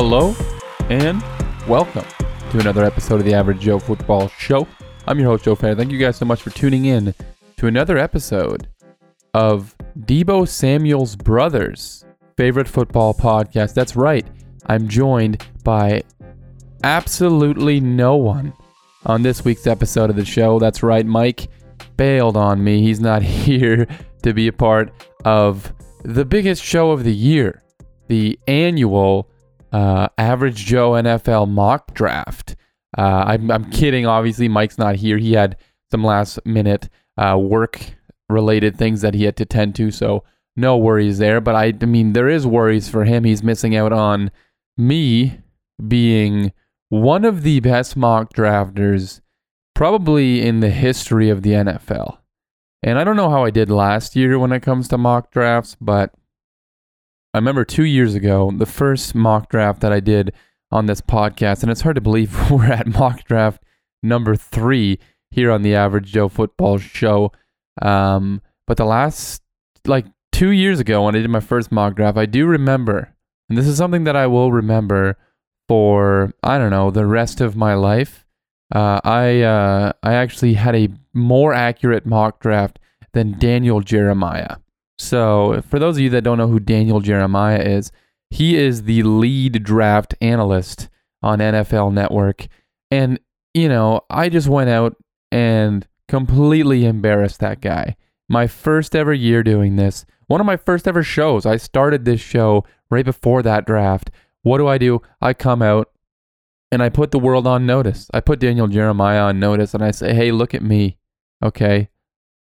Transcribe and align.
Hello 0.00 0.32
and 0.90 1.20
welcome 1.66 2.04
to 2.52 2.60
another 2.60 2.84
episode 2.84 3.16
of 3.16 3.24
the 3.24 3.34
Average 3.34 3.58
Joe 3.58 3.80
Football 3.80 4.28
Show. 4.28 4.64
I'm 5.08 5.18
your 5.18 5.30
host, 5.30 5.42
Joe 5.42 5.56
Fair. 5.56 5.74
Thank 5.74 5.90
you 5.90 5.98
guys 5.98 6.16
so 6.16 6.24
much 6.24 6.40
for 6.40 6.50
tuning 6.50 6.84
in 6.84 7.12
to 7.56 7.66
another 7.66 7.98
episode 7.98 8.68
of 9.34 9.74
Deebo 9.98 10.46
Samuel's 10.46 11.16
Brothers 11.16 12.04
favorite 12.36 12.68
football 12.68 13.12
podcast. 13.12 13.74
That's 13.74 13.96
right. 13.96 14.24
I'm 14.66 14.86
joined 14.86 15.44
by 15.64 16.04
absolutely 16.84 17.80
no 17.80 18.14
one 18.14 18.52
on 19.04 19.22
this 19.22 19.44
week's 19.44 19.66
episode 19.66 20.10
of 20.10 20.16
the 20.16 20.24
show. 20.24 20.60
That's 20.60 20.84
right. 20.84 21.04
Mike 21.04 21.48
bailed 21.96 22.36
on 22.36 22.62
me. 22.62 22.82
He's 22.82 23.00
not 23.00 23.22
here 23.24 23.88
to 24.22 24.32
be 24.32 24.46
a 24.46 24.52
part 24.52 24.92
of 25.24 25.74
the 26.04 26.24
biggest 26.24 26.62
show 26.62 26.92
of 26.92 27.02
the 27.02 27.12
year, 27.12 27.64
the 28.06 28.38
annual 28.46 29.28
uh, 29.72 30.08
Average 30.16 30.64
Joe 30.64 30.92
NFL 30.92 31.48
mock 31.48 31.94
draft. 31.94 32.56
Uh, 32.96 33.24
I'm, 33.26 33.50
I'm 33.50 33.70
kidding. 33.70 34.06
Obviously, 34.06 34.48
Mike's 34.48 34.78
not 34.78 34.96
here. 34.96 35.18
He 35.18 35.32
had 35.32 35.56
some 35.90 36.04
last 36.04 36.38
minute 36.44 36.88
uh, 37.16 37.38
work 37.38 37.80
related 38.28 38.76
things 38.76 39.00
that 39.00 39.14
he 39.14 39.24
had 39.24 39.36
to 39.36 39.44
tend 39.44 39.74
to. 39.76 39.90
So, 39.90 40.24
no 40.56 40.76
worries 40.76 41.18
there. 41.18 41.40
But 41.40 41.54
I, 41.54 41.72
I 41.80 41.86
mean, 41.86 42.12
there 42.12 42.28
is 42.28 42.46
worries 42.46 42.88
for 42.88 43.04
him. 43.04 43.24
He's 43.24 43.42
missing 43.42 43.76
out 43.76 43.92
on 43.92 44.30
me 44.76 45.40
being 45.86 46.52
one 46.88 47.24
of 47.24 47.42
the 47.42 47.60
best 47.60 47.96
mock 47.96 48.32
drafters 48.32 49.20
probably 49.74 50.44
in 50.44 50.60
the 50.60 50.70
history 50.70 51.30
of 51.30 51.42
the 51.42 51.52
NFL. 51.52 52.18
And 52.82 52.98
I 52.98 53.04
don't 53.04 53.16
know 53.16 53.30
how 53.30 53.44
I 53.44 53.50
did 53.50 53.70
last 53.70 54.16
year 54.16 54.38
when 54.38 54.52
it 54.52 54.62
comes 54.62 54.88
to 54.88 54.98
mock 54.98 55.30
drafts, 55.30 55.76
but 55.80 56.12
I 57.34 57.38
remember 57.38 57.64
two 57.64 57.84
years 57.84 58.14
ago, 58.14 58.50
the 58.56 58.66
first 58.66 59.14
mock 59.14 59.50
draft 59.50 59.80
that 59.80 59.92
I 59.92 60.00
did 60.00 60.32
on 60.70 60.86
this 60.86 61.00
podcast, 61.00 61.62
and 61.62 61.70
it's 61.70 61.82
hard 61.82 61.96
to 61.96 62.00
believe 62.00 62.50
we're 62.50 62.64
at 62.72 62.86
mock 62.86 63.24
draft 63.24 63.62
number 64.02 64.34
three 64.34 64.98
here 65.30 65.50
on 65.50 65.62
the 65.62 65.74
Average 65.74 66.12
Joe 66.12 66.28
Football 66.28 66.78
Show. 66.78 67.32
Um, 67.82 68.40
but 68.66 68.76
the 68.76 68.86
last, 68.86 69.42
like 69.86 70.06
two 70.32 70.50
years 70.50 70.80
ago, 70.80 71.04
when 71.04 71.14
I 71.14 71.20
did 71.20 71.30
my 71.30 71.40
first 71.40 71.70
mock 71.70 71.96
draft, 71.96 72.16
I 72.16 72.26
do 72.26 72.46
remember, 72.46 73.14
and 73.48 73.58
this 73.58 73.66
is 73.66 73.76
something 73.76 74.04
that 74.04 74.16
I 74.16 74.26
will 74.26 74.50
remember 74.50 75.18
for, 75.68 76.32
I 76.42 76.56
don't 76.56 76.70
know, 76.70 76.90
the 76.90 77.06
rest 77.06 77.40
of 77.42 77.56
my 77.56 77.74
life. 77.74 78.24
Uh, 78.74 79.00
I 79.04 79.40
uh, 79.42 79.92
I 80.02 80.14
actually 80.14 80.54
had 80.54 80.74
a 80.74 80.88
more 81.14 81.54
accurate 81.54 82.04
mock 82.04 82.40
draft 82.40 82.78
than 83.12 83.38
Daniel 83.38 83.80
Jeremiah. 83.80 84.56
So, 84.98 85.62
for 85.68 85.78
those 85.78 85.96
of 85.96 86.02
you 86.02 86.10
that 86.10 86.22
don't 86.22 86.38
know 86.38 86.48
who 86.48 86.58
Daniel 86.58 87.00
Jeremiah 87.00 87.60
is, 87.60 87.92
he 88.30 88.56
is 88.56 88.82
the 88.82 89.02
lead 89.04 89.62
draft 89.62 90.14
analyst 90.20 90.88
on 91.22 91.38
NFL 91.38 91.92
Network. 91.92 92.48
And, 92.90 93.20
you 93.54 93.68
know, 93.68 94.02
I 94.10 94.28
just 94.28 94.48
went 94.48 94.70
out 94.70 94.96
and 95.30 95.86
completely 96.08 96.84
embarrassed 96.84 97.40
that 97.40 97.60
guy. 97.60 97.96
My 98.28 98.46
first 98.46 98.94
ever 98.94 99.12
year 99.12 99.42
doing 99.42 99.76
this, 99.76 100.04
one 100.26 100.40
of 100.40 100.46
my 100.46 100.56
first 100.56 100.86
ever 100.86 101.02
shows. 101.02 101.46
I 101.46 101.56
started 101.56 102.04
this 102.04 102.20
show 102.20 102.64
right 102.90 103.04
before 103.04 103.42
that 103.42 103.66
draft. 103.66 104.10
What 104.42 104.58
do 104.58 104.66
I 104.66 104.78
do? 104.78 105.00
I 105.20 105.32
come 105.32 105.62
out 105.62 105.90
and 106.70 106.82
I 106.82 106.88
put 106.90 107.10
the 107.10 107.18
world 107.18 107.46
on 107.46 107.66
notice. 107.66 108.08
I 108.12 108.20
put 108.20 108.40
Daniel 108.40 108.68
Jeremiah 108.68 109.22
on 109.22 109.40
notice 109.40 109.74
and 109.74 109.82
I 109.82 109.90
say, 109.90 110.14
hey, 110.14 110.32
look 110.32 110.54
at 110.54 110.62
me. 110.62 110.98
Okay. 111.42 111.88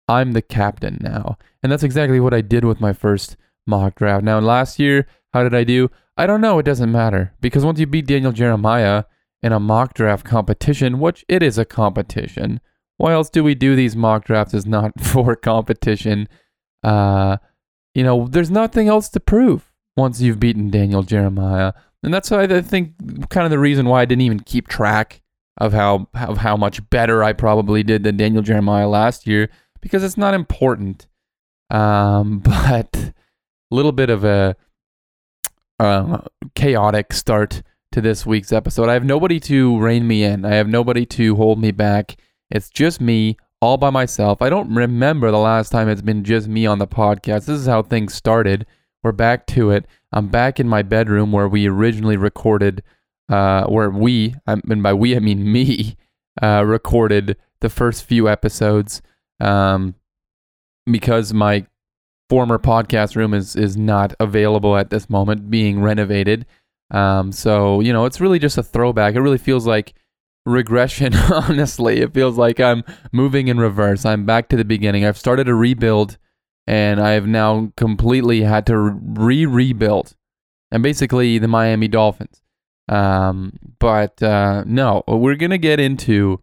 I'm 0.07 0.33
the 0.33 0.41
captain 0.41 0.97
now. 1.01 1.37
And 1.61 1.71
that's 1.71 1.83
exactly 1.83 2.19
what 2.19 2.33
I 2.33 2.41
did 2.41 2.63
with 2.63 2.79
my 2.79 2.93
first 2.93 3.35
mock 3.65 3.95
draft. 3.95 4.23
Now, 4.23 4.39
last 4.39 4.79
year, 4.79 5.07
how 5.33 5.43
did 5.43 5.53
I 5.53 5.63
do? 5.63 5.89
I 6.15 6.25
don't 6.25 6.41
know. 6.41 6.59
It 6.59 6.63
doesn't 6.63 6.91
matter 6.91 7.33
because 7.41 7.65
once 7.65 7.79
you 7.79 7.85
beat 7.85 8.07
Daniel 8.07 8.31
Jeremiah 8.31 9.03
in 9.43 9.51
a 9.51 9.59
mock 9.59 9.93
draft 9.93 10.25
competition, 10.25 10.99
which 10.99 11.25
it 11.27 11.43
is 11.43 11.57
a 11.57 11.65
competition, 11.65 12.59
why 12.97 13.13
else 13.13 13.29
do 13.29 13.43
we 13.43 13.53
do 13.53 13.75
these 13.75 13.95
mock 13.95 14.25
drafts 14.25 14.53
is 14.53 14.65
not 14.65 14.99
for 15.01 15.35
competition? 15.35 16.27
Uh, 16.83 17.37
you 17.93 18.03
know, 18.03 18.27
there's 18.27 18.51
nothing 18.51 18.87
else 18.87 19.09
to 19.09 19.19
prove 19.19 19.71
once 19.95 20.21
you've 20.21 20.39
beaten 20.39 20.69
Daniel 20.69 21.03
Jeremiah. 21.03 21.73
And 22.03 22.13
that's 22.13 22.31
why 22.31 22.43
I 22.43 22.61
think 22.61 22.93
kind 23.29 23.45
of 23.45 23.51
the 23.51 23.59
reason 23.59 23.87
why 23.87 24.01
I 24.01 24.05
didn't 24.05 24.21
even 24.21 24.39
keep 24.39 24.67
track 24.67 25.21
of 25.57 25.73
how 25.73 26.07
of 26.13 26.37
how 26.37 26.55
much 26.55 26.87
better 26.91 27.23
I 27.23 27.33
probably 27.33 27.81
did 27.83 28.03
than 28.03 28.17
Daniel 28.17 28.43
Jeremiah 28.43 28.87
last 28.87 29.25
year 29.25 29.49
because 29.81 30.03
it's 30.03 30.17
not 30.17 30.33
important. 30.33 31.07
Um, 31.69 32.39
but 32.43 32.95
a 32.95 33.13
little 33.71 33.91
bit 33.91 34.09
of 34.09 34.23
a 34.23 34.55
uh, 35.79 36.19
chaotic 36.55 37.13
start 37.13 37.61
to 37.91 38.01
this 38.01 38.25
week's 38.25 38.51
episode. 38.51 38.89
I 38.89 38.93
have 38.93 39.05
nobody 39.05 39.39
to 39.41 39.79
rein 39.79 40.07
me 40.07 40.23
in. 40.23 40.45
I 40.45 40.55
have 40.55 40.67
nobody 40.67 41.05
to 41.07 41.35
hold 41.35 41.59
me 41.59 41.71
back. 41.71 42.17
It's 42.49 42.69
just 42.69 43.01
me 43.01 43.37
all 43.61 43.77
by 43.77 43.89
myself. 43.89 44.41
I 44.41 44.49
don't 44.49 44.73
remember 44.73 45.31
the 45.31 45.37
last 45.37 45.69
time 45.69 45.89
it's 45.89 46.01
been 46.01 46.23
just 46.23 46.47
me 46.47 46.65
on 46.65 46.79
the 46.79 46.87
podcast. 46.87 47.45
This 47.45 47.59
is 47.59 47.67
how 47.67 47.81
things 47.81 48.13
started. 48.13 48.65
We're 49.03 49.11
back 49.11 49.47
to 49.47 49.71
it. 49.71 49.85
I'm 50.11 50.27
back 50.27 50.59
in 50.59 50.67
my 50.67 50.81
bedroom 50.81 51.31
where 51.31 51.47
we 51.47 51.67
originally 51.67 52.17
recorded, 52.17 52.83
uh, 53.29 53.65
where 53.65 53.89
we, 53.89 54.35
and 54.45 54.83
by 54.83 54.93
we 54.93 55.15
I 55.15 55.19
mean 55.19 55.51
me, 55.51 55.97
uh, 56.41 56.63
recorded 56.65 57.37
the 57.61 57.69
first 57.69 58.03
few 58.05 58.29
episodes. 58.29 59.01
Um, 59.39 59.95
because 60.89 61.33
my 61.33 61.65
former 62.29 62.57
podcast 62.57 63.15
room 63.15 63.33
is 63.33 63.55
is 63.55 63.77
not 63.77 64.13
available 64.19 64.77
at 64.77 64.89
this 64.89 65.09
moment, 65.09 65.49
being 65.49 65.81
renovated. 65.81 66.45
Um, 66.91 67.31
so 67.31 67.79
you 67.79 67.93
know, 67.93 68.05
it's 68.05 68.21
really 68.21 68.39
just 68.39 68.57
a 68.57 68.63
throwback. 68.63 69.15
It 69.15 69.21
really 69.21 69.37
feels 69.37 69.67
like 69.67 69.93
regression. 70.45 71.15
honestly, 71.31 72.01
it 72.01 72.13
feels 72.13 72.37
like 72.37 72.59
I'm 72.59 72.83
moving 73.11 73.47
in 73.47 73.59
reverse. 73.59 74.05
I'm 74.05 74.25
back 74.25 74.49
to 74.49 74.57
the 74.57 74.65
beginning. 74.65 75.05
I've 75.05 75.17
started 75.17 75.47
a 75.47 75.53
rebuild, 75.53 76.17
and 76.65 76.99
I 76.99 77.11
have 77.11 77.27
now 77.27 77.71
completely 77.77 78.41
had 78.41 78.65
to 78.67 78.77
re 78.77 79.45
rebuild, 79.45 80.15
and 80.71 80.81
basically 80.83 81.37
the 81.37 81.47
Miami 81.47 81.87
Dolphins. 81.87 82.41
Um, 82.89 83.53
but 83.79 84.21
uh, 84.23 84.63
no, 84.65 85.03
we're 85.07 85.35
gonna 85.35 85.57
get 85.57 85.79
into 85.79 86.41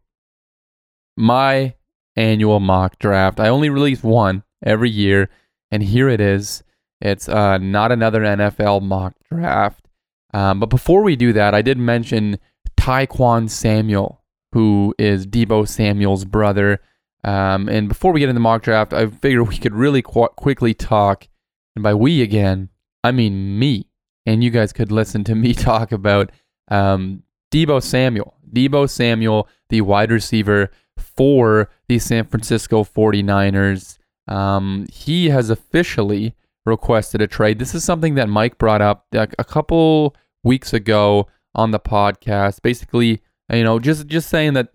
my 1.16 1.74
annual 2.16 2.60
mock 2.60 2.98
draft. 2.98 3.40
I 3.40 3.48
only 3.48 3.70
release 3.70 4.02
one 4.02 4.44
every 4.62 4.90
year, 4.90 5.28
and 5.70 5.82
here 5.82 6.08
it 6.08 6.20
is. 6.20 6.62
It's 7.00 7.28
uh, 7.28 7.58
not 7.58 7.92
another 7.92 8.20
NFL 8.20 8.82
mock 8.82 9.14
draft. 9.30 9.88
Um, 10.32 10.58
but 10.58 10.70
before 10.70 11.02
we 11.02 11.16
do 11.16 11.32
that, 11.32 11.54
I 11.54 11.62
did 11.62 11.78
mention 11.78 12.38
Tyquan 12.76 13.48
Samuel, 13.48 14.22
who 14.52 14.94
is 14.98 15.26
Deebo 15.26 15.68
Samuel's 15.68 16.24
brother. 16.24 16.80
Um, 17.22 17.68
and 17.68 17.88
before 17.88 18.12
we 18.12 18.20
get 18.20 18.28
into 18.28 18.34
the 18.34 18.40
mock 18.40 18.62
draft, 18.62 18.92
I 18.92 19.06
figured 19.06 19.48
we 19.48 19.58
could 19.58 19.74
really 19.74 20.02
qu- 20.02 20.28
quickly 20.36 20.74
talk, 20.74 21.28
and 21.74 21.82
by 21.82 21.94
we 21.94 22.22
again, 22.22 22.68
I 23.02 23.12
mean 23.12 23.58
me, 23.58 23.88
and 24.26 24.42
you 24.42 24.50
guys 24.50 24.72
could 24.72 24.92
listen 24.92 25.24
to 25.24 25.34
me 25.34 25.54
talk 25.54 25.92
about 25.92 26.30
um, 26.68 27.22
Deebo 27.52 27.82
Samuel. 27.82 28.34
Deebo 28.52 28.88
Samuel, 28.88 29.48
the 29.68 29.80
wide 29.80 30.10
receiver 30.10 30.70
for 30.98 31.70
the 31.88 31.98
San 31.98 32.24
Francisco 32.24 32.84
49ers. 32.84 33.98
Um, 34.26 34.86
he 34.92 35.30
has 35.30 35.50
officially 35.50 36.34
requested 36.66 37.20
a 37.20 37.26
trade. 37.26 37.58
This 37.58 37.74
is 37.74 37.84
something 37.84 38.14
that 38.14 38.28
Mike 38.28 38.58
brought 38.58 38.82
up 38.82 39.06
a 39.12 39.44
couple 39.44 40.16
weeks 40.42 40.72
ago 40.72 41.28
on 41.54 41.70
the 41.70 41.80
podcast. 41.80 42.62
Basically, 42.62 43.22
you 43.52 43.64
know, 43.64 43.78
just 43.78 44.06
just 44.06 44.28
saying 44.28 44.54
that 44.54 44.68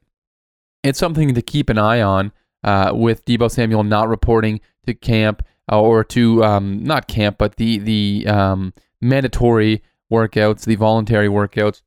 it's 0.83 0.99
something 0.99 1.33
to 1.33 1.41
keep 1.41 1.69
an 1.69 1.77
eye 1.77 2.01
on 2.01 2.31
uh, 2.63 2.91
with 2.93 3.25
Deebo 3.25 3.49
Samuel 3.49 3.83
not 3.83 4.07
reporting 4.07 4.61
to 4.85 4.93
camp 4.93 5.43
uh, 5.71 5.81
or 5.81 6.03
to 6.03 6.43
um, 6.43 6.83
not 6.83 7.07
camp, 7.07 7.37
but 7.37 7.55
the 7.55 7.79
the 7.79 8.27
um, 8.27 8.73
mandatory 9.01 9.81
workouts, 10.11 10.65
the 10.65 10.75
voluntary 10.75 11.27
workouts 11.27 11.81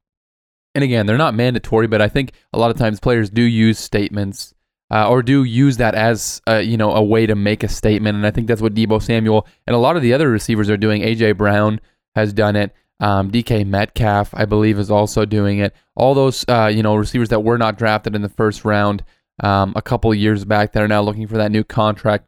and 0.75 0.83
again, 0.85 1.07
they're 1.07 1.19
not 1.19 1.35
mandatory, 1.35 1.87
but 1.87 2.01
I 2.01 2.09
think 2.09 2.33
a 2.53 2.59
lot 2.59 2.71
of 2.71 2.77
times 2.77 3.01
players 3.01 3.31
do 3.31 3.43
use 3.43 3.79
statements 3.79 4.55
uh, 4.93 5.09
or 5.09 5.23
do 5.23 5.43
use 5.43 5.79
that 5.79 5.95
as 5.95 6.43
uh, 6.47 6.57
you 6.57 6.77
know 6.77 6.93
a 6.93 7.03
way 7.03 7.27
to 7.27 7.35
make 7.35 7.65
a 7.65 7.69
statement. 7.69 8.17
And 8.17 8.27
I 8.27 8.31
think 8.31 8.47
that's 8.47 8.61
what 8.61 8.75
Deebo 8.75 9.03
Samuel 9.03 9.47
and 9.67 9.75
a 9.75 9.79
lot 9.79 9.97
of 9.97 10.03
the 10.03 10.13
other 10.13 10.31
receivers 10.31 10.69
are 10.69 10.77
doing. 10.77 11.03
AJ 11.03 11.39
Brown 11.39 11.81
has 12.15 12.33
done 12.33 12.57
it. 12.57 12.75
Um, 13.01 13.33
DK 13.33 13.67
Metcalf, 13.67 14.33
I 14.35 14.45
believe, 14.45 14.79
is 14.79 14.91
also 14.91 15.25
doing 15.25 15.59
it. 15.59 15.75
All 15.97 16.15
those 16.15 16.45
uh, 16.49 16.71
you 16.73 16.83
know 16.83 16.95
receivers 16.95 17.31
that 17.31 17.41
were 17.41 17.59
not 17.59 17.79
drafted 17.79 18.15
in 18.15 18.23
the 18.23 18.29
first 18.29 18.65
round 18.65 19.03
um, 19.41 19.73
a 19.75 19.83
couple 19.83 20.15
years 20.15 20.45
back 20.45 20.73
that 20.73 20.83
are 20.83 20.89
now 20.89 21.03
looking 21.03 21.27
for 21.27 21.39
that 21.39 21.51
new 21.51 21.65
contract. 21.65 22.27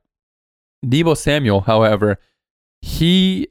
Deebo 0.85 1.17
Samuel, 1.17 1.63
however, 1.63 2.19
he 2.81 3.49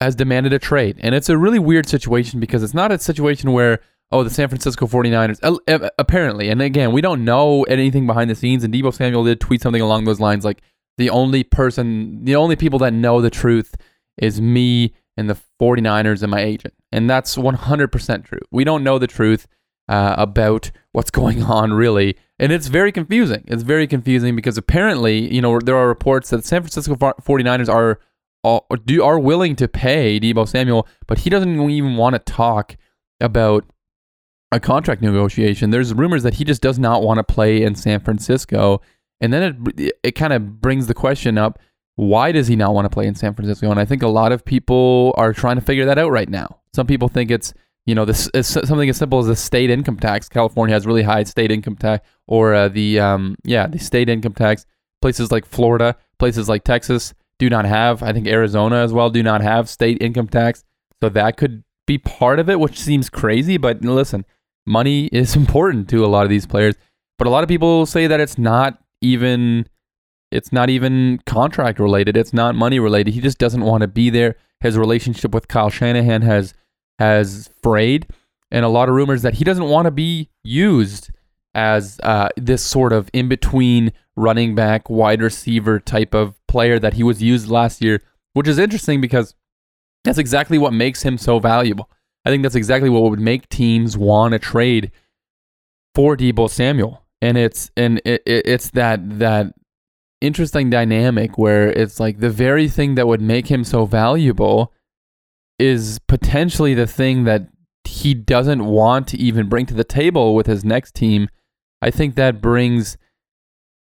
has 0.00 0.14
demanded 0.14 0.52
a 0.52 0.58
trade, 0.58 0.96
and 1.00 1.14
it's 1.14 1.28
a 1.28 1.36
really 1.38 1.58
weird 1.58 1.88
situation 1.88 2.38
because 2.38 2.62
it's 2.62 2.74
not 2.74 2.92
a 2.92 2.98
situation 2.98 3.52
where 3.52 3.80
oh, 4.14 4.22
the 4.22 4.30
San 4.30 4.48
Francisco 4.48 4.86
49ers, 4.86 5.90
apparently. 5.98 6.48
And 6.48 6.62
again, 6.62 6.92
we 6.92 7.00
don't 7.00 7.24
know 7.24 7.64
anything 7.64 8.06
behind 8.06 8.30
the 8.30 8.36
scenes. 8.36 8.62
And 8.62 8.72
Deebo 8.72 8.94
Samuel 8.94 9.24
did 9.24 9.40
tweet 9.40 9.60
something 9.60 9.82
along 9.82 10.04
those 10.04 10.20
lines 10.20 10.44
like, 10.44 10.62
the 10.96 11.10
only 11.10 11.42
person, 11.42 12.24
the 12.24 12.36
only 12.36 12.54
people 12.54 12.78
that 12.78 12.92
know 12.92 13.20
the 13.20 13.30
truth 13.30 13.74
is 14.16 14.40
me 14.40 14.94
and 15.16 15.28
the 15.28 15.36
49ers 15.60 16.22
and 16.22 16.30
my 16.30 16.40
agent. 16.40 16.74
And 16.92 17.10
that's 17.10 17.34
100% 17.34 18.24
true. 18.24 18.38
We 18.52 18.62
don't 18.62 18.84
know 18.84 19.00
the 19.00 19.08
truth 19.08 19.48
uh, 19.88 20.14
about 20.16 20.70
what's 20.92 21.10
going 21.10 21.42
on 21.58 21.72
really. 21.72 22.16
And 22.38 22.52
it's 22.52 22.68
very 22.68 22.92
confusing. 22.92 23.42
It's 23.48 23.64
very 23.64 23.88
confusing 23.88 24.36
because 24.36 24.56
apparently, 24.56 25.34
you 25.34 25.40
know, 25.40 25.58
there 25.58 25.76
are 25.76 25.88
reports 25.88 26.30
that 26.30 26.44
San 26.44 26.62
Francisco 26.62 26.94
49ers 26.94 27.68
are 27.68 27.98
do 28.84 29.02
are 29.02 29.18
willing 29.18 29.56
to 29.56 29.66
pay 29.66 30.20
Deebo 30.20 30.46
Samuel, 30.46 30.86
but 31.06 31.18
he 31.18 31.30
doesn't 31.30 31.58
even 31.70 31.96
want 31.96 32.14
to 32.14 32.18
talk 32.20 32.76
about 33.20 33.64
a 34.52 34.60
contract 34.60 35.02
negotiation. 35.02 35.70
There's 35.70 35.92
rumors 35.94 36.22
that 36.22 36.34
he 36.34 36.44
just 36.44 36.62
does 36.62 36.78
not 36.78 37.02
want 37.02 37.18
to 37.18 37.24
play 37.24 37.62
in 37.62 37.74
San 37.74 38.00
Francisco, 38.00 38.80
and 39.20 39.32
then 39.32 39.72
it 39.76 39.94
it 40.02 40.12
kind 40.12 40.32
of 40.32 40.60
brings 40.60 40.86
the 40.86 40.94
question 40.94 41.38
up: 41.38 41.58
Why 41.96 42.32
does 42.32 42.46
he 42.46 42.56
not 42.56 42.74
want 42.74 42.84
to 42.84 42.90
play 42.90 43.06
in 43.06 43.14
San 43.14 43.34
Francisco? 43.34 43.70
And 43.70 43.80
I 43.80 43.84
think 43.84 44.02
a 44.02 44.08
lot 44.08 44.32
of 44.32 44.44
people 44.44 45.14
are 45.16 45.32
trying 45.32 45.56
to 45.56 45.62
figure 45.62 45.84
that 45.86 45.98
out 45.98 46.10
right 46.10 46.28
now. 46.28 46.60
Some 46.74 46.86
people 46.86 47.08
think 47.08 47.30
it's 47.30 47.52
you 47.86 47.94
know 47.94 48.04
this 48.04 48.28
is 48.34 48.46
something 48.46 48.88
as 48.88 48.96
simple 48.96 49.18
as 49.18 49.26
the 49.26 49.36
state 49.36 49.70
income 49.70 49.98
tax. 49.98 50.28
California 50.28 50.74
has 50.74 50.86
really 50.86 51.02
high 51.02 51.24
state 51.24 51.50
income 51.50 51.76
tax, 51.76 52.06
or 52.26 52.54
uh, 52.54 52.68
the 52.68 53.00
um, 53.00 53.36
yeah 53.44 53.66
the 53.66 53.78
state 53.78 54.08
income 54.08 54.34
tax. 54.34 54.66
Places 55.02 55.30
like 55.30 55.44
Florida, 55.44 55.96
places 56.18 56.48
like 56.48 56.64
Texas 56.64 57.12
do 57.38 57.50
not 57.50 57.64
have. 57.64 58.02
I 58.02 58.12
think 58.12 58.26
Arizona 58.26 58.76
as 58.76 58.92
well 58.92 59.10
do 59.10 59.22
not 59.22 59.42
have 59.42 59.68
state 59.68 59.98
income 60.00 60.28
tax. 60.28 60.64
So 61.02 61.08
that 61.10 61.36
could 61.36 61.64
be 61.86 61.98
part 61.98 62.38
of 62.38 62.48
it, 62.48 62.60
which 62.60 62.80
seems 62.80 63.10
crazy. 63.10 63.56
But 63.56 63.82
listen, 63.82 64.24
money 64.66 65.06
is 65.06 65.36
important 65.42 65.88
to 65.90 66.04
a 66.04 66.08
lot 66.08 66.24
of 66.24 66.30
these 66.30 66.46
players. 66.46 66.74
But 67.18 67.26
a 67.26 67.30
lot 67.30 67.44
of 67.44 67.48
people 67.48 67.86
say 67.86 68.06
that 68.06 68.20
it's 68.20 68.38
not 68.38 68.82
even 69.00 69.66
it's 70.30 70.52
not 70.52 70.68
even 70.68 71.20
contract 71.26 71.78
related. 71.78 72.16
It's 72.16 72.32
not 72.32 72.56
money 72.56 72.80
related. 72.80 73.14
He 73.14 73.20
just 73.20 73.38
doesn't 73.38 73.62
want 73.62 73.82
to 73.82 73.88
be 73.88 74.10
there. 74.10 74.34
His 74.60 74.76
relationship 74.76 75.32
with 75.32 75.46
Kyle 75.46 75.70
Shanahan 75.70 76.22
has 76.22 76.54
has 76.98 77.50
frayed, 77.62 78.06
and 78.50 78.64
a 78.64 78.68
lot 78.68 78.88
of 78.88 78.94
rumors 78.94 79.22
that 79.22 79.34
he 79.34 79.44
doesn't 79.44 79.68
want 79.68 79.86
to 79.86 79.90
be 79.90 80.30
used 80.42 81.10
as 81.54 82.00
uh, 82.02 82.28
this 82.36 82.64
sort 82.64 82.92
of 82.92 83.08
in 83.12 83.28
between 83.28 83.92
running 84.16 84.54
back, 84.54 84.90
wide 84.90 85.22
receiver 85.22 85.78
type 85.78 86.14
of 86.14 86.34
player 86.48 86.78
that 86.78 86.94
he 86.94 87.02
was 87.02 87.22
used 87.22 87.48
last 87.48 87.82
year, 87.82 88.00
which 88.32 88.48
is 88.48 88.58
interesting 88.58 89.00
because 89.00 89.34
that's 90.02 90.18
exactly 90.18 90.58
what 90.58 90.72
makes 90.72 91.02
him 91.02 91.16
so 91.16 91.38
valuable. 91.38 91.90
I 92.24 92.30
think 92.30 92.42
that's 92.42 92.54
exactly 92.54 92.88
what 92.88 93.02
would 93.02 93.20
make 93.20 93.48
teams 93.48 93.98
want 93.98 94.32
to 94.32 94.38
trade 94.38 94.90
for 95.94 96.16
Deebo 96.16 96.48
Samuel, 96.48 97.04
and 97.20 97.36
it's 97.36 97.70
and 97.76 98.00
it, 98.04 98.22
it's 98.26 98.70
that 98.70 99.18
that 99.18 99.54
interesting 100.20 100.70
dynamic 100.70 101.36
where 101.36 101.70
it's 101.70 102.00
like 102.00 102.20
the 102.20 102.30
very 102.30 102.68
thing 102.68 102.94
that 102.94 103.06
would 103.06 103.20
make 103.20 103.48
him 103.48 103.62
so 103.62 103.84
valuable 103.84 104.72
is 105.58 106.00
potentially 106.08 106.74
the 106.74 106.86
thing 106.86 107.24
that 107.24 107.48
he 107.84 108.14
doesn't 108.14 108.64
want 108.64 109.06
to 109.08 109.18
even 109.18 109.48
bring 109.48 109.66
to 109.66 109.74
the 109.74 109.84
table 109.84 110.34
with 110.34 110.46
his 110.46 110.64
next 110.64 110.94
team. 110.94 111.28
I 111.82 111.90
think 111.90 112.14
that 112.14 112.40
brings 112.40 112.96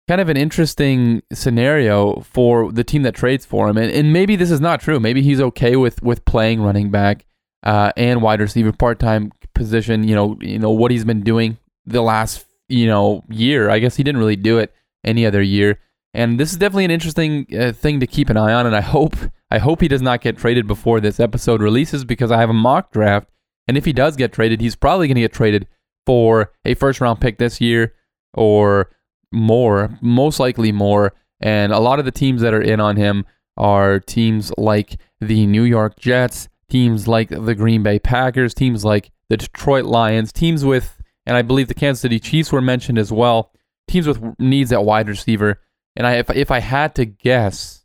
kind 0.08 0.20
of 0.20 0.28
an 0.28 0.36
interesting 0.36 1.22
scenario 1.32 2.20
for 2.20 2.72
the 2.72 2.84
team 2.84 3.02
that 3.02 3.14
trades 3.14 3.44
for 3.44 3.68
him. 3.68 3.76
And, 3.76 3.90
and 3.90 4.12
maybe 4.12 4.36
this 4.36 4.50
is 4.50 4.60
not 4.60 4.80
true. 4.80 5.00
Maybe 5.00 5.22
he's 5.22 5.40
okay 5.40 5.76
with 5.76 6.02
with 6.02 6.24
playing 6.24 6.62
running 6.62 6.90
back 6.90 7.26
uh, 7.62 7.92
and 7.96 8.22
wide 8.22 8.40
receiver 8.40 8.72
part 8.72 8.98
time 8.98 9.32
position. 9.54 10.06
You 10.06 10.14
know, 10.14 10.38
you 10.40 10.58
know 10.58 10.70
what 10.70 10.90
he's 10.90 11.04
been 11.04 11.22
doing 11.22 11.58
the 11.86 12.02
last 12.02 12.46
you 12.68 12.86
know 12.86 13.24
year. 13.28 13.70
I 13.70 13.78
guess 13.78 13.96
he 13.96 14.02
didn't 14.02 14.20
really 14.20 14.36
do 14.36 14.58
it 14.58 14.72
any 15.04 15.26
other 15.26 15.42
year. 15.42 15.78
And 16.12 16.40
this 16.40 16.50
is 16.50 16.58
definitely 16.58 16.86
an 16.86 16.90
interesting 16.90 17.46
uh, 17.56 17.72
thing 17.72 18.00
to 18.00 18.06
keep 18.06 18.30
an 18.30 18.36
eye 18.36 18.52
on. 18.52 18.66
And 18.66 18.74
I 18.74 18.80
hope 18.80 19.16
I 19.50 19.58
hope 19.58 19.80
he 19.80 19.88
does 19.88 20.02
not 20.02 20.20
get 20.20 20.38
traded 20.38 20.66
before 20.66 21.00
this 21.00 21.20
episode 21.20 21.62
releases 21.62 22.04
because 22.04 22.30
I 22.30 22.38
have 22.38 22.50
a 22.50 22.54
mock 22.54 22.92
draft. 22.92 23.28
And 23.68 23.76
if 23.76 23.84
he 23.84 23.92
does 23.92 24.16
get 24.16 24.32
traded, 24.32 24.60
he's 24.60 24.76
probably 24.76 25.06
going 25.06 25.16
to 25.16 25.20
get 25.20 25.32
traded 25.32 25.68
for 26.06 26.52
a 26.64 26.74
first 26.74 27.00
round 27.00 27.20
pick 27.20 27.38
this 27.38 27.60
year 27.60 27.94
or 28.34 28.90
more, 29.32 29.98
most 30.00 30.40
likely 30.40 30.72
more. 30.72 31.12
And 31.40 31.72
a 31.72 31.78
lot 31.78 31.98
of 31.98 32.04
the 32.04 32.10
teams 32.10 32.42
that 32.42 32.54
are 32.54 32.60
in 32.60 32.80
on 32.80 32.96
him 32.96 33.24
are 33.56 34.00
teams 34.00 34.52
like 34.58 34.96
the 35.20 35.46
New 35.46 35.62
York 35.62 35.98
Jets, 35.98 36.48
teams 36.70 37.06
like 37.06 37.28
the 37.28 37.54
Green 37.54 37.82
Bay 37.82 37.98
Packers, 37.98 38.54
teams 38.54 38.84
like 38.84 39.10
the 39.28 39.36
Detroit 39.36 39.84
Lions, 39.84 40.32
teams 40.32 40.64
with, 40.64 40.96
and 41.26 41.36
I 41.36 41.42
believe 41.42 41.68
the 41.68 41.74
Kansas 41.74 42.00
City 42.00 42.18
Chiefs 42.18 42.52
were 42.52 42.60
mentioned 42.60 42.98
as 42.98 43.12
well, 43.12 43.52
teams 43.88 44.06
with 44.06 44.22
needs 44.38 44.72
at 44.72 44.84
wide 44.84 45.08
receiver. 45.08 45.60
And 45.96 46.06
I, 46.06 46.14
if, 46.14 46.30
if 46.30 46.50
I 46.50 46.60
had 46.60 46.94
to 46.94 47.04
guess, 47.04 47.84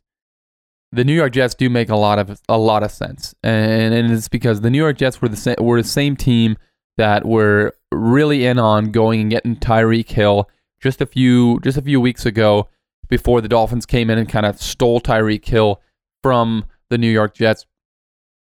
the 0.92 1.04
New 1.04 1.14
York 1.14 1.32
Jets 1.32 1.54
do 1.54 1.68
make 1.68 1.88
a 1.88 1.96
lot 1.96 2.18
of 2.18 2.40
a 2.48 2.56
lot 2.56 2.82
of 2.82 2.90
sense, 2.90 3.34
and, 3.42 3.92
and 3.92 4.12
it's 4.12 4.28
because 4.28 4.60
the 4.60 4.70
New 4.70 4.78
York 4.78 4.96
Jets 4.96 5.20
were 5.20 5.28
the 5.28 5.36
same, 5.36 5.56
were 5.58 5.82
the 5.82 5.88
same 5.88 6.16
team 6.16 6.56
that 6.96 7.26
were 7.26 7.74
really 7.92 8.46
in 8.46 8.58
on 8.58 8.92
going 8.92 9.20
and 9.20 9.30
getting 9.30 9.56
Tyreek 9.56 10.08
Hill 10.08 10.48
just 10.80 11.00
a 11.00 11.06
few 11.06 11.60
just 11.60 11.76
a 11.76 11.82
few 11.82 12.00
weeks 12.00 12.24
ago 12.24 12.68
before 13.08 13.40
the 13.40 13.48
Dolphins 13.48 13.86
came 13.86 14.10
in 14.10 14.18
and 14.18 14.28
kind 14.28 14.46
of 14.46 14.60
stole 14.60 15.00
Tyreek 15.00 15.44
Hill 15.44 15.80
from 16.22 16.64
the 16.88 16.98
New 16.98 17.10
York 17.10 17.34
Jets. 17.34 17.66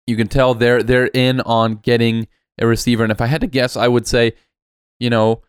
You 0.06 0.16
can 0.16 0.28
tell 0.28 0.54
they're 0.54 0.82
they're 0.82 1.06
in 1.06 1.40
on 1.42 1.76
getting 1.76 2.28
a 2.60 2.66
receiver, 2.66 3.02
and 3.02 3.12
if 3.12 3.20
I 3.20 3.26
had 3.26 3.40
to 3.40 3.46
guess, 3.46 3.76
I 3.76 3.88
would 3.88 4.06
say, 4.06 4.32
you 4.98 5.10
know, 5.10 5.42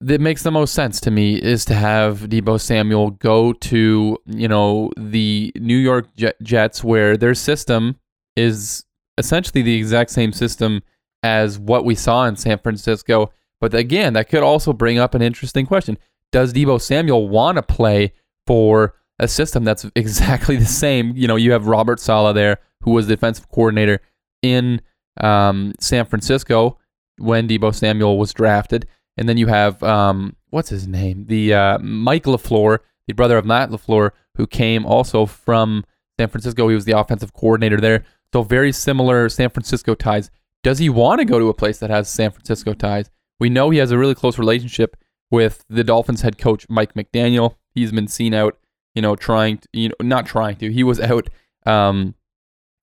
that 0.00 0.20
makes 0.20 0.42
the 0.42 0.50
most 0.50 0.74
sense 0.74 1.00
to 1.00 1.10
me 1.10 1.36
is 1.36 1.64
to 1.66 1.74
have 1.74 2.20
Deebo 2.20 2.60
Samuel 2.60 3.10
go 3.10 3.52
to 3.52 4.18
you 4.26 4.48
know 4.48 4.90
the 4.96 5.52
New 5.56 5.76
York 5.78 6.08
Jets, 6.42 6.84
where 6.84 7.16
their 7.16 7.34
system 7.34 7.96
is 8.36 8.84
essentially 9.18 9.62
the 9.62 9.76
exact 9.76 10.10
same 10.10 10.32
system 10.32 10.82
as 11.22 11.58
what 11.58 11.84
we 11.84 11.94
saw 11.94 12.26
in 12.26 12.36
San 12.36 12.58
Francisco 12.58 13.30
but 13.64 13.72
again, 13.72 14.12
that 14.12 14.28
could 14.28 14.42
also 14.42 14.74
bring 14.74 14.98
up 14.98 15.14
an 15.14 15.22
interesting 15.22 15.64
question. 15.64 15.96
Does 16.32 16.52
Deebo 16.52 16.78
Samuel 16.78 17.30
want 17.30 17.56
to 17.56 17.62
play 17.62 18.12
for 18.46 18.94
a 19.18 19.26
system 19.26 19.64
that's 19.64 19.86
exactly 19.96 20.56
the 20.56 20.66
same? 20.66 21.16
You 21.16 21.26
know, 21.26 21.36
you 21.36 21.52
have 21.52 21.66
Robert 21.66 21.98
Saleh 21.98 22.34
there, 22.34 22.58
who 22.84 22.92
was 22.92 23.06
the 23.06 23.16
defensive 23.16 23.48
coordinator 23.50 24.00
in 24.42 24.80
um, 25.20 25.72
San 25.80 26.04
Francisco 26.04 26.78
when 27.18 27.48
Deebo 27.48 27.74
Samuel 27.74 28.18
was 28.18 28.32
drafted. 28.32 28.86
And 29.16 29.28
then 29.28 29.36
you 29.36 29.46
have, 29.46 29.82
um, 29.82 30.36
what's 30.50 30.70
his 30.70 30.86
name? 30.88 31.26
The 31.26 31.54
uh, 31.54 31.78
Mike 31.78 32.24
LaFleur, 32.24 32.78
the 33.06 33.14
brother 33.14 33.38
of 33.38 33.44
Matt 33.44 33.70
LaFleur, 33.70 34.10
who 34.36 34.46
came 34.46 34.84
also 34.84 35.24
from 35.26 35.84
San 36.18 36.28
Francisco. 36.28 36.68
He 36.68 36.74
was 36.74 36.84
the 36.84 36.98
offensive 36.98 37.32
coordinator 37.32 37.80
there. 37.80 38.04
So 38.32 38.42
very 38.42 38.72
similar 38.72 39.28
San 39.28 39.50
Francisco 39.50 39.94
ties. 39.94 40.30
Does 40.64 40.78
he 40.78 40.88
want 40.88 41.20
to 41.20 41.24
go 41.24 41.38
to 41.38 41.48
a 41.48 41.54
place 41.54 41.78
that 41.78 41.90
has 41.90 42.08
San 42.08 42.32
Francisco 42.32 42.74
ties? 42.74 43.10
We 43.38 43.48
know 43.48 43.70
he 43.70 43.78
has 43.78 43.90
a 43.90 43.98
really 43.98 44.14
close 44.14 44.38
relationship 44.38 44.96
with 45.30 45.64
the 45.68 45.84
Dolphins 45.84 46.22
head 46.22 46.38
coach 46.38 46.66
Mike 46.68 46.94
McDaniel. 46.94 47.56
He's 47.74 47.92
been 47.92 48.08
seen 48.08 48.34
out, 48.34 48.58
you 48.94 49.02
know, 49.02 49.14
trying 49.14 49.58
to, 49.58 49.68
you 49.72 49.88
know, 49.90 49.94
not 50.00 50.26
trying 50.26 50.56
to. 50.56 50.72
He 50.72 50.82
was 50.82 51.00
out 51.00 51.28
um, 51.66 52.14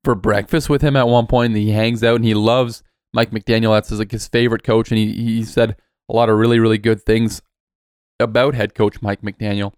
for 0.03 0.15
breakfast 0.15 0.69
with 0.69 0.81
him 0.81 0.95
at 0.95 1.07
one 1.07 1.27
point. 1.27 1.53
And 1.53 1.61
he 1.61 1.71
hangs 1.71 2.03
out 2.03 2.15
and 2.15 2.25
he 2.25 2.33
loves 2.33 2.83
Mike 3.13 3.31
McDaniel. 3.31 3.75
That's 3.75 3.91
like 3.91 4.11
his 4.11 4.27
favorite 4.27 4.63
coach, 4.63 4.91
and 4.91 4.97
he 4.97 5.13
he 5.13 5.43
said 5.43 5.75
a 6.09 6.13
lot 6.13 6.29
of 6.29 6.37
really 6.37 6.59
really 6.59 6.77
good 6.77 7.01
things 7.01 7.41
about 8.19 8.55
head 8.55 8.75
coach 8.75 9.01
Mike 9.01 9.21
McDaniel. 9.21 9.73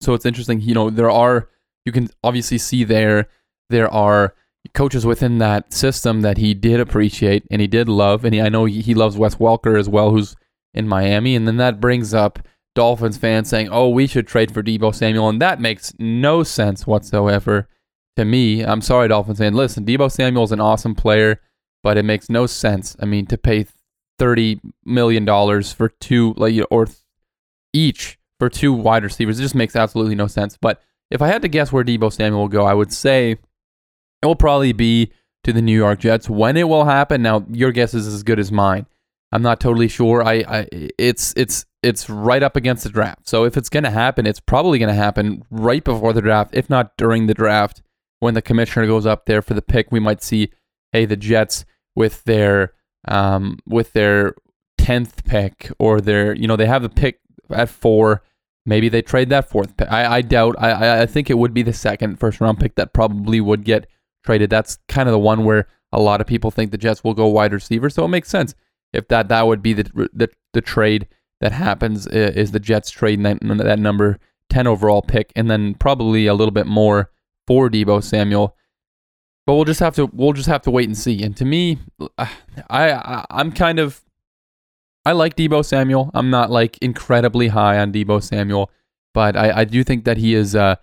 So 0.00 0.14
it's 0.14 0.26
interesting. 0.26 0.60
You 0.60 0.74
know, 0.74 0.90
there 0.90 1.10
are 1.10 1.48
you 1.84 1.92
can 1.92 2.08
obviously 2.22 2.58
see 2.58 2.84
there 2.84 3.28
there 3.70 3.92
are 3.92 4.34
coaches 4.74 5.06
within 5.06 5.38
that 5.38 5.72
system 5.72 6.22
that 6.22 6.38
he 6.38 6.54
did 6.54 6.80
appreciate 6.80 7.44
and 7.50 7.60
he 7.60 7.66
did 7.66 7.88
love. 7.88 8.24
And 8.24 8.34
he, 8.34 8.40
I 8.40 8.48
know 8.48 8.64
he, 8.64 8.80
he 8.80 8.94
loves 8.94 9.16
Wes 9.16 9.36
Welker 9.36 9.78
as 9.78 9.88
well, 9.88 10.10
who's 10.10 10.36
in 10.74 10.88
Miami. 10.88 11.34
And 11.34 11.46
then 11.46 11.56
that 11.58 11.80
brings 11.80 12.14
up 12.14 12.40
Dolphins 12.74 13.16
fans 13.16 13.48
saying, 13.48 13.68
oh, 13.70 13.88
we 13.88 14.06
should 14.06 14.26
trade 14.26 14.52
for 14.52 14.62
Deebo 14.62 14.94
Samuel. 14.94 15.28
And 15.28 15.40
that 15.40 15.60
makes 15.60 15.94
no 15.98 16.42
sense 16.42 16.86
whatsoever 16.86 17.68
to 18.16 18.24
me. 18.24 18.62
I'm 18.62 18.80
sorry, 18.80 19.08
Dolphins 19.08 19.38
fan. 19.38 19.54
Listen, 19.54 19.84
Deebo 19.84 20.10
Samuel 20.10 20.44
is 20.44 20.52
an 20.52 20.60
awesome 20.60 20.94
player, 20.94 21.40
but 21.82 21.96
it 21.96 22.04
makes 22.04 22.28
no 22.28 22.46
sense. 22.46 22.96
I 23.00 23.04
mean, 23.06 23.26
to 23.26 23.38
pay 23.38 23.66
$30 24.18 24.60
million 24.84 25.62
for 25.62 25.88
two, 25.88 26.34
like, 26.36 26.54
or 26.70 26.88
each 27.72 28.18
for 28.38 28.48
two 28.48 28.72
wide 28.72 29.04
receivers, 29.04 29.38
it 29.38 29.42
just 29.42 29.54
makes 29.54 29.76
absolutely 29.76 30.14
no 30.14 30.26
sense. 30.26 30.56
But 30.60 30.82
if 31.10 31.22
I 31.22 31.28
had 31.28 31.42
to 31.42 31.48
guess 31.48 31.72
where 31.72 31.84
Deebo 31.84 32.12
Samuel 32.12 32.42
will 32.42 32.48
go, 32.48 32.64
I 32.64 32.74
would 32.74 32.92
say 32.92 33.32
it 33.32 34.26
will 34.26 34.36
probably 34.36 34.72
be 34.72 35.12
to 35.44 35.52
the 35.52 35.62
New 35.62 35.76
York 35.76 36.00
Jets. 36.00 36.28
When 36.28 36.56
it 36.56 36.68
will 36.68 36.84
happen, 36.84 37.22
now 37.22 37.46
your 37.50 37.72
guess 37.72 37.94
is 37.94 38.06
as 38.06 38.22
good 38.22 38.40
as 38.40 38.50
mine. 38.50 38.86
I'm 39.32 39.42
not 39.42 39.60
totally 39.60 39.88
sure. 39.88 40.22
I, 40.22 40.44
I 40.48 40.68
it's 40.98 41.34
it's 41.36 41.66
it's 41.82 42.08
right 42.08 42.42
up 42.42 42.56
against 42.56 42.84
the 42.84 42.90
draft. 42.90 43.28
So 43.28 43.44
if 43.44 43.56
it's 43.56 43.68
going 43.68 43.84
to 43.84 43.90
happen, 43.90 44.26
it's 44.26 44.40
probably 44.40 44.78
going 44.78 44.88
to 44.88 44.94
happen 44.94 45.44
right 45.50 45.82
before 45.84 46.12
the 46.12 46.22
draft, 46.22 46.50
if 46.54 46.70
not 46.70 46.96
during 46.96 47.26
the 47.26 47.34
draft. 47.34 47.82
When 48.20 48.34
the 48.34 48.42
commissioner 48.42 48.86
goes 48.86 49.06
up 49.06 49.26
there 49.26 49.42
for 49.42 49.54
the 49.54 49.62
pick, 49.62 49.92
we 49.92 50.00
might 50.00 50.22
see, 50.22 50.50
hey, 50.92 51.04
the 51.04 51.16
Jets 51.16 51.64
with 51.94 52.24
their 52.24 52.72
um 53.08 53.58
with 53.66 53.92
their 53.92 54.34
tenth 54.78 55.24
pick 55.24 55.70
or 55.78 56.00
their 56.00 56.34
you 56.34 56.46
know 56.48 56.56
they 56.56 56.66
have 56.66 56.82
the 56.82 56.88
pick 56.88 57.20
at 57.50 57.68
four. 57.68 58.22
Maybe 58.64 58.88
they 58.88 59.02
trade 59.02 59.30
that 59.30 59.48
fourth 59.48 59.76
pick. 59.76 59.90
I, 59.90 60.16
I 60.16 60.20
doubt. 60.22 60.56
I 60.58 61.02
I 61.02 61.06
think 61.06 61.30
it 61.30 61.38
would 61.38 61.54
be 61.54 61.62
the 61.62 61.72
second 61.72 62.18
first 62.18 62.40
round 62.40 62.58
pick 62.58 62.74
that 62.76 62.92
probably 62.92 63.40
would 63.40 63.64
get 63.64 63.86
traded. 64.24 64.50
That's 64.50 64.78
kind 64.88 65.08
of 65.08 65.12
the 65.12 65.18
one 65.18 65.44
where 65.44 65.68
a 65.92 66.00
lot 66.00 66.20
of 66.20 66.26
people 66.26 66.50
think 66.50 66.70
the 66.70 66.78
Jets 66.78 67.04
will 67.04 67.14
go 67.14 67.26
wide 67.26 67.52
receiver. 67.52 67.88
So 67.90 68.04
it 68.04 68.08
makes 68.08 68.28
sense 68.28 68.54
if 68.92 69.08
that 69.08 69.28
that 69.28 69.46
would 69.46 69.62
be 69.62 69.72
the 69.72 70.08
the, 70.12 70.28
the 70.52 70.60
trade 70.60 71.06
that 71.40 71.52
happens 71.52 72.06
is 72.06 72.52
the 72.52 72.60
Jets 72.60 72.90
trade 72.90 73.22
that, 73.24 73.38
that 73.40 73.78
number 73.78 74.18
10 74.50 74.66
overall 74.66 75.02
pick 75.02 75.32
and 75.36 75.50
then 75.50 75.74
probably 75.74 76.26
a 76.26 76.34
little 76.34 76.52
bit 76.52 76.66
more 76.66 77.10
for 77.46 77.68
Deebo 77.68 78.02
Samuel. 78.02 78.56
But 79.46 79.54
we'll 79.54 79.64
just 79.64 79.80
have 79.80 79.94
to 79.96 80.10
we'll 80.12 80.32
just 80.32 80.48
have 80.48 80.62
to 80.62 80.70
wait 80.70 80.88
and 80.88 80.98
see. 80.98 81.22
And 81.22 81.36
to 81.36 81.44
me, 81.44 81.78
I, 82.18 82.28
I 82.68 83.24
I'm 83.30 83.52
kind 83.52 83.78
of 83.78 84.02
I 85.04 85.12
like 85.12 85.36
Deebo 85.36 85.64
Samuel. 85.64 86.10
I'm 86.14 86.30
not 86.30 86.50
like 86.50 86.78
incredibly 86.78 87.48
high 87.48 87.78
on 87.78 87.92
Deebo 87.92 88.22
Samuel, 88.22 88.70
but 89.14 89.36
I, 89.36 89.60
I 89.60 89.64
do 89.64 89.84
think 89.84 90.04
that 90.04 90.16
he 90.16 90.34
is 90.34 90.56
uh 90.56 90.76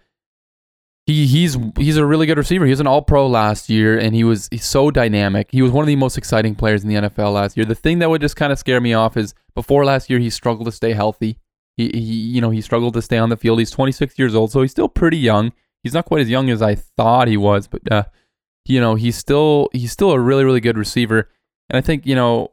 he 1.06 1.28
he's 1.28 1.58
he's 1.78 1.98
a 1.98 2.06
really 2.06 2.26
good 2.26 2.38
receiver. 2.38 2.66
He 2.66 2.72
was 2.72 2.80
an 2.80 2.88
All 2.88 3.02
Pro 3.02 3.28
last 3.28 3.70
year, 3.70 3.98
and 3.98 4.16
he 4.16 4.24
was 4.24 4.50
so 4.60 4.90
dynamic. 4.90 5.50
He 5.52 5.62
was 5.62 5.72
one 5.72 5.84
of 5.84 5.88
the 5.88 5.98
most 5.98 6.18
exciting 6.18 6.56
players 6.56 6.84
in 6.84 6.90
the 6.90 6.96
NFL 6.96 7.34
last 7.34 7.58
year. 7.58 7.66
The 7.66 7.76
thing 7.76 8.00
that 8.00 8.10
would 8.10 8.22
just 8.22 8.38
kind 8.38 8.54
of 8.54 8.60
scare 8.60 8.80
me 8.80 8.94
off 8.94 9.18
is 9.18 9.34
before 9.54 9.84
last 9.84 10.10
year, 10.10 10.20
he 10.20 10.30
struggled 10.30 10.66
to 10.68 10.72
stay 10.72 10.94
healthy. 10.94 11.38
He, 11.76 11.90
he 11.90 12.00
you 12.00 12.40
know 12.40 12.52
he 12.52 12.62
struggled 12.62 12.94
to 12.94 13.02
stay 13.02 13.18
on 13.18 13.28
the 13.28 13.36
field. 13.36 13.60
He's 13.60 13.72
26 13.72 14.18
years 14.18 14.34
old, 14.34 14.52
so 14.52 14.62
he's 14.62 14.72
still 14.72 14.88
pretty 14.88 15.18
young. 15.18 15.52
He's 15.84 15.94
not 15.94 16.06
quite 16.06 16.22
as 16.22 16.30
young 16.30 16.50
as 16.50 16.62
I 16.62 16.76
thought 16.76 17.28
he 17.28 17.38
was, 17.38 17.68
but 17.68 17.92
uh, 17.92 18.06
you 18.66 18.80
know 18.80 18.96
he's 18.96 19.18
still 19.18 19.70
he's 19.74 19.92
still 19.92 20.12
a 20.12 20.20
really 20.20 20.46
really 20.46 20.62
good 20.62 20.78
receiver. 20.78 21.30
And 21.70 21.78
I 21.78 21.82
think 21.82 22.06
you 22.06 22.16
know 22.16 22.52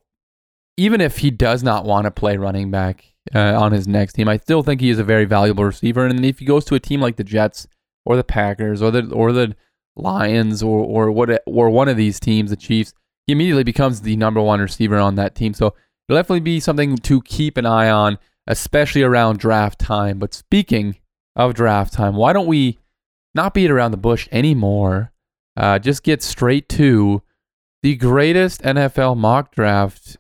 even 0.77 1.01
if 1.01 1.19
he 1.19 1.31
does 1.31 1.63
not 1.63 1.85
want 1.85 2.07
to 2.07 2.11
play 2.11 2.37
running 2.37 2.71
back 2.71 3.05
uh, 3.35 3.61
on 3.61 3.73
his 3.73 3.87
next 3.87 4.15
team, 4.15 4.29
I 4.29 4.39
still 4.39 4.63
think 4.63 4.81
he 4.81 4.91
is 4.91 4.99
a 4.99 5.05
very 5.05 5.27
valuable 5.27 5.65
receiver. 5.65 6.07
And 6.07 6.25
if 6.25 6.39
he 6.39 6.45
goes 6.45 6.65
to 6.67 6.75
a 6.75 6.81
team 6.81 7.01
like 7.01 7.17
the 7.17 7.25
Jets 7.25 7.67
or 8.07 8.17
the 8.17 8.25
Packers 8.25 8.81
or 8.83 8.91
the 8.91 9.09
or 9.13 9.33
the 9.33 9.55
Lions 9.97 10.63
or 10.63 10.85
or 10.85 11.13
what 11.13 11.43
or 11.47 11.71
one 11.71 11.89
of 11.89 11.97
these 11.97 12.19
teams, 12.19 12.51
the 12.51 12.57
Chiefs, 12.57 12.95
he 13.27 13.33
immediately 13.33 13.65
becomes 13.65 14.01
the 14.01 14.17
number 14.17 14.41
one 14.41 14.61
receiver 14.61 14.99
on 14.99 15.15
that 15.17 15.35
team. 15.35 15.55
So 15.55 15.75
it'll 16.09 16.19
definitely 16.19 16.41
be 16.41 16.61
something 16.61 16.97
to 16.97 17.23
keep 17.23 17.57
an 17.57 17.67
eye 17.67 17.91
on, 17.91 18.19
especially 18.47 19.03
around 19.03 19.39
draft 19.39 19.79
time. 19.79 20.19
But 20.19 20.35
speaking 20.35 20.97
of 21.37 21.55
draft 21.55 21.93
time, 21.93 22.17
why 22.17 22.33
don't 22.33 22.47
we 22.47 22.79
not 23.35 23.55
beat 23.55 23.71
around 23.71 23.91
the 23.91 23.97
bush 23.97 24.29
anymore? 24.33 25.13
Uh, 25.57 25.79
just 25.79 26.03
get 26.03 26.23
straight 26.23 26.69
to 26.71 27.23
the 27.83 27.97
greatest 27.97 28.63
NFL 28.63 29.17
mock 29.17 29.55
draft 29.55 30.17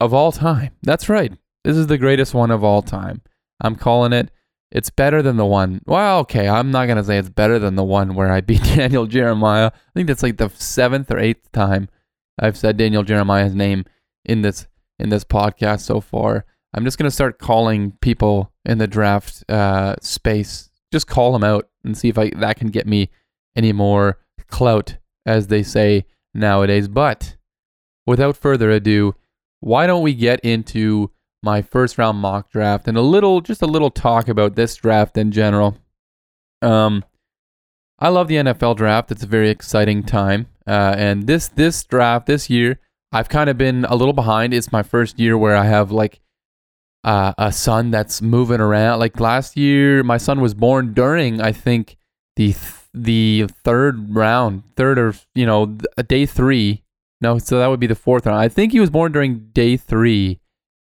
of 0.00 0.14
all 0.14 0.32
time. 0.32 0.74
That's 0.82 1.08
right. 1.08 1.32
This 1.64 1.76
is 1.76 1.86
the 1.86 1.98
greatest 1.98 2.34
one 2.34 2.50
of 2.50 2.62
all 2.62 2.82
time. 2.82 3.22
I'm 3.60 3.76
calling 3.76 4.12
it 4.12 4.30
it's 4.70 4.90
better 4.90 5.22
than 5.22 5.36
the 5.36 5.46
one. 5.46 5.80
Well, 5.86 6.18
okay, 6.20 6.48
I'm 6.48 6.70
not 6.70 6.86
gonna 6.86 7.04
say 7.04 7.18
it's 7.18 7.30
better 7.30 7.58
than 7.58 7.74
the 7.74 7.84
one 7.84 8.14
where 8.14 8.30
I 8.30 8.40
beat 8.40 8.62
Daniel 8.76 9.06
Jeremiah. 9.06 9.70
I 9.74 9.90
think 9.94 10.08
that's 10.08 10.22
like 10.22 10.36
the 10.36 10.50
seventh 10.50 11.10
or 11.10 11.18
eighth 11.18 11.50
time 11.52 11.88
I've 12.38 12.56
said 12.56 12.76
Daniel 12.76 13.02
Jeremiah's 13.02 13.54
name 13.54 13.84
in 14.24 14.42
this 14.42 14.66
in 14.98 15.08
this 15.08 15.24
podcast 15.24 15.80
so 15.80 16.00
far. 16.00 16.44
I'm 16.74 16.84
just 16.84 16.98
gonna 16.98 17.10
start 17.10 17.38
calling 17.38 17.92
people 18.00 18.52
in 18.64 18.78
the 18.78 18.86
draft 18.86 19.42
uh, 19.48 19.96
space. 20.02 20.70
Just 20.92 21.06
call 21.06 21.32
them 21.32 21.44
out 21.44 21.68
and 21.88 21.98
see 21.98 22.08
if 22.08 22.18
I 22.18 22.30
that 22.36 22.56
can 22.56 22.68
get 22.68 22.86
me 22.86 23.10
any 23.56 23.72
more 23.72 24.18
clout, 24.46 24.98
as 25.26 25.48
they 25.48 25.64
say 25.64 26.06
nowadays. 26.32 26.86
But 26.86 27.36
without 28.06 28.36
further 28.36 28.70
ado, 28.70 29.16
why 29.60 29.88
don't 29.88 30.02
we 30.02 30.14
get 30.14 30.40
into 30.40 31.10
my 31.42 31.62
first 31.62 31.98
round 31.98 32.18
mock 32.18 32.50
draft 32.50 32.86
and 32.86 32.96
a 32.96 33.02
little, 33.02 33.40
just 33.40 33.62
a 33.62 33.66
little 33.66 33.90
talk 33.90 34.28
about 34.28 34.54
this 34.54 34.76
draft 34.76 35.16
in 35.16 35.32
general. 35.32 35.76
Um, 36.62 37.04
I 37.98 38.08
love 38.08 38.28
the 38.28 38.36
NFL 38.36 38.76
draft. 38.76 39.10
It's 39.10 39.24
a 39.24 39.28
very 39.28 39.50
exciting 39.50 40.04
time. 40.04 40.46
Uh, 40.66 40.94
and 40.96 41.26
this 41.26 41.48
this 41.48 41.82
draft 41.84 42.26
this 42.26 42.48
year, 42.48 42.78
I've 43.10 43.28
kind 43.28 43.50
of 43.50 43.58
been 43.58 43.84
a 43.86 43.96
little 43.96 44.12
behind. 44.12 44.54
It's 44.54 44.70
my 44.70 44.82
first 44.82 45.18
year 45.18 45.36
where 45.36 45.56
I 45.56 45.64
have 45.64 45.90
like 45.90 46.20
uh, 47.04 47.32
a 47.38 47.52
son 47.52 47.90
that's 47.90 48.20
moving 48.20 48.60
around. 48.60 48.98
Like 48.98 49.20
last 49.20 49.56
year, 49.56 50.02
my 50.02 50.18
son 50.18 50.40
was 50.40 50.54
born 50.54 50.94
during 50.94 51.40
I 51.40 51.52
think 51.52 51.96
the 52.36 52.52
th- 52.52 52.74
the 52.94 53.46
third 53.64 54.14
round, 54.14 54.64
third 54.76 54.98
or 54.98 55.14
you 55.34 55.46
know 55.46 55.66
day 56.08 56.26
three. 56.26 56.82
No, 57.20 57.38
so 57.38 57.58
that 57.58 57.66
would 57.66 57.80
be 57.80 57.86
the 57.86 57.94
fourth 57.94 58.26
round. 58.26 58.38
I 58.38 58.48
think 58.48 58.72
he 58.72 58.80
was 58.80 58.90
born 58.90 59.12
during 59.12 59.50
day 59.52 59.76
three 59.76 60.40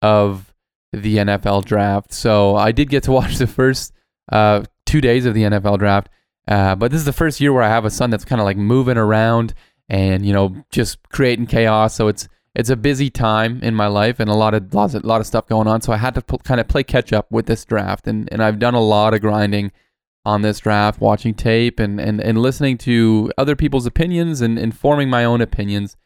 of 0.01 0.53
the 0.91 1.17
NFL 1.17 1.65
draft. 1.65 2.13
So 2.13 2.55
I 2.55 2.71
did 2.71 2.89
get 2.89 3.03
to 3.03 3.11
watch 3.19 3.37
the 3.37 3.47
first 3.47 3.93
uh, 4.31 4.63
two 4.85 5.01
days 5.01 5.25
of 5.25 5.33
the 5.33 5.43
NFL 5.43 5.79
draft. 5.79 6.09
Uh, 6.47 6.75
but 6.75 6.91
this 6.91 6.99
is 6.99 7.05
the 7.05 7.13
first 7.13 7.39
year 7.39 7.53
where 7.53 7.63
I 7.63 7.69
have 7.69 7.85
a 7.85 7.89
son 7.89 8.09
that's 8.09 8.25
kind 8.25 8.41
of 8.41 8.45
like 8.45 8.57
moving 8.57 8.97
around 8.97 9.53
and 9.89 10.25
you 10.25 10.33
know 10.33 10.63
just 10.71 10.97
creating 11.09 11.47
chaos. 11.47 11.95
So 11.95 12.07
it's 12.07 12.27
it's 12.55 12.69
a 12.69 12.75
busy 12.75 13.09
time 13.09 13.59
in 13.63 13.73
my 13.73 13.87
life 13.87 14.19
and 14.19 14.29
a 14.29 14.35
lot 14.35 14.53
of 14.53 14.73
lots 14.73 14.93
of, 14.93 15.03
lot 15.03 15.21
of 15.21 15.27
stuff 15.27 15.47
going 15.47 15.67
on. 15.67 15.81
So 15.81 15.91
I 15.91 15.97
had 15.97 16.15
to 16.15 16.21
p- 16.21 16.37
kind 16.43 16.59
of 16.59 16.67
play 16.67 16.83
catch 16.83 17.11
up 17.11 17.31
with 17.31 17.45
this 17.45 17.65
draft, 17.65 18.07
and 18.07 18.29
and 18.31 18.43
I've 18.43 18.59
done 18.59 18.75
a 18.75 18.81
lot 18.81 19.13
of 19.13 19.21
grinding 19.21 19.71
on 20.25 20.41
this 20.41 20.59
draft, 20.59 21.01
watching 21.01 21.33
tape 21.33 21.79
and 21.79 21.99
and, 21.99 22.21
and 22.21 22.37
listening 22.37 22.77
to 22.79 23.31
other 23.37 23.55
people's 23.55 23.85
opinions 23.85 24.41
and, 24.41 24.59
and 24.59 24.77
forming 24.77 25.09
my 25.09 25.25
own 25.25 25.41
opinions. 25.41 25.97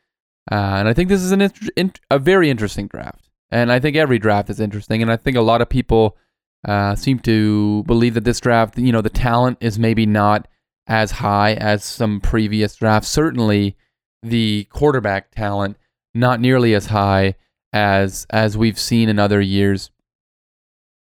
Uh, 0.50 0.80
and 0.80 0.88
I 0.88 0.94
think 0.94 1.10
this 1.10 1.22
is 1.22 1.32
an 1.32 1.42
int- 1.42 1.70
int- 1.76 2.00
a 2.10 2.20
very 2.20 2.50
interesting 2.50 2.88
draft. 2.88 3.30
And 3.52 3.72
I 3.72 3.80
think 3.80 3.96
every 3.96 4.20
draft 4.20 4.50
is 4.50 4.60
interesting. 4.60 5.02
And 5.02 5.12
I 5.12 5.18
think 5.18 5.38
a 5.38 5.42
lot 5.42 5.62
of 5.62 5.70
people 5.70 6.18
uh, 6.66 6.96
seem 6.96 7.20
to 7.20 7.84
believe 7.84 8.14
that 8.14 8.24
this 8.24 8.40
draft, 8.40 8.78
you 8.78 8.92
know, 8.92 9.02
the 9.02 9.10
talent 9.10 9.58
is 9.62 9.78
maybe 9.78 10.06
not 10.06 10.48
as 10.88 11.12
high 11.12 11.54
as 11.54 11.84
some 11.84 12.22
previous 12.22 12.76
drafts. 12.76 13.10
Certainly, 13.10 13.76
the 14.24 14.68
quarterback 14.70 15.32
talent 15.32 15.78
not 16.18 16.40
nearly 16.40 16.74
as 16.74 16.88
high 16.88 17.36
as 17.74 18.26
as 18.30 18.58
we've 18.58 18.80
seen 18.80 19.10
in 19.10 19.20
other 19.20 19.42
years. 19.42 19.92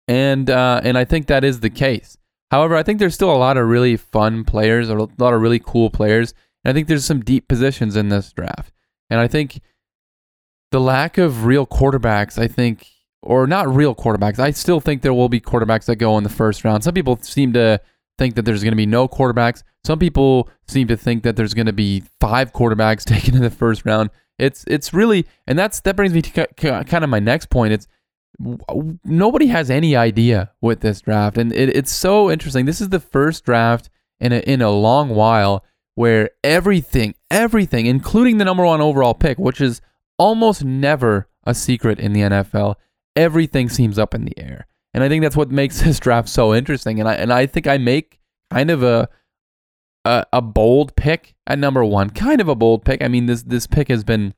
And 0.08 0.50
uh, 0.50 0.82
and 0.84 0.98
I 0.98 1.06
think 1.06 1.28
that 1.28 1.44
is 1.44 1.60
the 1.60 1.70
case. 1.70 2.18
However, 2.52 2.76
I 2.76 2.84
think 2.84 3.00
there's 3.00 3.16
still 3.16 3.34
a 3.34 3.38
lot 3.38 3.58
of 3.58 3.68
really 3.68 3.98
fun 3.98 4.46
players, 4.46 4.90
a 4.90 4.96
lot 4.96 5.34
of 5.34 5.42
really 5.42 5.60
cool 5.60 5.90
players. 5.90 6.34
And 6.64 6.72
I 6.72 6.74
think 6.74 6.88
there's 6.88 7.06
some 7.06 7.22
deep 7.22 7.48
positions 7.48 7.96
in 7.96 8.10
this 8.10 8.32
draft. 8.32 8.72
And 9.10 9.20
I 9.20 9.28
think 9.28 9.60
the 10.72 10.80
lack 10.80 11.18
of 11.18 11.46
real 11.46 11.66
quarterbacks, 11.66 12.38
I 12.38 12.48
think, 12.48 12.88
or 13.22 13.48
not 13.48 13.74
real 13.74 13.96
quarterbacks. 13.96 14.40
I 14.40 14.52
still 14.52 14.80
think 14.80 15.02
there 15.02 15.14
will 15.14 15.30
be 15.30 15.42
quarterbacks 15.42 15.86
that 15.86 15.98
go 15.98 16.18
in 16.18 16.24
the 16.24 16.30
first 16.30 16.64
round. 16.64 16.84
Some 16.84 16.94
people 16.94 17.18
seem 17.22 17.54
to 17.54 17.82
think 18.18 18.36
that 18.36 18.44
there's 18.44 18.64
going 18.64 18.72
to 18.72 18.78
be 18.78 18.86
no 18.86 19.08
quarterbacks. 19.08 19.64
Some 19.88 20.00
people 20.00 20.50
seem 20.68 20.90
to 20.90 20.98
think 20.98 21.24
that 21.24 21.38
there's 21.38 21.54
going 21.54 21.68
to 21.68 21.72
be 21.72 22.04
five 22.20 22.52
quarterbacks 22.52 23.04
taken 23.06 23.36
in 23.36 23.42
the 23.42 23.50
first 23.50 23.86
round. 23.86 24.10
It's 24.38 24.66
it's 24.68 24.94
really, 24.94 25.26
and 25.48 25.58
that's 25.58 25.80
that 25.80 25.96
brings 25.96 26.14
me 26.14 26.22
to 26.24 26.48
kind 26.58 27.06
of 27.06 27.10
my 27.10 27.20
next 27.20 27.50
point. 27.50 27.72
It's 27.72 27.88
nobody 29.06 29.48
has 29.48 29.70
any 29.70 29.96
idea 29.96 30.52
with 30.60 30.82
this 30.82 31.00
draft, 31.00 31.38
and 31.38 31.54
it, 31.54 31.74
it's 31.74 31.90
so 31.90 32.30
interesting. 32.30 32.66
This 32.66 32.82
is 32.82 32.90
the 32.90 33.00
first 33.00 33.46
draft 33.46 33.90
in 34.20 34.34
a, 34.34 34.40
in 34.40 34.62
a 34.62 34.72
long 34.72 35.08
while 35.08 35.64
where 35.96 36.32
everything, 36.44 37.16
everything, 37.32 37.86
including 37.86 38.40
the 38.40 38.46
number 38.46 38.66
one 38.66 38.82
overall 38.82 39.14
pick, 39.14 39.40
which 39.40 39.62
is 39.62 39.80
almost 40.20 40.66
never 40.66 41.30
a 41.46 41.56
secret 41.56 41.98
in 41.98 42.12
the 42.12 42.22
NFL. 42.24 42.76
Everything 43.16 43.70
seems 43.70 43.98
up 43.98 44.14
in 44.14 44.26
the 44.26 44.38
air. 44.38 44.68
And 44.94 45.02
I 45.02 45.08
think 45.08 45.24
that's 45.24 45.38
what 45.38 45.50
makes 45.50 45.82
this 45.84 45.98
draft 45.98 46.28
so 46.28 46.54
interesting. 46.54 47.00
And 47.00 47.08
I 47.08 47.14
and 47.14 47.32
I 47.32 47.46
think 47.46 47.68
I 47.68 47.78
make 47.78 48.20
kind 48.52 48.70
of 48.70 48.84
a 48.84 49.08
a, 50.08 50.26
a 50.34 50.42
bold 50.42 50.96
pick 50.96 51.36
at 51.46 51.60
number 51.60 51.84
one. 51.84 52.10
Kind 52.10 52.40
of 52.40 52.48
a 52.48 52.56
bold 52.56 52.86
pick. 52.86 53.02
I 53.02 53.10
mean, 53.10 53.26
this 53.26 53.44
this 53.44 53.68
pick 53.68 53.90
has 53.90 54.04
been 54.04 54.34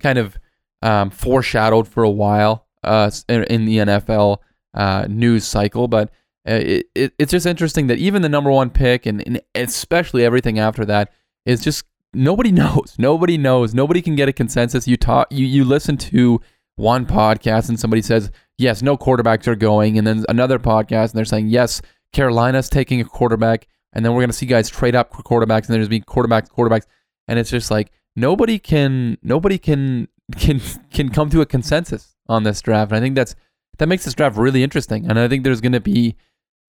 kind 0.00 0.18
of 0.18 0.38
um, 0.82 1.10
foreshadowed 1.10 1.86
for 1.86 2.02
a 2.02 2.10
while 2.10 2.66
uh, 2.82 3.10
in 3.28 3.66
the 3.66 3.78
NFL 3.78 4.38
uh, 4.72 5.06
news 5.08 5.46
cycle, 5.46 5.86
but 5.86 6.10
uh, 6.48 6.54
it, 6.54 6.86
it, 6.94 7.14
it's 7.18 7.30
just 7.30 7.46
interesting 7.46 7.86
that 7.86 7.98
even 7.98 8.22
the 8.22 8.28
number 8.28 8.50
one 8.50 8.70
pick 8.70 9.06
and, 9.06 9.22
and 9.26 9.40
especially 9.54 10.24
everything 10.24 10.58
after 10.58 10.84
that 10.84 11.12
is 11.46 11.62
just 11.62 11.84
nobody 12.12 12.52
knows. 12.62 12.94
Nobody 12.98 13.36
knows. 13.36 13.74
Nobody 13.74 14.00
can 14.00 14.16
get 14.16 14.28
a 14.28 14.32
consensus. 14.32 14.88
You 14.88 14.96
talk 14.96 15.28
you 15.30 15.46
you 15.46 15.64
listen 15.64 15.96
to 15.98 16.40
one 16.76 17.04
podcast 17.06 17.68
and 17.68 17.78
somebody 17.78 18.02
says, 18.02 18.30
"Yes, 18.56 18.82
no 18.82 18.96
quarterbacks 18.96 19.46
are 19.46 19.56
going." 19.56 19.98
And 19.98 20.06
then 20.06 20.24
another 20.28 20.58
podcast 20.58 21.10
and 21.10 21.18
they're 21.18 21.24
saying, 21.26 21.48
"Yes, 21.48 21.82
Carolina's 22.12 22.70
taking 22.70 23.02
a 23.02 23.04
quarterback." 23.04 23.66
And 23.94 24.04
then 24.04 24.12
we're 24.12 24.20
going 24.20 24.30
to 24.30 24.36
see 24.36 24.46
guys 24.46 24.68
trade 24.68 24.94
up 24.94 25.12
quarterbacks 25.12 25.66
and 25.66 25.74
there's 25.74 25.88
being 25.88 26.02
quarterbacks, 26.02 26.48
quarterbacks. 26.48 26.86
And 27.28 27.38
it's 27.38 27.50
just 27.50 27.70
like 27.70 27.90
nobody 28.16 28.58
can 28.58 29.18
nobody 29.22 29.58
can 29.58 30.08
can 30.36 30.60
can 30.92 31.08
come 31.08 31.30
to 31.30 31.40
a 31.40 31.46
consensus 31.46 32.16
on 32.28 32.42
this 32.42 32.60
draft. 32.60 32.92
And 32.92 32.98
I 32.98 33.00
think 33.00 33.14
that's 33.14 33.34
that 33.78 33.86
makes 33.86 34.04
this 34.04 34.14
draft 34.14 34.36
really 34.36 34.62
interesting. 34.62 35.08
And 35.08 35.18
I 35.18 35.28
think 35.28 35.44
there's 35.44 35.60
going 35.60 35.72
to 35.72 35.80
be 35.80 36.16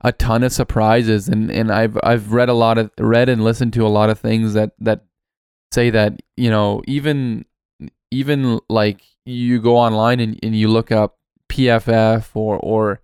a 0.01 0.11
ton 0.11 0.43
of 0.43 0.51
surprises 0.51 1.27
and 1.27 1.49
and 1.49 1.71
I've 1.71 1.97
I've 2.03 2.33
read 2.33 2.49
a 2.49 2.53
lot 2.53 2.77
of 2.77 2.91
read 2.99 3.29
and 3.29 3.43
listened 3.43 3.73
to 3.73 3.85
a 3.85 3.89
lot 3.89 4.09
of 4.09 4.19
things 4.19 4.53
that 4.53 4.71
that 4.79 5.05
say 5.71 5.89
that 5.89 6.21
you 6.35 6.49
know 6.49 6.81
even 6.85 7.45
even 8.11 8.59
like 8.69 9.01
you 9.25 9.61
go 9.61 9.77
online 9.77 10.19
and, 10.19 10.39
and 10.43 10.55
you 10.55 10.67
look 10.67 10.91
up 10.91 11.17
PFF 11.49 12.35
or 12.35 12.57
or 12.57 13.01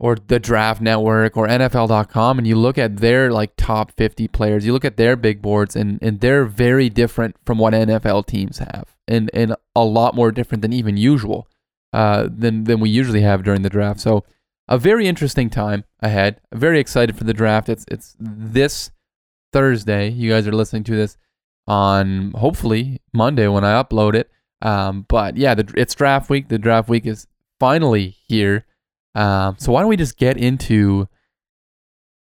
or 0.00 0.16
the 0.16 0.40
Draft 0.40 0.80
Network 0.80 1.36
or 1.36 1.46
NFL.com 1.46 2.38
and 2.38 2.46
you 2.46 2.56
look 2.56 2.78
at 2.78 2.96
their 2.96 3.30
like 3.30 3.52
top 3.56 3.92
50 3.92 4.26
players, 4.28 4.64
you 4.64 4.72
look 4.72 4.84
at 4.84 4.96
their 4.96 5.14
big 5.14 5.42
boards 5.42 5.76
and 5.76 5.98
and 6.02 6.20
they're 6.20 6.46
very 6.46 6.88
different 6.88 7.36
from 7.44 7.58
what 7.58 7.74
NFL 7.74 8.26
teams 8.26 8.58
have 8.58 8.96
and 9.06 9.30
and 9.34 9.54
a 9.76 9.84
lot 9.84 10.14
more 10.14 10.32
different 10.32 10.62
than 10.62 10.72
even 10.72 10.96
usual 10.96 11.46
uh, 11.92 12.28
than 12.34 12.64
than 12.64 12.80
we 12.80 12.88
usually 12.88 13.20
have 13.20 13.44
during 13.44 13.62
the 13.62 13.70
draft. 13.70 14.00
So 14.00 14.24
a 14.68 14.78
very 14.78 15.06
interesting 15.06 15.50
time 15.50 15.84
ahead. 16.00 16.40
Very 16.52 16.80
excited 16.80 17.16
for 17.16 17.24
the 17.24 17.34
draft. 17.34 17.68
It's 17.68 17.84
it's 17.90 18.16
this 18.18 18.90
Thursday. 19.52 20.08
You 20.08 20.30
guys 20.30 20.48
are 20.48 20.52
listening 20.52 20.84
to 20.84 20.96
this 20.96 21.18
on 21.66 22.32
hopefully 22.32 23.00
Monday 23.12 23.48
when 23.48 23.64
I 23.64 23.82
upload 23.82 24.14
it. 24.14 24.30
Um, 24.62 25.06
but 25.08 25.36
yeah, 25.36 25.54
the, 25.54 25.72
it's 25.76 25.94
draft 25.94 26.30
week. 26.30 26.48
The 26.48 26.58
draft 26.58 26.88
week 26.88 27.06
is 27.06 27.26
finally 27.58 28.16
here. 28.26 28.64
Um, 29.14 29.56
so 29.58 29.72
why 29.72 29.80
don't 29.80 29.88
we 29.88 29.96
just 29.96 30.16
get 30.16 30.36
into 30.36 31.08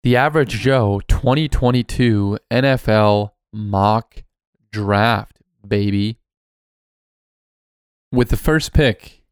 the 0.03 0.15
average 0.15 0.59
Joe 0.59 1.01
2022 1.07 2.39
NFL 2.49 3.31
mock 3.53 4.23
draft, 4.71 5.39
baby? 5.67 6.17
With 8.11 8.29
the 8.29 8.37
first 8.37 8.73
pick 8.73 9.23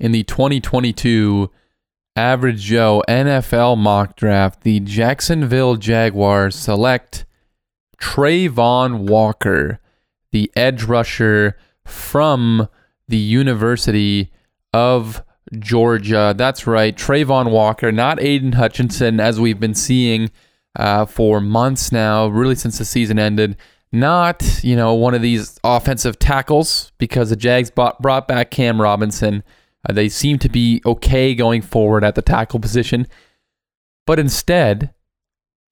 in 0.00 0.12
the 0.12 0.24
2022 0.24 1.50
average 2.16 2.62
Joe 2.62 3.02
NFL 3.08 3.78
mock 3.78 4.16
draft, 4.16 4.62
the 4.62 4.80
Jacksonville 4.80 5.76
Jaguars 5.76 6.56
select 6.56 7.26
Travon 8.00 9.08
Walker, 9.08 9.80
the 10.32 10.50
edge 10.56 10.84
rusher 10.84 11.56
from 11.84 12.68
the 13.08 13.16
University 13.16 14.32
of 14.72 15.22
Georgia. 15.58 16.34
That's 16.36 16.66
right, 16.66 16.96
Travon 16.96 17.50
Walker, 17.50 17.92
not 17.92 18.20
Aidan 18.20 18.52
Hutchinson, 18.52 19.20
as 19.20 19.40
we've 19.40 19.60
been 19.60 19.74
seeing 19.74 20.30
uh, 20.76 21.06
for 21.06 21.40
months 21.40 21.92
now, 21.92 22.26
really 22.26 22.54
since 22.54 22.78
the 22.78 22.84
season 22.84 23.18
ended. 23.18 23.56
Not, 23.92 24.64
you 24.64 24.74
know, 24.74 24.94
one 24.94 25.14
of 25.14 25.22
these 25.22 25.58
offensive 25.62 26.18
tackles 26.18 26.90
because 26.98 27.30
the 27.30 27.36
Jags 27.36 27.70
bought, 27.70 28.02
brought 28.02 28.26
back 28.26 28.50
Cam 28.50 28.80
Robinson. 28.80 29.44
Uh, 29.88 29.92
they 29.92 30.08
seem 30.08 30.38
to 30.40 30.48
be 30.48 30.82
okay 30.84 31.34
going 31.34 31.62
forward 31.62 32.02
at 32.02 32.16
the 32.16 32.22
tackle 32.22 32.58
position. 32.58 33.06
But 34.04 34.18
instead, 34.18 34.92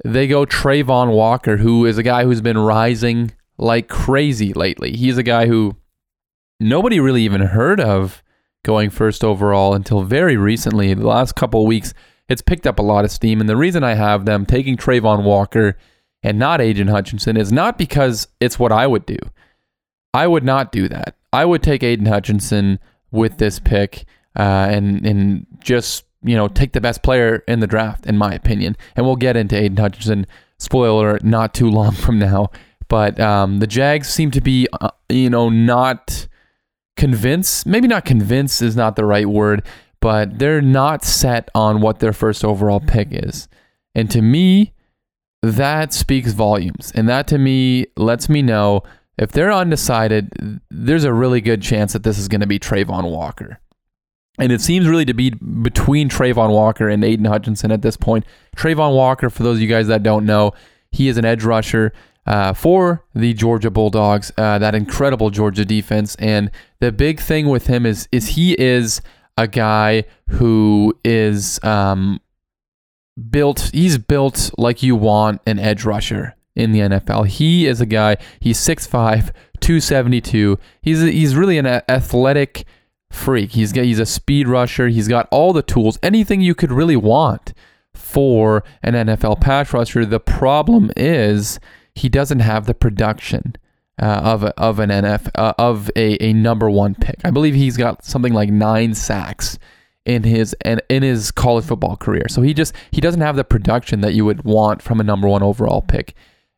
they 0.05 0.29
go 0.29 0.47
Travon 0.47 1.13
Walker, 1.13 1.57
who 1.57 1.85
is 1.85 1.99
a 1.99 2.03
guy 2.03 2.23
who's 2.25 2.41
been 2.41 2.59
rising 2.59 3.33
like 3.59 3.89
crazy 3.89 4.53
lately. 4.53 4.93
He's 4.93 5.19
a 5.19 5.23
guy 5.23 5.47
who 5.47 5.77
nobody 6.61 7.01
really 7.01 7.23
even 7.23 7.41
heard 7.41 7.81
of 7.81 8.22
going 8.65 8.91
first 8.91 9.25
overall 9.25 9.75
until 9.75 10.03
very 10.03 10.37
recently. 10.37 10.93
The 10.95 11.07
last 11.07 11.35
couple 11.35 11.67
weeks, 11.67 11.95
it's 12.29 12.43
picked 12.43 12.67
up 12.67 12.79
a 12.79 12.83
lot 12.83 13.05
of 13.05 13.11
steam. 13.11 13.41
And 13.41 13.49
the 13.49 13.57
reason 13.57 13.83
I 13.85 13.95
have 13.95 14.25
them 14.25 14.47
taking 14.47 14.77
Travon 14.77 15.25
Walker 15.25 15.77
and 16.23 16.39
not 16.39 16.61
Aidan 16.61 16.89
Hutchinson 16.89 17.37
is 17.37 17.53
not 17.53 17.77
because 17.77 18.29
it's 18.41 18.59
what 18.59 18.73
I 18.73 18.87
would 18.87 19.07
do. 19.07 19.19
I 20.15 20.27
would 20.27 20.45
not 20.45 20.73
do 20.73 20.89
that. 20.89 21.17
I 21.33 21.45
would 21.45 21.63
take 21.63 21.83
Aidan 21.83 22.07
Hutchinson 22.07 22.79
with 23.11 23.39
this 23.39 23.59
pick 23.59 24.05
uh, 24.37 24.69
and 24.71 25.07
and 25.07 25.47
just 25.61 26.05
you 26.23 26.37
know 26.37 26.49
take 26.49 26.73
the 26.73 26.81
best 26.81 27.03
player 27.03 27.43
in 27.49 27.61
the 27.61 27.67
draft, 27.67 28.07
in 28.07 28.17
my 28.19 28.33
opinion. 28.33 28.77
And 28.95 29.07
we'll 29.07 29.17
get 29.17 29.37
into 29.37 29.57
Aidan 29.57 29.79
Hutchinson. 29.79 30.27
Spoiler: 30.59 31.19
not 31.23 31.55
too 31.55 31.71
long 31.71 31.93
from 31.93 32.19
now. 32.19 32.51
But 32.89 33.19
um, 33.19 33.61
the 33.61 33.67
Jags 33.67 34.09
seem 34.09 34.31
to 34.33 34.43
be, 34.43 34.69
uh, 34.83 34.91
you 35.09 35.31
know, 35.31 35.49
not 35.49 36.29
convinced. 36.97 37.67
Maybe 37.67 37.89
not 37.89 38.05
convince 38.05 38.63
is 38.63 38.77
not 38.77 38.97
the 38.97 39.05
right 39.05 39.29
word, 39.29 39.65
but 40.01 40.39
they're 40.39 40.61
not 40.63 41.05
set 41.05 41.49
on 41.55 41.81
what 41.81 42.01
their 42.01 42.13
first 42.13 42.45
overall 42.45 42.81
pick 42.81 43.09
is. 43.11 43.49
And 43.95 44.11
to 44.11 44.23
me, 44.23 44.73
that 45.43 45.93
speaks 45.93 46.33
volumes. 46.33 46.93
And 46.95 47.09
that 47.09 47.27
to 47.29 47.39
me 47.39 47.87
lets 47.97 48.29
me 48.29 48.43
know 48.43 48.83
if 49.19 49.33
they're 49.33 49.53
undecided, 49.53 50.61
there's 50.71 51.05
a 51.05 51.13
really 51.13 51.41
good 51.41 51.63
chance 51.63 51.93
that 51.93 52.03
this 52.03 52.19
is 52.19 52.29
going 52.29 52.41
to 52.41 52.47
be 52.47 52.59
Travon 52.59 53.11
Walker. 53.11 53.61
And 54.39 54.51
it 54.51 54.61
seems 54.61 54.89
really 54.89 55.05
to 55.05 55.15
be 55.15 55.31
between 55.31 56.09
Travon 56.09 56.51
Walker 56.51 56.89
and 56.89 57.05
Aidan 57.05 57.27
Hutchinson 57.27 57.71
at 57.71 57.83
this 57.83 57.97
point. 57.97 58.25
Travon 58.57 58.95
Walker, 58.97 59.29
for 59.29 59.43
those 59.43 59.59
of 59.59 59.63
you 59.63 59.69
guys 59.69 59.89
that 59.89 60.03
don't 60.03 60.25
know, 60.25 60.53
he 60.91 61.09
is 61.09 61.19
an 61.19 61.25
edge 61.25 61.45
rusher 61.45 61.93
uh, 62.27 62.53
for 62.53 63.05
the 63.15 63.35
Georgia 63.35 63.71
Bulldogs, 63.71 64.33
uh, 64.37 64.59
that 64.59 64.75
incredible 64.75 65.31
Georgia 65.31 65.65
defense. 65.65 66.15
And 66.17 66.51
the 66.81 66.93
big 66.93 67.21
thing 67.21 67.49
with 67.49 67.67
him 67.67 67.87
is 67.87 68.09
is 68.13 68.29
he 68.29 68.59
is 68.61 69.01
a 69.37 69.49
guy 69.49 70.05
who 70.29 70.97
is 71.05 71.63
um, 71.65 72.21
built. 73.31 73.71
He's 73.73 73.99
built 73.99 74.51
like 74.57 74.83
you 74.83 74.97
want 74.97 75.41
an 75.47 75.59
edge 75.59 75.85
rusher 75.85 76.37
in 76.55 76.73
the 76.73 76.81
NFL. 76.81 77.27
He 77.27 77.67
is 77.67 77.81
a 77.81 77.87
guy. 77.87 78.19
He's 78.39 78.59
6'5", 78.59 79.33
272. 79.61 80.59
He's 80.81 81.01
he's 81.01 81.35
really 81.35 81.59
an 81.59 81.67
athletic 81.67 82.65
freak. 83.11 83.53
He's 83.53 83.73
got, 83.73 83.85
he's 83.85 83.99
a 83.99 84.07
speed 84.07 84.49
rusher. 84.49 84.89
He's 84.89 85.09
got 85.09 85.29
all 85.31 85.53
the 85.53 85.63
tools, 85.63 85.99
anything 86.03 86.41
you 86.41 86.55
could 86.55 86.73
really 86.73 86.97
want 86.97 87.53
for 87.95 88.65
an 88.83 88.95
NFL 88.95 89.41
pass 89.41 89.73
rusher. 89.73 90.07
The 90.07 90.21
problem 90.21 90.91
is 90.97 91.61
he 91.95 92.09
doesn't 92.09 92.41
have 92.41 92.67
the 92.67 92.75
production 92.75 93.57
uh, 94.01 94.21
of 94.25 94.43
a, 94.43 94.59
of 94.59 94.79
an 94.79 94.91
NF 94.91 95.31
uh, 95.35 95.55
of 95.59 95.91
a, 95.97 96.23
a 96.23 96.33
number 96.33 96.71
one 96.71 96.95
pick. 96.95 97.21
I 97.25 97.31
believe 97.31 97.55
he's 97.55 97.77
got 97.77 98.05
something 98.05 98.33
like 98.33 98.51
nine 98.51 98.95
sacks 98.95 99.59
in 100.05 100.25
his 100.25 100.55
and 100.63 100.83
in 100.89 101.03
his 101.03 101.31
college 101.31 101.65
football 101.65 101.97
career. 101.97 102.27
So 102.29 102.43
he 102.43 102.55
just 102.55 102.75
he 102.91 103.01
doesn't 103.01 103.21
have 103.21 103.37
the 103.37 103.45
production 103.45 104.01
that 104.01 104.15
you 104.15 104.25
would 104.25 104.45
want 104.45 104.83
from 104.83 105.01
a 105.01 105.05
number 105.05 105.29
one 105.29 105.43
overall 105.43 105.83
pick. 105.83 106.15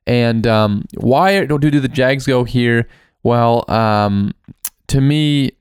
And 0.07 0.47
um, 0.47 0.85
why 0.97 1.44
do 1.44 1.59
do 1.59 1.81
the 1.81 1.88
Jags 1.88 2.27
go 2.27 2.44
here? 2.44 2.88
Well, 3.23 3.70
um, 3.70 4.35
to 4.88 5.01
me, 5.01 5.53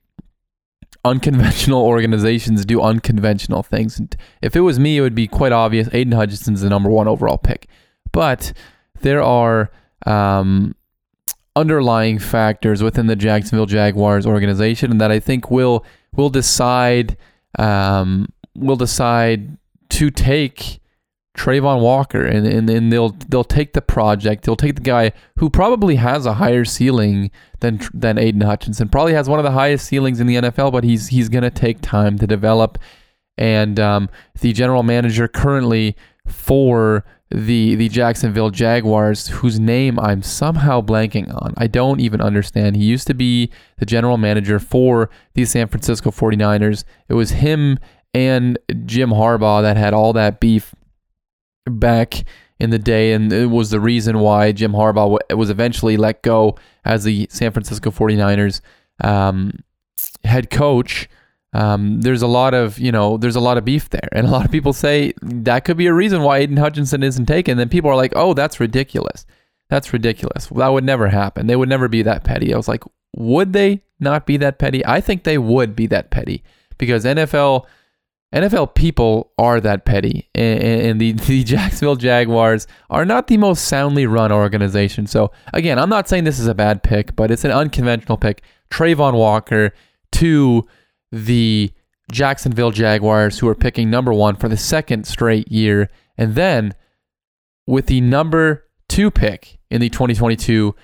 unconventional 1.04 1.82
organizations 1.84 2.64
do 2.64 2.80
unconventional 2.80 3.62
things. 3.62 4.00
If 4.42 4.54
it 4.54 4.60
was 4.60 4.78
me, 4.78 4.98
it 4.98 5.00
would 5.00 5.14
be 5.14 5.26
quite 5.26 5.52
obvious. 5.52 5.88
Aidan 5.92 6.12
Hutchinson's 6.12 6.60
the 6.60 6.68
number 6.68 6.90
one 6.90 7.08
overall 7.08 7.38
pick, 7.38 7.66
but 8.12 8.52
there 9.00 9.22
are 9.22 9.70
um, 10.06 10.74
underlying 11.56 12.18
factors 12.18 12.82
within 12.82 13.06
the 13.06 13.16
Jacksonville 13.16 13.66
Jaguars 13.66 14.26
organization 14.26 14.98
that 14.98 15.10
I 15.10 15.20
think 15.20 15.50
will 15.50 15.84
will 16.16 16.30
decide 16.30 17.16
um, 17.58 18.28
will 18.54 18.76
decide 18.76 19.56
to 19.90 20.10
take 20.10 20.80
Travon 21.36 21.80
Walker, 21.80 22.24
and, 22.24 22.46
and, 22.46 22.70
and 22.70 22.92
they'll 22.92 23.10
they'll 23.28 23.44
take 23.44 23.72
the 23.72 23.82
project. 23.82 24.44
They'll 24.44 24.56
take 24.56 24.76
the 24.76 24.80
guy 24.80 25.12
who 25.38 25.50
probably 25.50 25.96
has 25.96 26.26
a 26.26 26.34
higher 26.34 26.64
ceiling 26.64 27.30
than 27.60 27.80
than 27.92 28.18
Aidan 28.18 28.42
Hutchinson. 28.42 28.88
Probably 28.88 29.14
has 29.14 29.28
one 29.28 29.40
of 29.40 29.44
the 29.44 29.50
highest 29.50 29.86
ceilings 29.86 30.20
in 30.20 30.26
the 30.26 30.36
NFL, 30.36 30.72
but 30.72 30.84
he's 30.84 31.08
he's 31.08 31.28
gonna 31.28 31.50
take 31.50 31.80
time 31.80 32.18
to 32.18 32.26
develop. 32.26 32.78
And 33.36 33.80
um, 33.80 34.08
the 34.40 34.52
general 34.52 34.84
manager 34.84 35.26
currently 35.26 35.96
for 36.26 37.04
the 37.30 37.74
the 37.74 37.88
Jacksonville 37.88 38.50
Jaguars, 38.50 39.28
whose 39.28 39.58
name 39.58 39.98
I'm 39.98 40.22
somehow 40.22 40.80
blanking 40.80 41.32
on. 41.42 41.54
I 41.56 41.66
don't 41.66 42.00
even 42.00 42.20
understand. 42.20 42.76
He 42.76 42.84
used 42.84 43.06
to 43.08 43.14
be 43.14 43.50
the 43.78 43.86
general 43.86 44.16
manager 44.16 44.58
for 44.58 45.10
the 45.34 45.44
San 45.44 45.68
Francisco 45.68 46.10
49ers. 46.10 46.84
It 47.08 47.14
was 47.14 47.30
him 47.30 47.78
and 48.12 48.58
Jim 48.86 49.10
Harbaugh 49.10 49.62
that 49.62 49.76
had 49.76 49.92
all 49.92 50.12
that 50.12 50.38
beef 50.38 50.74
back 51.66 52.24
in 52.60 52.70
the 52.70 52.78
day, 52.78 53.12
and 53.12 53.32
it 53.32 53.46
was 53.46 53.70
the 53.70 53.80
reason 53.80 54.20
why 54.20 54.52
Jim 54.52 54.72
Harbaugh 54.72 55.18
was 55.36 55.50
eventually 55.50 55.96
let 55.96 56.22
go 56.22 56.56
as 56.84 57.04
the 57.04 57.26
San 57.30 57.50
Francisco 57.50 57.90
49ers 57.90 58.60
um, 59.02 59.58
head 60.24 60.50
coach. 60.50 61.08
Um, 61.54 62.00
there's 62.00 62.22
a 62.22 62.26
lot 62.26 62.52
of 62.52 62.78
you 62.78 62.92
know 62.92 63.16
there's 63.16 63.36
a 63.36 63.40
lot 63.40 63.56
of 63.56 63.64
beef 63.64 63.88
there, 63.90 64.08
and 64.12 64.26
a 64.26 64.30
lot 64.30 64.44
of 64.44 64.52
people 64.52 64.72
say 64.72 65.14
that 65.22 65.64
could 65.64 65.76
be 65.76 65.86
a 65.86 65.94
reason 65.94 66.22
why 66.22 66.38
Aidan 66.38 66.56
Hutchinson 66.56 67.02
isn't 67.02 67.26
taken. 67.26 67.56
Then 67.56 67.68
people 67.68 67.90
are 67.90 67.96
like, 67.96 68.12
oh, 68.16 68.34
that's 68.34 68.60
ridiculous. 68.60 69.24
That's 69.70 69.92
ridiculous. 69.92 70.48
That 70.48 70.68
would 70.68 70.84
never 70.84 71.08
happen. 71.08 71.46
They 71.46 71.56
would 71.56 71.68
never 71.68 71.88
be 71.88 72.02
that 72.02 72.24
petty. 72.24 72.52
I 72.52 72.56
was 72.56 72.68
like, 72.68 72.84
would 73.16 73.52
they 73.52 73.82
not 73.98 74.26
be 74.26 74.36
that 74.38 74.58
petty? 74.58 74.84
I 74.84 75.00
think 75.00 75.24
they 75.24 75.38
would 75.38 75.74
be 75.74 75.86
that 75.86 76.10
petty 76.10 76.42
because 76.76 77.04
NFL 77.04 77.64
NFL 78.34 78.74
people 78.74 79.30
are 79.38 79.60
that 79.60 79.84
petty, 79.84 80.28
and, 80.34 80.60
and 80.60 81.00
the, 81.00 81.12
the 81.26 81.44
Jacksonville 81.44 81.96
Jaguars 81.96 82.66
are 82.90 83.04
not 83.04 83.28
the 83.28 83.36
most 83.36 83.66
soundly 83.66 84.06
run 84.06 84.32
organization. 84.32 85.06
So, 85.06 85.30
again, 85.52 85.78
I'm 85.78 85.88
not 85.88 86.08
saying 86.08 86.24
this 86.24 86.40
is 86.40 86.48
a 86.48 86.54
bad 86.54 86.82
pick, 86.82 87.14
but 87.14 87.30
it's 87.30 87.44
an 87.44 87.52
unconventional 87.52 88.18
pick. 88.18 88.42
Travon 88.70 89.14
Walker 89.14 89.72
to 90.12 90.66
the 91.14 91.72
Jacksonville 92.10 92.70
Jaguars, 92.70 93.38
who 93.38 93.48
are 93.48 93.54
picking 93.54 93.88
number 93.88 94.12
one 94.12 94.36
for 94.36 94.48
the 94.48 94.56
second 94.56 95.06
straight 95.06 95.50
year. 95.50 95.88
And 96.18 96.34
then 96.34 96.74
with 97.66 97.86
the 97.86 98.00
number 98.00 98.64
two 98.88 99.10
pick 99.10 99.58
in 99.70 99.80
the 99.80 99.88
2022 99.88 100.74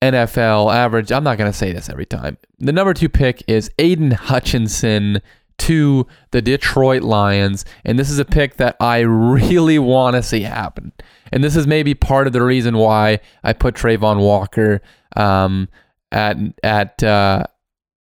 NFL 0.00 0.74
average, 0.74 1.12
I'm 1.12 1.24
not 1.24 1.36
going 1.36 1.50
to 1.50 1.56
say 1.56 1.72
this 1.72 1.88
every 1.88 2.06
time. 2.06 2.38
The 2.58 2.72
number 2.72 2.94
two 2.94 3.08
pick 3.08 3.42
is 3.46 3.70
Aidan 3.78 4.12
Hutchinson 4.12 5.20
to 5.58 6.06
the 6.30 6.40
Detroit 6.40 7.02
Lions. 7.02 7.66
And 7.84 7.98
this 7.98 8.08
is 8.08 8.18
a 8.18 8.24
pick 8.24 8.56
that 8.56 8.76
I 8.80 9.00
really 9.00 9.78
want 9.78 10.16
to 10.16 10.22
see 10.22 10.40
happen. 10.40 10.92
And 11.32 11.44
this 11.44 11.54
is 11.54 11.66
maybe 11.66 11.94
part 11.94 12.26
of 12.26 12.32
the 12.32 12.42
reason 12.42 12.78
why 12.78 13.20
I 13.44 13.52
put 13.52 13.74
Travon 13.74 14.20
Walker 14.20 14.80
um, 15.16 15.68
at 16.10 16.38
at 16.62 17.02
uh, 17.02 17.44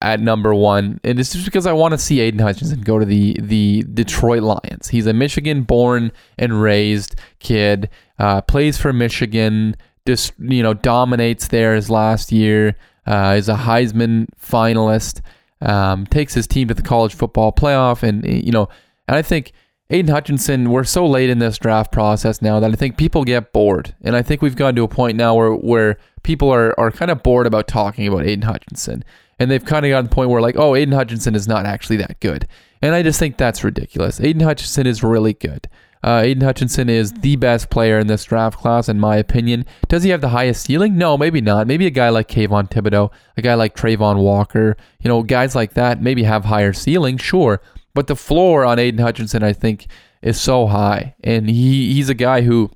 at 0.01 0.19
number 0.19 0.53
one. 0.55 0.99
And 1.03 1.19
it's 1.19 1.33
just 1.33 1.45
because 1.45 1.65
I 1.67 1.73
want 1.73 1.93
to 1.93 1.97
see 1.97 2.19
Aidan 2.19 2.39
Hutchinson 2.39 2.81
go 2.81 2.99
to 2.99 3.05
the 3.05 3.37
the 3.41 3.83
Detroit 3.93 4.43
Lions. 4.43 4.89
He's 4.89 5.05
a 5.05 5.13
Michigan 5.13 5.63
born 5.63 6.11
and 6.37 6.61
raised 6.61 7.15
kid, 7.39 7.89
uh, 8.17 8.41
plays 8.41 8.77
for 8.77 8.93
Michigan, 8.93 9.75
just 10.07 10.33
you 10.39 10.63
know 10.63 10.73
dominates 10.73 11.47
there 11.47 11.75
his 11.75 11.89
last 11.89 12.31
year. 12.31 12.75
Uh, 13.05 13.35
is 13.37 13.49
a 13.49 13.55
Heisman 13.55 14.27
finalist. 14.39 15.21
Um, 15.61 16.05
takes 16.05 16.35
his 16.35 16.47
team 16.47 16.67
to 16.67 16.73
the 16.73 16.81
college 16.81 17.15
football 17.15 17.51
playoff, 17.51 18.03
and 18.03 18.25
you 18.25 18.51
know, 18.51 18.69
and 19.07 19.17
I 19.17 19.21
think 19.21 19.51
Aidan 19.89 20.13
Hutchinson. 20.13 20.69
We're 20.69 20.85
so 20.85 21.05
late 21.05 21.29
in 21.29 21.39
this 21.39 21.57
draft 21.57 21.91
process 21.91 22.41
now 22.41 22.59
that 22.61 22.71
I 22.71 22.75
think 22.75 22.97
people 22.97 23.25
get 23.25 23.51
bored, 23.51 23.95
and 24.01 24.15
I 24.15 24.21
think 24.21 24.41
we've 24.41 24.55
gotten 24.55 24.75
to 24.75 24.83
a 24.83 24.87
point 24.87 25.17
now 25.17 25.35
where 25.35 25.51
where 25.51 25.97
people 26.23 26.49
are 26.53 26.79
are 26.79 26.91
kind 26.91 27.11
of 27.11 27.23
bored 27.23 27.47
about 27.47 27.67
talking 27.67 28.07
about 28.07 28.25
Aidan 28.25 28.43
Hutchinson 28.43 29.03
and 29.39 29.49
they've 29.49 29.63
kind 29.63 29.85
of 29.85 29.89
gotten 29.89 30.05
to 30.05 30.09
the 30.09 30.15
point 30.15 30.29
where 30.29 30.41
like, 30.41 30.57
oh, 30.57 30.75
Aidan 30.75 30.93
Hutchinson 30.93 31.35
is 31.35 31.47
not 31.47 31.65
actually 31.65 31.97
that 31.97 32.19
good, 32.19 32.47
and 32.81 32.93
I 32.93 33.03
just 33.03 33.19
think 33.19 33.37
that's 33.37 33.63
ridiculous. 33.63 34.19
Aidan 34.19 34.41
Hutchinson 34.41 34.87
is 34.87 35.03
really 35.03 35.33
good. 35.33 35.67
Uh, 36.01 36.21
Aidan 36.23 36.43
Hutchinson 36.43 36.89
is 36.89 37.11
the 37.11 37.35
best 37.35 37.69
player 37.69 37.99
in 37.99 38.07
this 38.07 38.23
draft 38.23 38.57
class, 38.57 38.87
in 38.87 38.99
my 38.99 39.17
opinion. 39.17 39.65
Does 39.89 40.03
he 40.03 40.11
have 40.11 40.21
the 40.21 40.29
highest 40.29 40.63
ceiling? 40.63 40.97
No, 40.97 41.17
maybe 41.17 41.41
not. 41.41 41.67
Maybe 41.67 41.85
a 41.87 41.91
guy 41.91 42.07
like 42.07 42.29
Kayvon 42.29 42.69
Thibodeaux, 42.71 43.11
a 43.35 43.41
guy 43.41 43.55
like 43.55 43.75
Travon 43.75 44.17
Walker, 44.23 44.77
you 45.01 45.09
know, 45.09 45.23
guys 45.23 45.55
like 45.55 45.73
that 45.73 46.01
maybe 46.01 46.23
have 46.23 46.45
higher 46.45 46.71
ceiling, 46.71 47.17
sure. 47.17 47.61
But 47.93 48.07
the 48.07 48.15
floor 48.15 48.63
on 48.63 48.79
Aidan 48.79 49.01
Hutchinson, 49.01 49.43
I 49.43 49.51
think, 49.51 49.87
is 50.21 50.39
so 50.39 50.67
high. 50.67 51.15
And 51.21 51.49
he, 51.49 51.93
he's 51.93 52.07
a 52.07 52.13
guy 52.13 52.41
who 52.41 52.71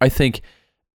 I 0.00 0.10
think 0.10 0.42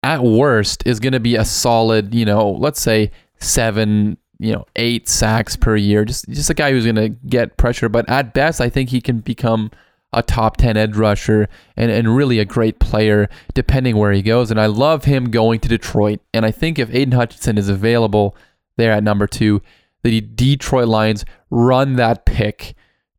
at 0.04 0.24
worst 0.24 0.84
is 0.86 1.00
going 1.00 1.14
to 1.14 1.20
be 1.20 1.36
a 1.36 1.46
solid, 1.46 2.14
you 2.14 2.26
know, 2.26 2.52
let's 2.52 2.82
say 2.82 3.12
seven 3.40 4.18
you 4.44 4.54
know 4.54 4.66
eight 4.76 5.08
sacks 5.08 5.56
per 5.56 5.76
year. 5.76 6.04
Just 6.06 6.28
just 6.30 6.50
a 6.50 6.54
guy 6.54 6.72
who's 6.72 6.84
going 6.84 6.96
to 6.96 7.10
get 7.10 7.58
pressure. 7.58 7.90
But 7.90 8.08
at 8.10 8.34
best, 8.34 8.60
I 8.60 8.70
think 8.70 8.90
he 8.90 9.02
can 9.02 9.20
become 9.20 9.72
a 10.16 10.22
top 10.22 10.58
10 10.58 10.78
edge 10.78 10.96
rusher 10.96 11.50
and, 11.76 11.90
and 11.90 12.16
really 12.16 12.38
a 12.38 12.46
great 12.46 12.78
player 12.78 13.28
depending 13.56 13.98
where 13.98 14.12
he 14.12 14.22
goes. 14.22 14.52
And 14.52 14.60
I 14.60 14.68
love 14.68 15.06
him 15.06 15.32
going 15.32 15.60
to 15.62 15.68
Detroit. 15.68 16.20
And 16.36 16.46
I 16.46 16.52
think 16.52 16.78
if 16.78 16.94
Aidan 16.94 17.14
Hutchinson 17.14 17.58
is 17.58 17.68
available 17.68 18.36
there 18.78 18.92
at 18.92 19.04
number 19.04 19.26
two, 19.26 19.62
the 20.04 20.22
Detroit 20.22 20.88
Lions 20.88 21.26
run 21.50 21.96
that 21.96 22.26
pick 22.26 22.76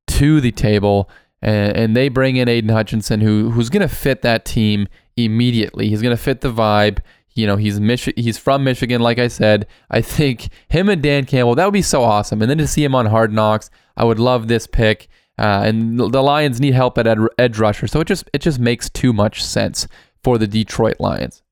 to 0.06 0.40
the 0.40 0.52
table 0.52 1.10
and, 1.42 1.76
and 1.76 1.96
they 1.96 2.08
bring 2.08 2.36
in 2.36 2.48
Aidan 2.48 2.70
Hutchinson, 2.70 3.20
who 3.20 3.50
who's 3.50 3.70
going 3.70 3.86
to 3.86 3.94
fit 3.94 4.22
that 4.22 4.44
team 4.44 4.86
immediately. 5.16 5.88
He's 5.88 6.02
going 6.02 6.16
to 6.16 6.22
fit 6.22 6.42
the 6.42 6.52
vibe. 6.52 6.98
You 7.34 7.46
know, 7.46 7.56
he's 7.56 7.78
he's 8.16 8.38
from 8.38 8.62
Michigan, 8.62 9.00
like 9.00 9.18
I 9.18 9.28
said. 9.28 9.66
I 9.90 10.00
think 10.00 10.48
him 10.68 10.88
and 10.88 11.02
Dan 11.02 11.24
Campbell, 11.24 11.56
that 11.56 11.64
would 11.64 11.72
be 11.72 11.82
so 11.82 12.02
awesome. 12.04 12.40
And 12.40 12.50
then 12.50 12.58
to 12.58 12.66
see 12.66 12.84
him 12.84 12.94
on 12.94 13.06
Hard 13.06 13.32
Knocks, 13.32 13.70
I 13.96 14.04
would 14.04 14.20
love 14.20 14.46
this 14.48 14.66
pick. 14.66 15.08
Uh, 15.36 15.62
and 15.64 15.98
the 15.98 16.22
Lions 16.22 16.60
need 16.60 16.74
help 16.74 16.96
at 16.96 17.08
ed- 17.08 17.18
edge 17.38 17.58
rusher, 17.58 17.88
so 17.88 17.98
it 18.00 18.06
just 18.06 18.30
it 18.32 18.40
just 18.40 18.60
makes 18.60 18.88
too 18.88 19.12
much 19.12 19.42
sense 19.42 19.88
for 20.22 20.38
the 20.38 20.46
Detroit 20.46 21.00
Lions. 21.00 21.42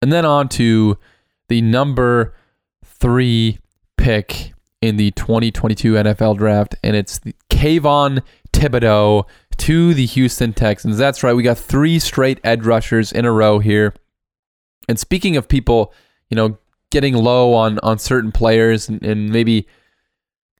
And 0.00 0.12
then 0.12 0.24
on 0.24 0.48
to 0.50 0.98
the 1.48 1.62
number 1.62 2.34
three 2.84 3.58
pick 3.96 4.52
in 4.80 4.96
the 4.96 5.12
2022 5.12 5.92
NFL 5.94 6.36
Draft, 6.38 6.74
and 6.82 6.96
it's 6.96 7.20
Kayvon 7.48 8.22
Thibodeaux 8.52 9.24
to 9.62 9.94
the 9.94 10.06
Houston 10.06 10.52
Texans. 10.52 10.98
That's 10.98 11.22
right. 11.22 11.34
We 11.34 11.44
got 11.44 11.56
three 11.56 12.00
straight 12.00 12.40
edge 12.42 12.64
rushers 12.64 13.12
in 13.12 13.24
a 13.24 13.30
row 13.30 13.60
here. 13.60 13.94
And 14.88 14.98
speaking 14.98 15.36
of 15.36 15.46
people, 15.46 15.94
you 16.28 16.34
know, 16.34 16.58
getting 16.90 17.14
low 17.14 17.54
on 17.54 17.78
on 17.78 17.98
certain 18.00 18.32
players 18.32 18.88
and, 18.88 19.00
and 19.04 19.30
maybe 19.30 19.68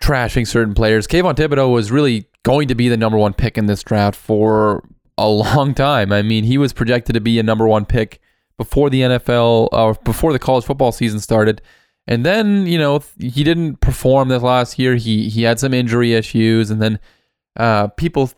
trashing 0.01 0.47
certain 0.47 0.73
players, 0.73 1.09
Kayvon 1.09 1.35
Thibodeaux 1.35 1.73
was 1.73 1.91
really 1.91 2.29
going 2.45 2.69
to 2.69 2.77
be 2.77 2.88
the 2.88 2.97
number 2.97 3.19
one 3.19 3.35
pick 3.35 3.59
in 3.59 3.67
this 3.67 3.83
draft 3.83 4.17
for 4.17 4.85
a 5.19 5.29
long 5.29 5.75
time. 5.75 6.12
I 6.12 6.23
mean, 6.23 6.45
he 6.45 6.57
was 6.57 6.73
projected 6.73 7.15
to 7.15 7.21
be 7.21 7.41
a 7.41 7.43
number 7.43 7.67
one 7.67 7.85
pick 7.85 8.21
before 8.57 8.88
the 8.88 9.01
NFL 9.01 9.69
or 9.73 9.91
uh, 9.91 9.95
before 10.05 10.33
the 10.33 10.38
college 10.38 10.65
football 10.65 10.93
season 10.93 11.19
started. 11.19 11.61
And 12.07 12.25
then, 12.25 12.69
you 12.69 12.79
know, 12.79 13.03
he 13.19 13.43
didn't 13.43 13.81
perform 13.81 14.29
this 14.29 14.43
last 14.43 14.79
year. 14.79 14.95
He 14.95 15.29
he 15.29 15.43
had 15.43 15.59
some 15.59 15.75
injury 15.75 16.15
issues, 16.15 16.71
and 16.71 16.81
then 16.81 17.01
uh, 17.57 17.88
people 17.88 18.31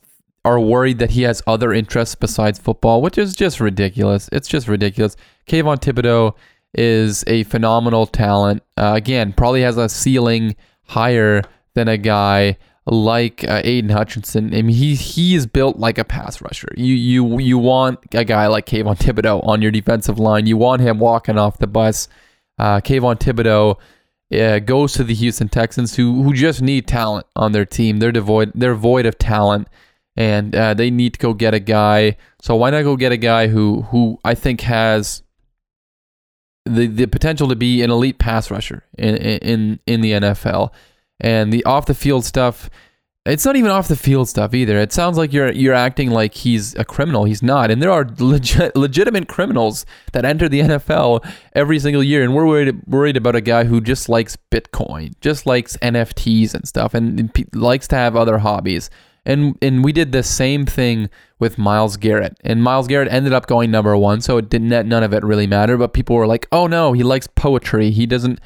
are 0.44 0.60
worried 0.60 0.98
that 0.98 1.12
he 1.12 1.22
has 1.22 1.42
other 1.46 1.72
interests 1.72 2.14
besides 2.14 2.58
football, 2.58 3.00
which 3.00 3.16
is 3.16 3.34
just 3.34 3.60
ridiculous. 3.60 4.28
It's 4.32 4.48
just 4.48 4.68
ridiculous. 4.68 5.16
Kayvon 5.48 5.80
Thibodeaux 5.80 6.34
is 6.74 7.24
a 7.26 7.44
phenomenal 7.44 8.06
talent. 8.06 8.62
Uh, 8.76 8.92
again, 8.94 9.32
probably 9.32 9.62
has 9.62 9.76
a 9.76 9.88
ceiling 9.88 10.56
higher 10.84 11.42
than 11.74 11.88
a 11.88 11.96
guy 11.96 12.58
like 12.86 13.44
uh, 13.48 13.62
Aidan 13.64 13.90
Hutchinson. 13.90 14.54
I 14.54 14.60
mean, 14.62 14.76
he 14.76 14.94
he 14.94 15.34
is 15.34 15.46
built 15.46 15.78
like 15.78 15.96
a 15.96 16.04
pass 16.04 16.42
rusher. 16.42 16.68
You 16.76 16.94
you 16.94 17.38
you 17.38 17.58
want 17.58 18.00
a 18.12 18.24
guy 18.24 18.46
like 18.48 18.66
Kayvon 18.66 18.98
Thibodeaux 18.98 19.46
on 19.46 19.62
your 19.62 19.70
defensive 19.70 20.18
line. 20.18 20.46
You 20.46 20.56
want 20.56 20.82
him 20.82 20.98
walking 20.98 21.38
off 21.38 21.58
the 21.58 21.66
bus. 21.66 22.08
Uh, 22.58 22.80
Kayvon 22.80 23.18
Thibodeaux 23.18 23.78
uh, 24.38 24.58
goes 24.58 24.92
to 24.94 25.04
the 25.04 25.14
Houston 25.14 25.48
Texans, 25.48 25.96
who 25.96 26.22
who 26.22 26.34
just 26.34 26.60
need 26.60 26.86
talent 26.86 27.26
on 27.34 27.52
their 27.52 27.64
team. 27.64 27.98
They're 27.98 28.12
devoid 28.12 28.52
they're 28.54 28.74
void 28.74 29.06
of 29.06 29.16
talent 29.16 29.68
and 30.16 30.54
uh, 30.54 30.74
they 30.74 30.90
need 30.90 31.14
to 31.14 31.18
go 31.18 31.34
get 31.34 31.54
a 31.54 31.60
guy. 31.60 32.16
So 32.40 32.54
why 32.56 32.70
not 32.70 32.82
go 32.82 32.96
get 32.96 33.12
a 33.12 33.16
guy 33.16 33.48
who 33.48 33.82
who 33.82 34.18
I 34.24 34.34
think 34.34 34.60
has 34.62 35.22
the 36.64 36.86
the 36.86 37.06
potential 37.06 37.48
to 37.48 37.56
be 37.56 37.82
an 37.82 37.90
elite 37.90 38.18
pass 38.18 38.50
rusher 38.50 38.84
in 38.96 39.16
in 39.16 39.80
in 39.86 40.00
the 40.00 40.12
NFL, 40.12 40.70
and 41.20 41.52
the 41.52 41.64
off 41.64 41.86
the 41.86 41.94
field 41.94 42.24
stuff. 42.24 42.70
It's 43.26 43.46
not 43.46 43.56
even 43.56 43.70
off 43.70 43.88
the 43.88 43.96
field 43.96 44.28
stuff 44.28 44.52
either. 44.52 44.78
It 44.78 44.92
sounds 44.92 45.16
like 45.16 45.32
you're 45.32 45.50
you're 45.50 45.72
acting 45.72 46.10
like 46.10 46.34
he's 46.34 46.74
a 46.74 46.84
criminal. 46.84 47.24
He's 47.24 47.42
not, 47.42 47.70
and 47.70 47.80
there 47.82 47.90
are 47.90 48.06
legit, 48.18 48.76
legitimate 48.76 49.28
criminals 49.28 49.86
that 50.12 50.26
enter 50.26 50.46
the 50.46 50.60
NFL 50.60 51.26
every 51.54 51.78
single 51.78 52.02
year, 52.02 52.22
and 52.22 52.34
we're 52.34 52.46
worried 52.46 52.86
worried 52.86 53.16
about 53.16 53.34
a 53.34 53.40
guy 53.40 53.64
who 53.64 53.80
just 53.80 54.10
likes 54.10 54.36
Bitcoin, 54.50 55.14
just 55.22 55.46
likes 55.46 55.78
NFTs 55.78 56.54
and 56.54 56.68
stuff, 56.68 56.92
and, 56.92 57.30
likes 57.54 57.88
to 57.88 57.96
have 57.96 58.14
other 58.14 58.36
hobbies. 58.38 58.90
And 59.26 59.56
and 59.62 59.82
we 59.82 59.92
did 59.92 60.12
the 60.12 60.22
same 60.22 60.66
thing 60.66 61.08
with 61.38 61.58
Myles 61.58 61.96
Garrett. 61.96 62.36
And 62.42 62.62
Myles 62.62 62.86
Garrett 62.86 63.12
ended 63.12 63.32
up 63.32 63.46
going 63.46 63.70
number 63.70 63.96
one, 63.96 64.20
so 64.20 64.36
it 64.36 64.50
didn't 64.50 64.88
none 64.88 65.02
of 65.02 65.14
it 65.14 65.24
really 65.24 65.46
matter. 65.46 65.76
But 65.76 65.94
people 65.94 66.16
were 66.16 66.26
like, 66.26 66.46
"Oh 66.52 66.66
no, 66.66 66.92
he 66.92 67.02
likes 67.02 67.26
poetry. 67.26 67.90
He 67.90 68.06
doesn't 68.06 68.40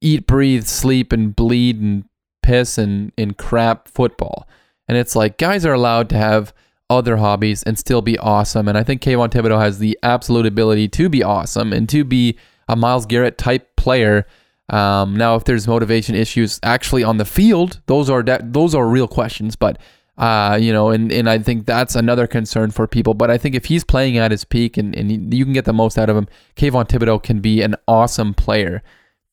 eat, 0.00 0.26
breathe, 0.26 0.64
sleep, 0.64 1.12
and 1.12 1.34
bleed 1.34 1.80
and 1.80 2.04
piss 2.42 2.78
and, 2.78 3.12
and 3.18 3.36
crap 3.36 3.88
football." 3.88 4.48
And 4.88 4.98
it's 4.98 5.16
like 5.16 5.38
guys 5.38 5.66
are 5.66 5.72
allowed 5.74 6.08
to 6.10 6.16
have 6.16 6.54
other 6.90 7.16
hobbies 7.16 7.62
and 7.62 7.78
still 7.78 8.02
be 8.02 8.18
awesome. 8.18 8.68
And 8.68 8.76
I 8.76 8.82
think 8.82 9.02
Kayvon 9.02 9.30
Thibodeaux 9.30 9.60
has 9.60 9.78
the 9.78 9.98
absolute 10.02 10.46
ability 10.46 10.88
to 10.88 11.08
be 11.08 11.22
awesome 11.22 11.72
and 11.72 11.88
to 11.88 12.04
be 12.04 12.36
a 12.68 12.76
Myles 12.76 13.06
Garrett 13.06 13.38
type 13.38 13.76
player. 13.76 14.26
Um, 14.68 15.16
now, 15.16 15.34
if 15.36 15.44
there's 15.44 15.68
motivation 15.68 16.14
issues 16.14 16.58
actually 16.62 17.04
on 17.04 17.18
the 17.18 17.24
field, 17.24 17.80
those 17.86 18.08
are 18.08 18.22
that 18.22 18.52
those 18.52 18.74
are 18.74 18.86
real 18.88 19.08
questions. 19.08 19.56
But 19.56 19.78
uh, 20.16 20.56
you 20.60 20.72
know, 20.72 20.90
and, 20.90 21.10
and 21.10 21.28
I 21.28 21.38
think 21.38 21.66
that's 21.66 21.96
another 21.96 22.26
concern 22.26 22.70
for 22.70 22.86
people. 22.86 23.14
But 23.14 23.30
I 23.30 23.38
think 23.38 23.54
if 23.54 23.66
he's 23.66 23.84
playing 23.84 24.16
at 24.16 24.30
his 24.30 24.44
peak 24.44 24.76
and, 24.76 24.94
and 24.94 25.34
you 25.34 25.44
can 25.44 25.52
get 25.52 25.64
the 25.64 25.72
most 25.72 25.98
out 25.98 26.08
of 26.08 26.16
him, 26.16 26.28
Kayvon 26.56 26.88
Thibodeaux 26.88 27.22
can 27.22 27.40
be 27.40 27.62
an 27.62 27.74
awesome 27.88 28.34
player 28.34 28.82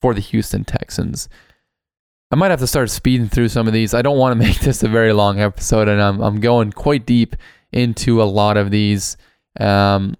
for 0.01 0.13
the 0.13 0.21
Houston 0.21 0.65
Texans. 0.65 1.29
I 2.31 2.35
might 2.35 2.49
have 2.49 2.61
to 2.61 2.67
start 2.67 2.89
speeding 2.89 3.27
through 3.27 3.49
some 3.49 3.67
of 3.67 3.73
these. 3.73 3.93
I 3.93 4.01
don't 4.01 4.17
want 4.17 4.39
to 4.39 4.47
make 4.47 4.59
this 4.61 4.81
a 4.81 4.87
very 4.87 5.13
long 5.13 5.39
episode, 5.39 5.87
and 5.87 6.01
I'm, 6.01 6.19
I'm 6.21 6.39
going 6.39 6.71
quite 6.71 7.05
deep 7.05 7.35
into 7.71 8.21
a 8.21 8.25
lot 8.25 8.57
of 8.57 8.71
these. 8.71 9.17
Um, 9.59 10.15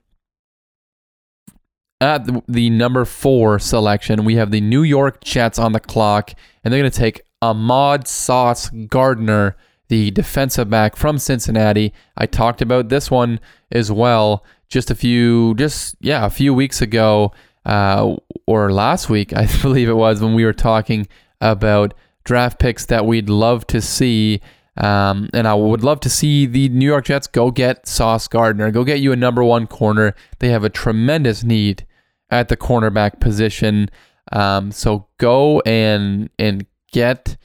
at 2.01 2.25
the, 2.25 2.43
the 2.47 2.69
number 2.69 3.05
four 3.05 3.59
selection, 3.59 4.25
we 4.25 4.35
have 4.35 4.51
the 4.51 4.61
New 4.61 4.83
York 4.83 5.23
Jets 5.23 5.57
on 5.57 5.71
the 5.71 5.79
clock, 5.79 6.33
and 6.63 6.71
they're 6.71 6.81
going 6.81 6.91
to 6.91 6.97
take 6.97 7.21
Ahmad 7.41 8.07
Sauce 8.07 8.69
Gardner 8.69 9.55
the 9.91 10.09
defensive 10.09 10.69
back 10.69 10.95
from 10.95 11.17
Cincinnati. 11.17 11.93
I 12.15 12.25
talked 12.25 12.61
about 12.61 12.87
this 12.87 13.11
one 13.11 13.41
as 13.73 13.91
well 13.91 14.45
just 14.69 14.89
a 14.89 14.95
few, 14.95 15.53
just 15.55 15.97
yeah, 15.99 16.25
a 16.25 16.29
few 16.29 16.53
weeks 16.53 16.81
ago, 16.81 17.33
uh, 17.65 18.15
or 18.47 18.71
last 18.71 19.09
week, 19.09 19.33
I 19.35 19.49
believe 19.61 19.89
it 19.89 19.97
was, 19.97 20.21
when 20.21 20.33
we 20.33 20.45
were 20.45 20.53
talking 20.53 21.09
about 21.41 21.93
draft 22.23 22.57
picks 22.57 22.85
that 22.85 23.05
we'd 23.05 23.29
love 23.29 23.67
to 23.67 23.81
see. 23.81 24.39
Um, 24.77 25.27
and 25.33 25.45
I 25.45 25.55
would 25.55 25.83
love 25.83 25.99
to 26.01 26.09
see 26.09 26.45
the 26.45 26.69
New 26.69 26.85
York 26.85 27.05
Jets 27.05 27.27
go 27.27 27.51
get 27.51 27.85
Sauce 27.85 28.29
Gardner, 28.29 28.71
go 28.71 28.85
get 28.85 29.01
you 29.01 29.11
a 29.11 29.17
number 29.17 29.43
one 29.43 29.67
corner. 29.67 30.15
They 30.39 30.51
have 30.51 30.63
a 30.63 30.69
tremendous 30.69 31.43
need 31.43 31.85
at 32.29 32.47
the 32.47 32.55
cornerback 32.55 33.19
position. 33.19 33.89
Um, 34.31 34.71
so 34.71 35.07
go 35.17 35.59
and 35.65 36.29
and 36.39 36.65
get 36.93 37.35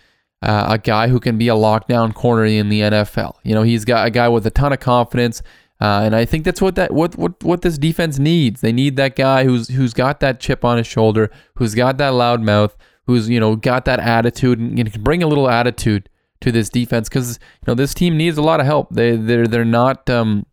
uh, 0.42 0.66
a 0.70 0.78
guy 0.78 1.08
who 1.08 1.20
can 1.20 1.38
be 1.38 1.48
a 1.48 1.54
lockdown 1.54 2.14
corner 2.14 2.44
in 2.44 2.68
the 2.68 2.80
NFL. 2.80 3.34
You 3.42 3.54
know, 3.54 3.62
he's 3.62 3.84
got 3.84 4.06
a 4.06 4.10
guy 4.10 4.28
with 4.28 4.46
a 4.46 4.50
ton 4.50 4.72
of 4.72 4.80
confidence. 4.80 5.42
Uh, 5.80 6.02
and 6.04 6.16
I 6.16 6.24
think 6.24 6.44
that's 6.44 6.62
what 6.62 6.74
that 6.76 6.92
what, 6.92 7.16
what 7.16 7.42
what 7.44 7.62
this 7.62 7.76
defense 7.76 8.18
needs. 8.18 8.62
They 8.62 8.72
need 8.72 8.96
that 8.96 9.14
guy 9.14 9.44
who's 9.44 9.68
who's 9.68 9.92
got 9.92 10.20
that 10.20 10.40
chip 10.40 10.64
on 10.64 10.78
his 10.78 10.86
shoulder, 10.86 11.30
who's 11.56 11.74
got 11.74 11.98
that 11.98 12.14
loud 12.14 12.40
mouth, 12.40 12.76
who's 13.06 13.28
you 13.28 13.38
know 13.40 13.56
got 13.56 13.84
that 13.84 14.00
attitude 14.00 14.58
and, 14.58 14.78
and 14.78 14.90
can 14.90 15.02
bring 15.02 15.22
a 15.22 15.26
little 15.26 15.50
attitude 15.50 16.08
to 16.40 16.52
this 16.52 16.70
defense 16.70 17.08
because 17.08 17.38
you 17.60 17.64
know 17.66 17.74
this 17.74 17.92
team 17.92 18.16
needs 18.16 18.38
a 18.38 18.42
lot 18.42 18.60
of 18.60 18.66
help. 18.66 18.88
They 18.90 19.16
they're 19.16 19.46
they're 19.46 19.64
not 19.66 20.08
um, 20.08 20.46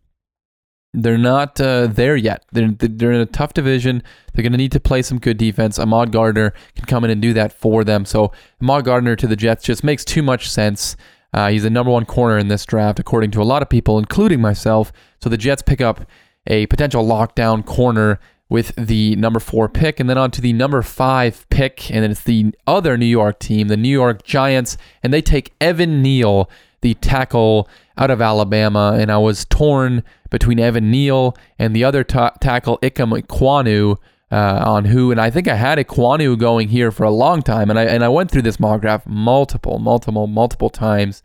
they're 0.94 1.18
not 1.18 1.60
uh, 1.60 1.88
there 1.88 2.16
yet. 2.16 2.44
They're 2.52 2.70
they're 2.78 3.12
in 3.12 3.20
a 3.20 3.26
tough 3.26 3.52
division. 3.52 4.02
They're 4.32 4.42
going 4.42 4.52
to 4.52 4.58
need 4.58 4.72
to 4.72 4.80
play 4.80 5.02
some 5.02 5.18
good 5.18 5.36
defense. 5.36 5.78
Ahmad 5.78 6.12
Gardner 6.12 6.54
can 6.74 6.86
come 6.86 7.04
in 7.04 7.10
and 7.10 7.20
do 7.20 7.32
that 7.34 7.52
for 7.52 7.84
them. 7.84 8.04
So 8.04 8.32
Ahmad 8.62 8.84
Gardner 8.84 9.16
to 9.16 9.26
the 9.26 9.36
Jets 9.36 9.64
just 9.64 9.84
makes 9.84 10.04
too 10.04 10.22
much 10.22 10.48
sense. 10.48 10.96
Uh, 11.32 11.48
he's 11.48 11.64
the 11.64 11.70
number 11.70 11.90
one 11.90 12.04
corner 12.04 12.38
in 12.38 12.46
this 12.46 12.64
draft, 12.64 13.00
according 13.00 13.32
to 13.32 13.42
a 13.42 13.44
lot 13.44 13.60
of 13.60 13.68
people, 13.68 13.98
including 13.98 14.40
myself. 14.40 14.92
So 15.20 15.28
the 15.28 15.36
Jets 15.36 15.62
pick 15.62 15.80
up 15.80 16.08
a 16.46 16.66
potential 16.66 17.04
lockdown 17.04 17.66
corner 17.66 18.20
with 18.48 18.72
the 18.76 19.16
number 19.16 19.40
four 19.40 19.68
pick, 19.68 19.98
and 19.98 20.08
then 20.08 20.18
on 20.18 20.30
to 20.30 20.40
the 20.40 20.52
number 20.52 20.80
five 20.82 21.48
pick, 21.50 21.90
and 21.90 22.04
then 22.04 22.12
it's 22.12 22.22
the 22.22 22.54
other 22.66 22.96
New 22.96 23.06
York 23.06 23.40
team, 23.40 23.66
the 23.68 23.76
New 23.76 23.88
York 23.88 24.22
Giants, 24.22 24.76
and 25.02 25.12
they 25.12 25.22
take 25.22 25.52
Evan 25.60 26.02
Neal, 26.02 26.48
the 26.82 26.94
tackle 26.94 27.68
out 27.96 28.10
of 28.10 28.20
Alabama, 28.20 28.96
and 28.98 29.10
I 29.10 29.18
was 29.18 29.44
torn 29.44 30.02
between 30.30 30.58
Evan 30.58 30.90
Neal 30.90 31.36
and 31.58 31.74
the 31.74 31.84
other 31.84 32.04
ta- 32.04 32.34
tackle 32.40 32.78
Ikem 32.78 33.20
Ekwonu. 33.20 33.96
Uh, 34.32 34.64
on 34.66 34.86
who, 34.86 35.12
and 35.12 35.20
I 35.20 35.30
think 35.30 35.46
I 35.46 35.54
had 35.54 35.78
Ekwonu 35.78 36.36
going 36.36 36.68
here 36.68 36.90
for 36.90 37.04
a 37.04 37.10
long 37.10 37.40
time, 37.40 37.70
and 37.70 37.78
I 37.78 37.84
and 37.84 38.02
I 38.02 38.08
went 38.08 38.32
through 38.32 38.42
this 38.42 38.58
mock 38.58 38.80
draft 38.80 39.06
multiple, 39.06 39.78
multiple, 39.78 40.26
multiple 40.26 40.70
times 40.70 41.22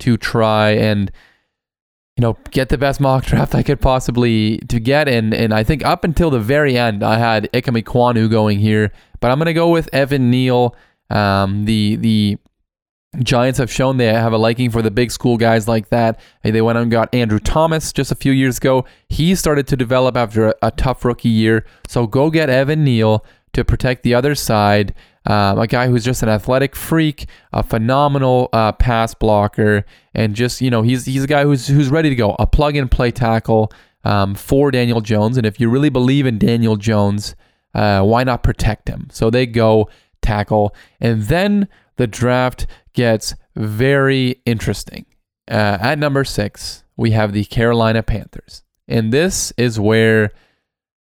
to 0.00 0.16
try 0.16 0.70
and 0.70 1.10
you 2.16 2.22
know, 2.22 2.36
get 2.50 2.68
the 2.68 2.78
best 2.78 3.00
mock 3.00 3.24
draft 3.24 3.54
I 3.54 3.62
could 3.62 3.80
possibly 3.80 4.58
to 4.68 4.78
get. 4.78 5.08
And 5.08 5.32
and 5.32 5.52
I 5.54 5.64
think 5.64 5.84
up 5.84 6.04
until 6.04 6.30
the 6.30 6.40
very 6.40 6.76
end, 6.76 7.02
I 7.02 7.18
had 7.18 7.50
Ikem 7.52 7.82
Ekwonu 7.82 8.30
going 8.30 8.58
here, 8.58 8.92
but 9.20 9.30
I'm 9.30 9.38
gonna 9.38 9.52
go 9.52 9.70
with 9.70 9.88
Evan 9.92 10.30
Neal. 10.30 10.76
Um, 11.10 11.64
the 11.64 11.96
the 11.96 12.38
Giants 13.20 13.58
have 13.58 13.70
shown 13.70 13.98
they 13.98 14.06
have 14.06 14.32
a 14.32 14.38
liking 14.38 14.70
for 14.70 14.80
the 14.80 14.90
big 14.90 15.10
school 15.10 15.36
guys 15.36 15.68
like 15.68 15.90
that. 15.90 16.18
They 16.42 16.62
went 16.62 16.78
and 16.78 16.90
got 16.90 17.14
Andrew 17.14 17.38
Thomas 17.38 17.92
just 17.92 18.10
a 18.10 18.14
few 18.14 18.32
years 18.32 18.56
ago. 18.56 18.86
He 19.08 19.34
started 19.34 19.66
to 19.66 19.76
develop 19.76 20.16
after 20.16 20.48
a, 20.48 20.54
a 20.62 20.70
tough 20.70 21.04
rookie 21.04 21.28
year. 21.28 21.66
So 21.86 22.06
go 22.06 22.30
get 22.30 22.48
Evan 22.48 22.84
Neal 22.84 23.22
to 23.52 23.64
protect 23.64 24.02
the 24.02 24.14
other 24.14 24.34
side. 24.34 24.94
Um, 25.26 25.58
a 25.58 25.66
guy 25.66 25.88
who's 25.88 26.04
just 26.04 26.22
an 26.22 26.30
athletic 26.30 26.74
freak, 26.74 27.26
a 27.52 27.62
phenomenal 27.62 28.48
uh, 28.52 28.72
pass 28.72 29.14
blocker, 29.14 29.84
and 30.14 30.34
just 30.34 30.60
you 30.60 30.70
know 30.70 30.82
he's 30.82 31.04
he's 31.04 31.22
a 31.22 31.28
guy 31.28 31.44
who's 31.44 31.68
who's 31.68 31.90
ready 31.90 32.08
to 32.08 32.16
go, 32.16 32.34
a 32.38 32.46
plug 32.46 32.76
and 32.76 32.90
play 32.90 33.10
tackle 33.10 33.70
um, 34.04 34.34
for 34.34 34.70
Daniel 34.70 35.00
Jones. 35.00 35.36
And 35.36 35.46
if 35.46 35.60
you 35.60 35.68
really 35.68 35.90
believe 35.90 36.26
in 36.26 36.38
Daniel 36.38 36.76
Jones, 36.76 37.36
uh, 37.74 38.02
why 38.02 38.24
not 38.24 38.42
protect 38.42 38.88
him? 38.88 39.08
So 39.12 39.30
they 39.30 39.46
go 39.46 39.88
tackle, 40.22 40.74
and 40.98 41.22
then 41.24 41.68
the 41.96 42.06
draft 42.06 42.66
gets 42.92 43.34
very 43.56 44.40
interesting. 44.46 45.06
Uh, 45.50 45.78
at 45.80 45.98
number 45.98 46.24
six, 46.24 46.84
we 46.96 47.10
have 47.12 47.32
the 47.32 47.44
Carolina 47.44 48.02
Panthers, 48.02 48.62
and 48.88 49.12
this 49.12 49.52
is 49.56 49.78
where 49.78 50.30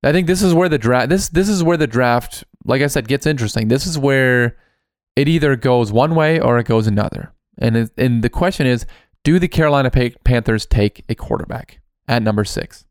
I 0.03 0.11
think 0.11 0.27
this 0.27 0.41
is 0.41 0.53
where 0.53 0.69
the 0.69 0.77
draft 0.77 1.09
this 1.09 1.29
this 1.29 1.49
is 1.49 1.63
where 1.63 1.77
the 1.77 1.87
draft 1.87 2.43
like 2.67 2.81
I 2.81 2.87
said, 2.87 3.07
gets 3.07 3.25
interesting. 3.25 3.69
This 3.69 3.87
is 3.87 3.97
where 3.97 4.57
it 5.15 5.27
either 5.27 5.55
goes 5.55 5.91
one 5.91 6.13
way 6.13 6.39
or 6.39 6.59
it 6.59 6.67
goes 6.67 6.85
another. 6.85 7.33
And 7.57 7.75
it, 7.75 7.91
and 7.97 8.23
the 8.23 8.29
question 8.29 8.67
is, 8.67 8.85
do 9.23 9.39
the 9.39 9.47
Carolina 9.47 9.89
Panthers 9.89 10.65
take 10.65 11.03
a 11.09 11.15
quarterback 11.15 11.79
at 12.07 12.21
number 12.21 12.43
six? 12.43 12.85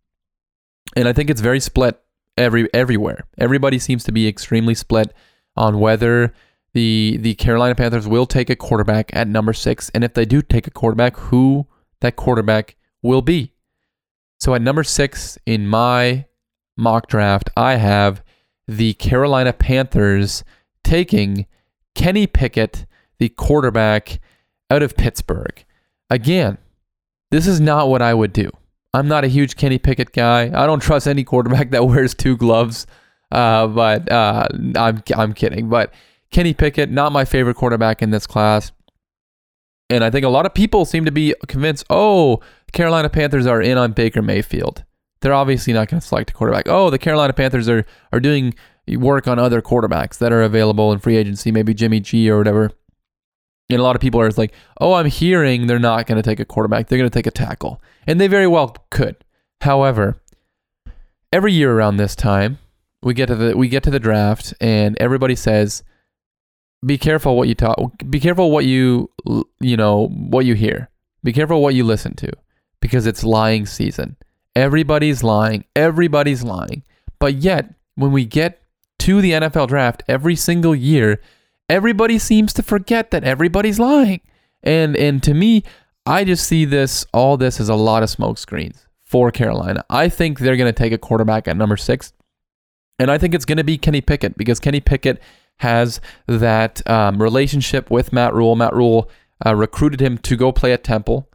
And 0.97 1.07
I 1.07 1.13
think 1.13 1.31
it's 1.31 1.41
very 1.41 1.61
split 1.61 2.01
every 2.37 2.73
everywhere. 2.75 3.27
Everybody 3.39 3.79
seems 3.79 4.03
to 4.05 4.13
be 4.13 4.27
extremely 4.27 4.75
split 4.75 5.13
on 5.57 5.79
whether 5.79 6.33
the 6.77 7.17
the 7.23 7.35
Carolina 7.37 7.75
Panthers 7.75 8.07
will 8.07 8.27
take 8.27 8.51
a 8.51 8.55
quarterback 8.55 9.09
at 9.15 9.27
number 9.27 9.55
six, 9.55 9.91
and 9.95 10.05
if 10.05 10.13
they 10.13 10.27
do 10.27 10.43
take 10.43 10.67
a 10.67 10.71
quarterback, 10.71 11.17
who 11.17 11.67
that 12.03 12.17
quarterback 12.17 12.77
will 13.01 13.23
be. 13.23 13.55
So 14.39 14.55
at 14.55 14.61
number 14.61 14.85
six 14.85 15.39
in 15.47 15.67
my 15.67 16.27
mock 16.77 17.09
draft, 17.09 17.49
I 17.57 17.77
have 17.77 18.23
the 18.69 18.93
Carolina 18.93 19.55
Panthers 19.55 20.45
taking 20.85 21.47
Kenny 21.95 22.27
Pickett, 22.27 22.85
the 23.19 23.31
quarterback 23.31 24.21
out 24.71 24.83
of 24.83 24.99
Pittsburgh. 24.99 25.65
Again, 26.11 26.59
this 27.31 27.47
is 27.47 27.59
not 27.59 27.89
what 27.89 28.03
I 28.03 28.13
would 28.13 28.35
do. 28.35 28.51
I'm 28.93 29.09
not 29.09 29.25
a 29.25 29.29
huge 29.29 29.57
Kenny 29.57 29.79
Pickett 29.79 30.13
guy. 30.13 30.51
I 30.55 30.67
don't 30.67 30.81
trust 30.81 31.09
any 31.09 31.25
quarterback 31.25 31.71
that 31.71 31.87
wears 31.87 32.15
two 32.15 32.37
gloves. 32.37 32.87
Uh, 33.33 33.67
but 33.67 34.13
uh, 34.13 34.47
I'm 34.77 35.03
I'm 35.17 35.33
kidding. 35.33 35.71
But 35.71 35.95
Kenny 36.31 36.55
Pickett, 36.55 36.91
not 36.91 37.13
my 37.13 37.25
favorite 37.25 37.55
quarterback 37.55 38.03
in 38.03 38.11
this 38.11 38.27
class. 38.27 38.73
And 39.89 40.03
I 40.03 40.11
think 40.11 40.25
a 40.25 40.29
lot 40.29 40.47
of 40.47 40.55
people 40.55 40.85
seem 40.85 41.05
to 41.05 41.13
be 41.13 41.35
convinced, 41.47 41.85
oh, 41.89 42.41
Carolina 42.73 43.09
Panthers 43.09 43.47
are 43.47 43.63
in 43.63 43.79
on 43.79 43.93
Baker 43.93 44.21
Mayfield 44.21 44.85
they're 45.21 45.35
obviously 45.35 45.73
not 45.73 45.89
going 45.89 46.01
to 46.01 46.07
select 46.07 46.31
a 46.31 46.33
quarterback. 46.33 46.69
Oh, 46.69 46.91
the 46.91 46.99
Carolina 46.99 47.33
Panthers 47.33 47.69
are 47.69 47.85
are 48.13 48.21
doing 48.21 48.55
work 48.89 49.27
on 49.27 49.39
other 49.39 49.61
quarterbacks 49.61 50.19
that 50.19 50.33
are 50.33 50.43
available 50.43 50.93
in 50.93 50.99
free 50.99 51.17
agency, 51.17 51.51
maybe 51.51 51.75
Jimmy 51.75 52.01
G 52.01 52.31
or 52.31 52.39
whatever. 52.39 52.71
And 53.69 53.81
a 53.81 53.83
lot 53.83 53.97
of 53.97 54.03
people 54.03 54.21
are 54.21 54.31
like, 54.31 54.55
"Oh, 54.81 54.95
I'm 54.95 55.07
hearing 55.07 55.67
they're 55.67 55.79
not 55.79 56.07
going 56.07 56.17
to 56.17 56.23
take 56.23 56.39
a 56.39 56.45
quarterback. 56.45 56.87
They're 56.87 56.99
going 56.99 57.11
to 57.11 57.15
take 57.15 57.27
a 57.27 57.33
tackle." 57.33 57.83
And 58.07 58.21
they 58.21 58.29
very 58.29 58.47
well 58.47 58.77
could. 58.91 59.17
However, 59.63 60.23
every 61.33 61.53
year 61.53 61.73
around 61.73 61.97
this 61.97 62.15
time, 62.15 62.59
we 63.03 63.15
get 63.15 63.27
to 63.27 63.35
the 63.35 63.57
we 63.57 63.69
get 63.69 63.83
to 63.85 63.91
the 63.91 63.99
draft 63.99 64.55
and 64.61 64.97
everybody 65.01 65.35
says, 65.35 65.83
"Be 66.85 66.99
careful 66.99 67.37
what 67.37 67.49
you 67.49 67.55
talk. 67.55 67.79
Be 68.09 68.21
careful 68.21 68.51
what 68.51 68.65
you 68.65 69.11
you 69.61 69.77
know, 69.77 70.09
what 70.09 70.45
you 70.45 70.55
hear. 70.55 70.91
Be 71.23 71.33
careful 71.33 71.63
what 71.63 71.75
you 71.75 71.85
listen 71.85 72.15
to 72.17 72.31
because 72.81 73.07
it's 73.07 73.25
lying 73.25 73.67
season." 73.67 74.17
Everybody's 74.55 75.23
lying. 75.23 75.65
Everybody's 75.75 76.43
lying. 76.43 76.83
But 77.19 77.35
yet, 77.35 77.75
when 77.95 78.11
we 78.11 78.25
get 78.25 78.63
to 79.01 79.21
the 79.21 79.33
NFL 79.33 79.69
draft 79.69 80.03
every 80.09 80.35
single 80.35 80.75
year, 80.75 81.21
everybody 81.69 82.19
seems 82.19 82.53
to 82.55 82.63
forget 82.63 83.11
that 83.11 83.25
everybody's 83.25 83.79
lying. 83.79 84.21
And 84.63 84.97
and 84.97 85.23
to 85.25 85.35
me, 85.35 85.63
I 86.07 86.25
just 86.25 86.47
see 86.47 86.65
this 86.65 87.05
all 87.13 87.37
this 87.37 87.61
as 87.61 87.69
a 87.69 87.75
lot 87.75 88.03
of 88.03 88.11
smoke 88.11 88.39
screens 88.39 88.87
for 89.05 89.31
Carolina. 89.31 89.85
I 89.91 90.09
think 90.09 90.39
they're 90.39 90.57
going 90.57 90.73
to 90.73 90.77
take 90.77 90.93
a 90.93 90.99
quarterback 90.99 91.49
at 91.49 91.57
number 91.57 91.77
6. 91.77 92.13
And 92.99 93.11
I 93.11 93.19
think 93.19 93.35
it's 93.35 93.45
going 93.45 93.59
to 93.59 93.65
be 93.65 93.77
Kenny 93.77 94.01
Pickett 94.01 94.39
because 94.39 94.59
Kenny 94.59 94.81
Pickett 94.81 95.21
has 95.59 96.01
that 96.27 96.89
um, 96.89 97.23
relationship 97.23 97.91
with 97.91 98.13
Matt 98.13 98.35
Rhule. 98.35 98.57
Matt 98.57 98.75
Rhule 98.75 99.11
uh, 99.45 99.55
recruited 99.55 100.01
him 100.01 100.19
to 100.19 100.37
go 100.37 100.53
play 100.53 100.73
at 100.73 100.85
Temple. 100.85 101.31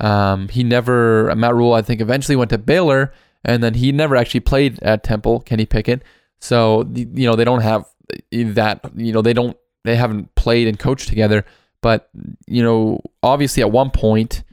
Um, 0.00 0.48
he 0.48 0.64
never, 0.64 1.34
Matt 1.34 1.54
Rhule, 1.54 1.74
I 1.74 1.82
think, 1.82 2.00
eventually 2.00 2.36
went 2.36 2.50
to 2.50 2.58
Baylor, 2.58 3.12
and 3.44 3.62
then 3.62 3.74
he 3.74 3.92
never 3.92 4.16
actually 4.16 4.40
played 4.40 4.82
at 4.82 5.02
Temple, 5.02 5.40
Kenny 5.40 5.66
Pickett. 5.66 6.02
So, 6.40 6.88
you 6.94 7.26
know, 7.26 7.36
they 7.36 7.44
don't 7.44 7.62
have 7.62 7.84
that, 8.30 8.80
you 8.96 9.12
know, 9.12 9.22
they 9.22 9.32
don't, 9.32 9.56
they 9.84 9.96
haven't 9.96 10.34
played 10.34 10.68
and 10.68 10.78
coached 10.78 11.08
together. 11.08 11.44
But, 11.80 12.08
you 12.46 12.62
know, 12.62 13.00
obviously 13.22 13.62
at 13.62 13.70
one 13.70 13.90
point, 13.90 14.44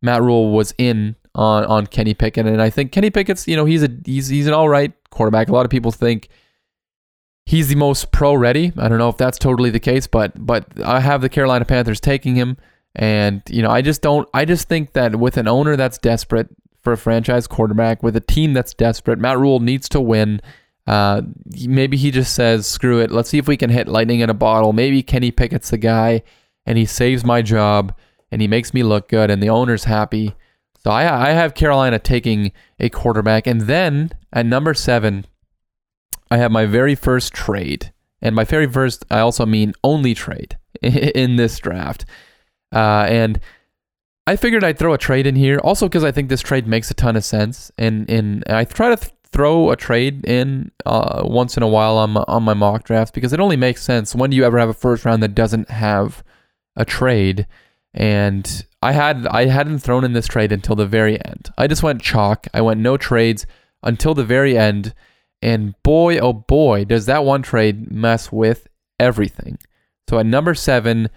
Matt 0.00 0.22
Rhule 0.22 0.52
was 0.52 0.74
in 0.78 1.16
on, 1.34 1.64
on 1.64 1.86
Kenny 1.86 2.14
Pickett. 2.14 2.46
And 2.46 2.60
I 2.60 2.70
think 2.70 2.92
Kenny 2.92 3.10
Pickett's, 3.10 3.46
you 3.46 3.56
know, 3.56 3.64
he's 3.64 3.82
a, 3.82 3.88
he's, 4.04 4.28
he's 4.28 4.46
an 4.46 4.52
all 4.52 4.68
right 4.68 4.92
quarterback. 5.10 5.48
A 5.48 5.52
lot 5.52 5.64
of 5.64 5.70
people 5.70 5.92
think 5.92 6.28
he's 7.46 7.68
the 7.68 7.74
most 7.74 8.12
pro 8.12 8.34
ready. 8.34 8.72
I 8.76 8.88
don't 8.88 8.98
know 8.98 9.08
if 9.08 9.16
that's 9.16 9.38
totally 9.38 9.70
the 9.70 9.80
case, 9.80 10.06
but, 10.06 10.32
but 10.36 10.66
I 10.82 11.00
have 11.00 11.20
the 11.20 11.28
Carolina 11.28 11.64
Panthers 11.64 12.00
taking 12.00 12.36
him. 12.36 12.56
And, 12.94 13.42
you 13.48 13.62
know, 13.62 13.70
I 13.70 13.82
just 13.82 14.02
don't, 14.02 14.28
I 14.34 14.44
just 14.44 14.68
think 14.68 14.92
that 14.92 15.16
with 15.16 15.36
an 15.36 15.48
owner 15.48 15.76
that's 15.76 15.98
desperate 15.98 16.48
for 16.82 16.92
a 16.92 16.98
franchise 16.98 17.46
quarterback, 17.46 18.02
with 18.02 18.16
a 18.16 18.20
team 18.20 18.52
that's 18.52 18.74
desperate, 18.74 19.18
Matt 19.18 19.38
Rhule 19.38 19.60
needs 19.60 19.88
to 19.90 20.00
win. 20.00 20.40
Uh, 20.86 21.22
maybe 21.66 21.96
he 21.96 22.10
just 22.10 22.34
says, 22.34 22.66
screw 22.66 23.00
it. 23.00 23.10
Let's 23.10 23.30
see 23.30 23.38
if 23.38 23.48
we 23.48 23.56
can 23.56 23.70
hit 23.70 23.88
lightning 23.88 24.20
in 24.20 24.30
a 24.30 24.34
bottle. 24.34 24.72
Maybe 24.72 25.02
Kenny 25.02 25.30
Pickett's 25.30 25.70
the 25.70 25.78
guy 25.78 26.22
and 26.66 26.76
he 26.76 26.84
saves 26.84 27.24
my 27.24 27.40
job 27.40 27.94
and 28.30 28.42
he 28.42 28.48
makes 28.48 28.74
me 28.74 28.82
look 28.82 29.08
good 29.08 29.30
and 29.30 29.42
the 29.42 29.48
owner's 29.48 29.84
happy. 29.84 30.34
So 30.82 30.90
I, 30.90 31.28
I 31.28 31.30
have 31.30 31.54
Carolina 31.54 31.98
taking 31.98 32.52
a 32.80 32.88
quarterback. 32.88 33.46
And 33.46 33.62
then 33.62 34.10
at 34.32 34.46
number 34.46 34.74
seven, 34.74 35.26
I 36.32 36.38
have 36.38 36.50
my 36.50 36.64
very 36.64 36.94
first 36.94 37.34
trade. 37.34 37.92
And 38.22 38.34
my 38.34 38.44
very 38.44 38.66
first, 38.66 39.04
I 39.10 39.18
also 39.18 39.44
mean 39.44 39.74
only 39.84 40.14
trade 40.14 40.56
in 40.82 41.36
this 41.36 41.58
draft. 41.58 42.06
Uh, 42.74 43.06
and 43.06 43.38
I 44.26 44.36
figured 44.36 44.64
I'd 44.64 44.78
throw 44.78 44.94
a 44.94 44.98
trade 44.98 45.26
in 45.26 45.36
here, 45.36 45.58
also 45.58 45.88
because 45.88 46.04
I 46.04 46.10
think 46.10 46.30
this 46.30 46.40
trade 46.40 46.66
makes 46.66 46.90
a 46.90 46.94
ton 46.94 47.16
of 47.16 47.24
sense. 47.24 47.70
And, 47.76 48.08
and 48.08 48.44
I 48.46 48.64
try 48.64 48.88
to 48.88 48.96
th- 48.96 49.12
throw 49.30 49.70
a 49.70 49.76
trade 49.76 50.24
in 50.24 50.70
uh, 50.86 51.22
once 51.24 51.58
in 51.58 51.62
a 51.62 51.68
while 51.68 51.98
on 51.98 52.10
my, 52.10 52.24
on 52.28 52.42
my 52.44 52.54
mock 52.54 52.84
drafts 52.84 53.10
because 53.10 53.34
it 53.34 53.40
only 53.40 53.56
makes 53.56 53.82
sense. 53.82 54.14
When 54.14 54.30
do 54.30 54.36
you 54.36 54.44
ever 54.44 54.58
have 54.58 54.70
a 54.70 54.74
first 54.74 55.04
round 55.04 55.22
that 55.22 55.34
doesn't 55.34 55.68
have 55.68 56.24
a 56.76 56.86
trade, 56.86 57.46
and 57.92 58.66
I 58.80 58.92
had 58.92 59.26
I 59.26 59.46
hadn't 59.46 59.80
thrown 59.80 60.04
in 60.04 60.14
this 60.14 60.26
trade 60.26 60.52
until 60.52 60.76
the 60.76 60.86
very 60.86 61.22
end. 61.24 61.50
I 61.58 61.66
just 61.66 61.82
went 61.82 62.00
chalk. 62.00 62.46
I 62.54 62.62
went 62.62 62.80
no 62.80 62.96
trades 62.96 63.46
until 63.82 64.14
the 64.14 64.24
very 64.24 64.56
end, 64.56 64.94
and 65.42 65.74
boy 65.82 66.18
oh 66.18 66.32
boy 66.32 66.84
does 66.84 67.06
that 67.06 67.24
one 67.24 67.42
trade 67.42 67.90
mess 67.90 68.30
with 68.30 68.68
everything. 68.98 69.58
So 70.08 70.18
at 70.18 70.26
number 70.26 70.54
seven, 70.54 71.10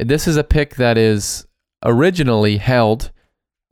this 0.00 0.26
is 0.26 0.36
a 0.36 0.44
pick 0.44 0.76
that 0.76 0.98
is 0.98 1.46
originally 1.84 2.56
held 2.58 3.10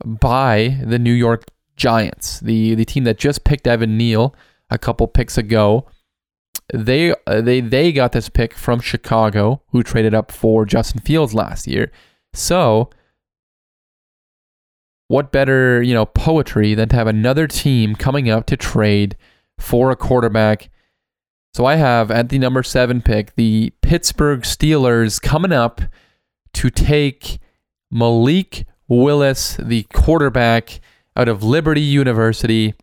by 0.05 0.79
the 0.83 0.99
New 0.99 1.13
York 1.13 1.45
Giants, 1.75 2.39
the 2.39 2.75
the 2.75 2.85
team 2.85 3.03
that 3.03 3.17
just 3.17 3.43
picked 3.43 3.67
Evan 3.67 3.97
Neal 3.97 4.35
a 4.69 4.77
couple 4.77 5.07
picks 5.07 5.37
ago. 5.37 5.85
They 6.73 7.13
uh, 7.25 7.41
they 7.41 7.61
they 7.61 7.91
got 7.91 8.11
this 8.11 8.29
pick 8.29 8.53
from 8.53 8.79
Chicago, 8.79 9.61
who 9.69 9.83
traded 9.83 10.13
up 10.13 10.31
for 10.31 10.65
Justin 10.65 11.01
Fields 11.01 11.33
last 11.33 11.67
year. 11.67 11.91
So, 12.33 12.89
what 15.07 15.31
better 15.31 15.81
you 15.81 15.93
know 15.93 16.05
poetry 16.05 16.73
than 16.73 16.89
to 16.89 16.95
have 16.95 17.07
another 17.07 17.47
team 17.47 17.95
coming 17.95 18.29
up 18.29 18.45
to 18.47 18.57
trade 18.57 19.15
for 19.59 19.91
a 19.91 19.95
quarterback? 19.95 20.69
So 21.53 21.65
I 21.65 21.75
have 21.75 22.11
at 22.11 22.29
the 22.29 22.37
number 22.37 22.61
seven 22.61 23.01
pick 23.01 23.35
the 23.35 23.73
Pittsburgh 23.81 24.41
Steelers 24.41 25.21
coming 25.21 25.51
up 25.51 25.81
to 26.53 26.69
take 26.69 27.39
Malik 27.89 28.65
Willis, 28.87 29.57
the 29.57 29.83
quarterback 29.93 30.79
out 31.15 31.27
of 31.27 31.43
Liberty 31.43 31.81
University. 31.81 32.75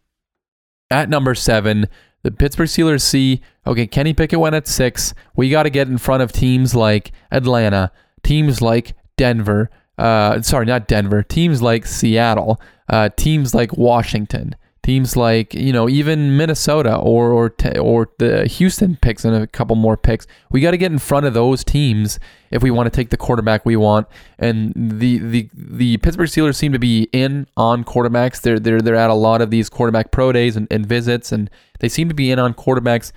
At 0.91 1.09
number 1.09 1.35
seven, 1.35 1.87
the 2.23 2.31
Pittsburgh 2.31 2.69
Steelers 2.69 3.03
see, 3.03 3.43
okay, 3.67 3.87
Kenny 3.87 4.13
Pickett 4.13 4.41
went 4.41 4.55
at 4.55 4.67
six. 4.67 5.15
We 5.37 5.51
got 5.51 5.65
to 5.65 5.71
get 5.71 5.89
in 5.89 5.99
front 5.99 6.23
of 6.23 6.33
teams 6.33 6.75
like 6.75 7.13
Atlanta, 7.31 7.93
teams 8.23 8.61
like 8.61 8.95
Denver, 9.17 9.71
uh, 9.99 10.43
sorry, 10.43 10.67
not 10.67 10.89
Denver, 10.89 11.23
teams 11.23 11.63
like 11.63 11.87
Seattle, 11.87 12.61
uh, 12.89 13.11
teams 13.17 13.55
like 13.55 13.77
Washington 13.77 14.57
teams 14.85 15.17
like 15.17 15.55
you 15.55 15.73
know 15.73 15.89
even 15.89 16.37
Minnesota 16.37 16.95
or 16.95 17.33
or 17.33 17.55
or 17.81 18.11
the 18.19 18.47
Houston 18.47 18.97
picks 18.97 19.25
and 19.25 19.35
a 19.35 19.47
couple 19.47 19.75
more 19.77 19.97
picks. 19.97 20.27
We 20.51 20.61
got 20.61 20.73
to 20.73 20.77
get 20.77 20.93
in 20.93 20.99
front 20.99 21.25
of 21.27 21.33
those 21.33 21.65
teams 21.65 22.21
if 22.51 22.63
we 22.63 22.71
want 22.71 22.87
to 22.87 22.91
take 22.91 23.09
the 23.09 23.17
quarterback 23.17 23.65
we 23.65 23.77
want. 23.77 24.07
And 24.39 24.73
the 24.77 25.19
the 25.19 25.51
the 25.55 25.97
Pittsburgh 25.97 26.29
Steelers 26.29 26.57
seem 26.57 26.73
to 26.73 26.79
be 26.79 27.09
in 27.13 27.47
on 27.57 27.83
quarterbacks. 27.83 28.43
They're 28.43 28.61
they're 28.61 28.83
they're 28.83 28.95
at 28.95 29.11
a 29.11 29.15
lot 29.15 29.41
of 29.41 29.51
these 29.51 29.71
quarterback 29.71 30.11
pro 30.11 30.33
days 30.33 30.55
and, 30.55 30.69
and 30.71 30.85
visits, 30.85 31.33
and 31.33 31.51
they 31.81 31.89
seem 31.89 32.09
to 32.11 32.15
be 32.15 32.31
in 32.31 32.39
on 32.39 32.53
quarterbacks. 32.53 33.11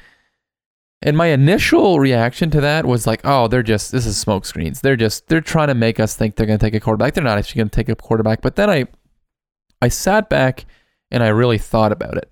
And 1.01 1.15
my 1.15 1.27
initial 1.27 1.99
reaction 1.99 2.49
to 2.51 2.61
that 2.61 2.85
was 2.85 3.05
like, 3.05 3.21
oh, 3.23 3.47
they're 3.47 3.61
just 3.61 3.91
this 3.91 4.05
is 4.05 4.17
smoke 4.17 4.45
screens. 4.45 4.79
They're 4.81 4.95
just 4.95 5.27
they're 5.27 5.41
trying 5.41 5.67
to 5.67 5.75
make 5.75 5.99
us 5.99 6.15
think 6.15 6.35
they're 6.37 6.47
going 6.47 6.57
to 6.59 6.65
take 6.65 6.73
a 6.73 6.79
quarterback. 6.79 7.13
They're 7.13 7.23
not 7.23 7.37
actually 7.37 7.59
going 7.59 7.69
to 7.69 7.75
take 7.75 7.89
a 7.89 7.95
quarterback. 7.95 8.41
But 8.41 8.55
then 8.55 8.69
I 8.69 8.85
I 9.81 9.89
sat 9.89 10.29
back 10.29 10.65
and 11.11 11.23
I 11.23 11.29
really 11.29 11.57
thought 11.57 11.91
about 11.91 12.17
it. 12.17 12.31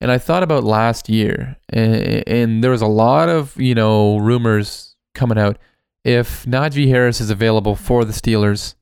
And 0.00 0.10
I 0.10 0.18
thought 0.18 0.42
about 0.42 0.64
last 0.64 1.08
year, 1.08 1.56
and, 1.70 2.28
and 2.28 2.62
there 2.62 2.70
was 2.70 2.82
a 2.82 2.86
lot 2.86 3.28
of, 3.28 3.56
you 3.56 3.74
know, 3.74 4.18
rumors 4.18 4.94
coming 5.14 5.38
out. 5.38 5.58
If 6.04 6.44
Najee 6.44 6.88
Harris 6.88 7.20
is 7.20 7.30
available 7.30 7.74
for 7.74 8.04
the 8.04 8.12
Steelers, 8.12 8.74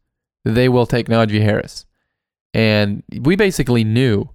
they 0.45 0.69
will 0.69 0.87
take 0.87 1.07
Najee 1.07 1.43
Harris. 1.43 1.87
And 2.53 3.03
we 3.23 3.37
basically 3.37 3.85
knew 3.85 4.29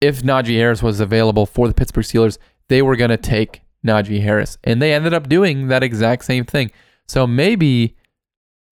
if 0.00 0.22
Najee 0.22 0.56
Harris 0.56 0.82
was 0.82 1.00
available 1.00 1.44
for 1.44 1.68
the 1.68 1.74
Pittsburgh 1.74 2.04
Steelers, 2.04 2.38
they 2.68 2.80
were 2.80 2.96
going 2.96 3.10
to 3.10 3.16
take 3.16 3.62
Najee 3.86 4.22
Harris. 4.22 4.58
And 4.64 4.80
they 4.80 4.94
ended 4.94 5.12
up 5.12 5.28
doing 5.28 5.68
that 5.68 5.82
exact 5.82 6.24
same 6.24 6.44
thing. 6.44 6.70
So 7.06 7.26
maybe, 7.26 7.96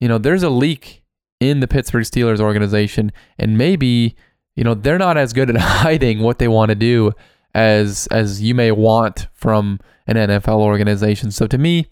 you 0.00 0.08
know, 0.08 0.18
there's 0.18 0.42
a 0.42 0.50
leak 0.50 1.02
in 1.40 1.60
the 1.60 1.68
Pittsburgh 1.68 2.04
Steelers 2.04 2.40
organization, 2.40 3.12
and 3.38 3.58
maybe 3.58 4.16
you 4.56 4.64
know, 4.64 4.74
they're 4.74 4.98
not 4.98 5.16
as 5.16 5.32
good 5.32 5.50
at 5.50 5.56
hiding 5.60 6.20
what 6.20 6.38
they 6.38 6.48
want 6.48 6.70
to 6.70 6.74
do 6.74 7.12
as 7.54 8.06
as 8.08 8.42
you 8.42 8.54
may 8.54 8.72
want 8.72 9.28
from 9.32 9.80
an 10.06 10.16
NFL 10.16 10.58
organization. 10.58 11.30
So 11.30 11.46
to 11.46 11.58
me, 11.58 11.86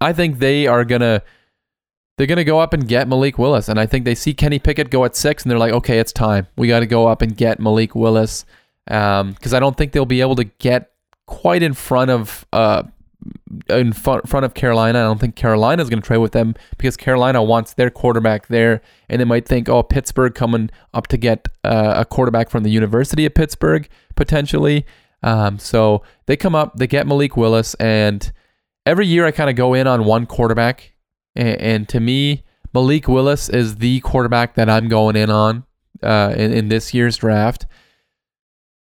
I 0.00 0.12
think 0.12 0.38
they 0.38 0.66
are 0.66 0.84
gonna 0.84 1.22
they're 2.18 2.26
gonna 2.26 2.44
go 2.44 2.60
up 2.60 2.72
and 2.72 2.86
get 2.86 3.08
Malik 3.08 3.38
Willis, 3.38 3.68
and 3.68 3.78
I 3.78 3.86
think 3.86 4.04
they 4.04 4.14
see 4.14 4.34
Kenny 4.34 4.58
Pickett 4.58 4.90
go 4.90 5.04
at 5.04 5.16
six, 5.16 5.42
and 5.42 5.50
they're 5.50 5.58
like, 5.58 5.72
okay, 5.72 5.98
it's 5.98 6.12
time. 6.12 6.46
We 6.56 6.68
got 6.68 6.80
to 6.80 6.86
go 6.86 7.06
up 7.06 7.22
and 7.22 7.36
get 7.36 7.58
Malik 7.58 7.94
Willis, 7.94 8.44
because 8.86 9.52
um, 9.52 9.54
I 9.54 9.60
don't 9.60 9.76
think 9.76 9.92
they'll 9.92 10.06
be 10.06 10.20
able 10.20 10.36
to 10.36 10.44
get 10.44 10.92
quite 11.26 11.62
in 11.62 11.72
front 11.74 12.10
of 12.10 12.46
uh, 12.52 12.82
in 13.68 13.92
front 13.92 14.44
of 14.44 14.54
Carolina. 14.54 15.00
I 15.00 15.02
don't 15.02 15.20
think 15.20 15.36
Carolina 15.36 15.82
is 15.82 15.88
going 15.88 16.00
to 16.00 16.06
trade 16.06 16.18
with 16.18 16.32
them 16.32 16.54
because 16.76 16.96
Carolina 16.96 17.42
wants 17.42 17.74
their 17.74 17.90
quarterback 17.90 18.48
there, 18.48 18.82
and 19.08 19.20
they 19.20 19.24
might 19.24 19.46
think, 19.46 19.68
oh, 19.68 19.82
Pittsburgh 19.82 20.34
coming 20.34 20.70
up 20.94 21.06
to 21.08 21.16
get 21.16 21.48
uh, 21.64 21.94
a 21.96 22.04
quarterback 22.04 22.50
from 22.50 22.62
the 22.62 22.70
University 22.70 23.26
of 23.26 23.34
Pittsburgh 23.34 23.88
potentially. 24.14 24.84
Um, 25.22 25.58
so 25.58 26.02
they 26.26 26.36
come 26.36 26.54
up, 26.54 26.76
they 26.76 26.86
get 26.86 27.06
Malik 27.06 27.36
Willis, 27.36 27.74
and 27.74 28.32
every 28.84 29.06
year 29.06 29.24
I 29.24 29.30
kind 29.30 29.50
of 29.50 29.56
go 29.56 29.74
in 29.74 29.86
on 29.86 30.04
one 30.04 30.26
quarterback, 30.26 30.94
and, 31.36 31.60
and, 31.60 31.88
to 31.90 32.00
me, 32.00 32.44
Malik 32.74 33.06
Willis 33.08 33.48
is 33.48 33.76
the 33.76 34.00
quarterback 34.00 34.54
that 34.54 34.68
I'm 34.68 34.88
going 34.88 35.16
in 35.16 35.30
on 35.30 35.64
uh, 36.02 36.34
in, 36.36 36.52
in 36.52 36.68
this 36.68 36.92
year's 36.92 37.16
draft. 37.16 37.66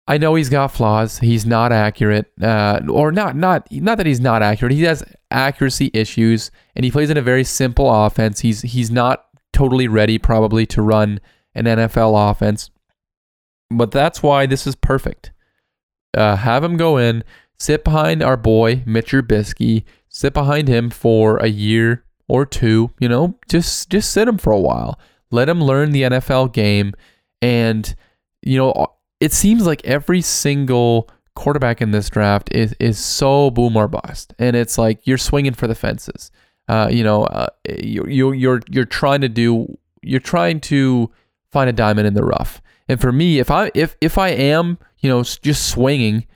I 0.08 0.16
know 0.16 0.34
he's 0.36 0.48
got 0.48 0.68
flaws. 0.68 1.18
He's 1.18 1.44
not 1.44 1.70
accurate, 1.70 2.32
uh, 2.40 2.80
or 2.88 3.12
not 3.12 3.36
not 3.36 3.70
not 3.70 3.98
that 3.98 4.06
he's 4.06 4.20
not 4.20 4.42
accurate. 4.42 4.72
He 4.72 4.84
has 4.84 5.04
accuracy 5.30 5.90
issues, 5.92 6.50
and 6.74 6.82
he 6.82 6.90
plays 6.90 7.10
in 7.10 7.18
a 7.18 7.22
very 7.22 7.44
simple 7.44 7.92
offense. 7.92 8.40
He's 8.40 8.62
he's 8.62 8.90
not 8.90 9.26
totally 9.52 9.86
ready 9.86 10.16
probably 10.16 10.64
to 10.64 10.80
run 10.80 11.20
an 11.54 11.66
NFL 11.66 12.30
offense, 12.30 12.70
but 13.70 13.90
that's 13.90 14.22
why 14.22 14.46
this 14.46 14.66
is 14.66 14.74
perfect. 14.74 15.30
Uh, 16.16 16.36
have 16.36 16.64
him 16.64 16.78
go 16.78 16.96
in, 16.96 17.22
sit 17.58 17.84
behind 17.84 18.22
our 18.22 18.38
boy 18.38 18.82
Mitch 18.86 19.10
Trubisky, 19.10 19.84
sit 20.08 20.32
behind 20.32 20.68
him 20.68 20.88
for 20.88 21.36
a 21.36 21.48
year 21.48 22.02
or 22.28 22.46
two. 22.46 22.92
You 22.98 23.10
know, 23.10 23.38
just 23.50 23.90
just 23.90 24.10
sit 24.10 24.26
him 24.26 24.38
for 24.38 24.54
a 24.54 24.60
while. 24.60 24.98
Let 25.30 25.50
him 25.50 25.62
learn 25.62 25.90
the 25.90 26.04
NFL 26.04 26.54
game, 26.54 26.94
and 27.42 27.94
you 28.40 28.56
know 28.56 28.94
it 29.20 29.32
seems 29.32 29.66
like 29.66 29.84
every 29.84 30.20
single 30.20 31.08
quarterback 31.34 31.80
in 31.80 31.92
this 31.92 32.10
draft 32.10 32.50
is 32.52 32.74
is 32.80 32.98
so 32.98 33.50
boom 33.50 33.76
or 33.76 33.88
bust, 33.88 34.34
and 34.38 34.56
it's 34.56 34.78
like 34.78 35.06
you're 35.06 35.18
swinging 35.18 35.54
for 35.54 35.66
the 35.66 35.74
fences. 35.74 36.30
Uh, 36.68 36.88
you 36.90 37.02
know, 37.02 37.24
uh, 37.24 37.46
you 37.78 38.04
you 38.06 38.32
you're 38.32 38.60
you're 38.68 38.84
trying 38.84 39.20
to 39.20 39.28
do 39.28 39.78
you're 40.02 40.20
trying 40.20 40.60
to 40.60 41.10
find 41.50 41.68
a 41.70 41.72
diamond 41.72 42.06
in 42.06 42.14
the 42.14 42.24
rough. 42.24 42.60
And 42.88 43.00
for 43.00 43.12
me, 43.12 43.38
if 43.38 43.50
I 43.50 43.70
if 43.74 43.96
if 44.00 44.18
I 44.18 44.30
am 44.30 44.78
you 44.98 45.08
know 45.08 45.22
just 45.22 45.68
swinging 45.68 46.26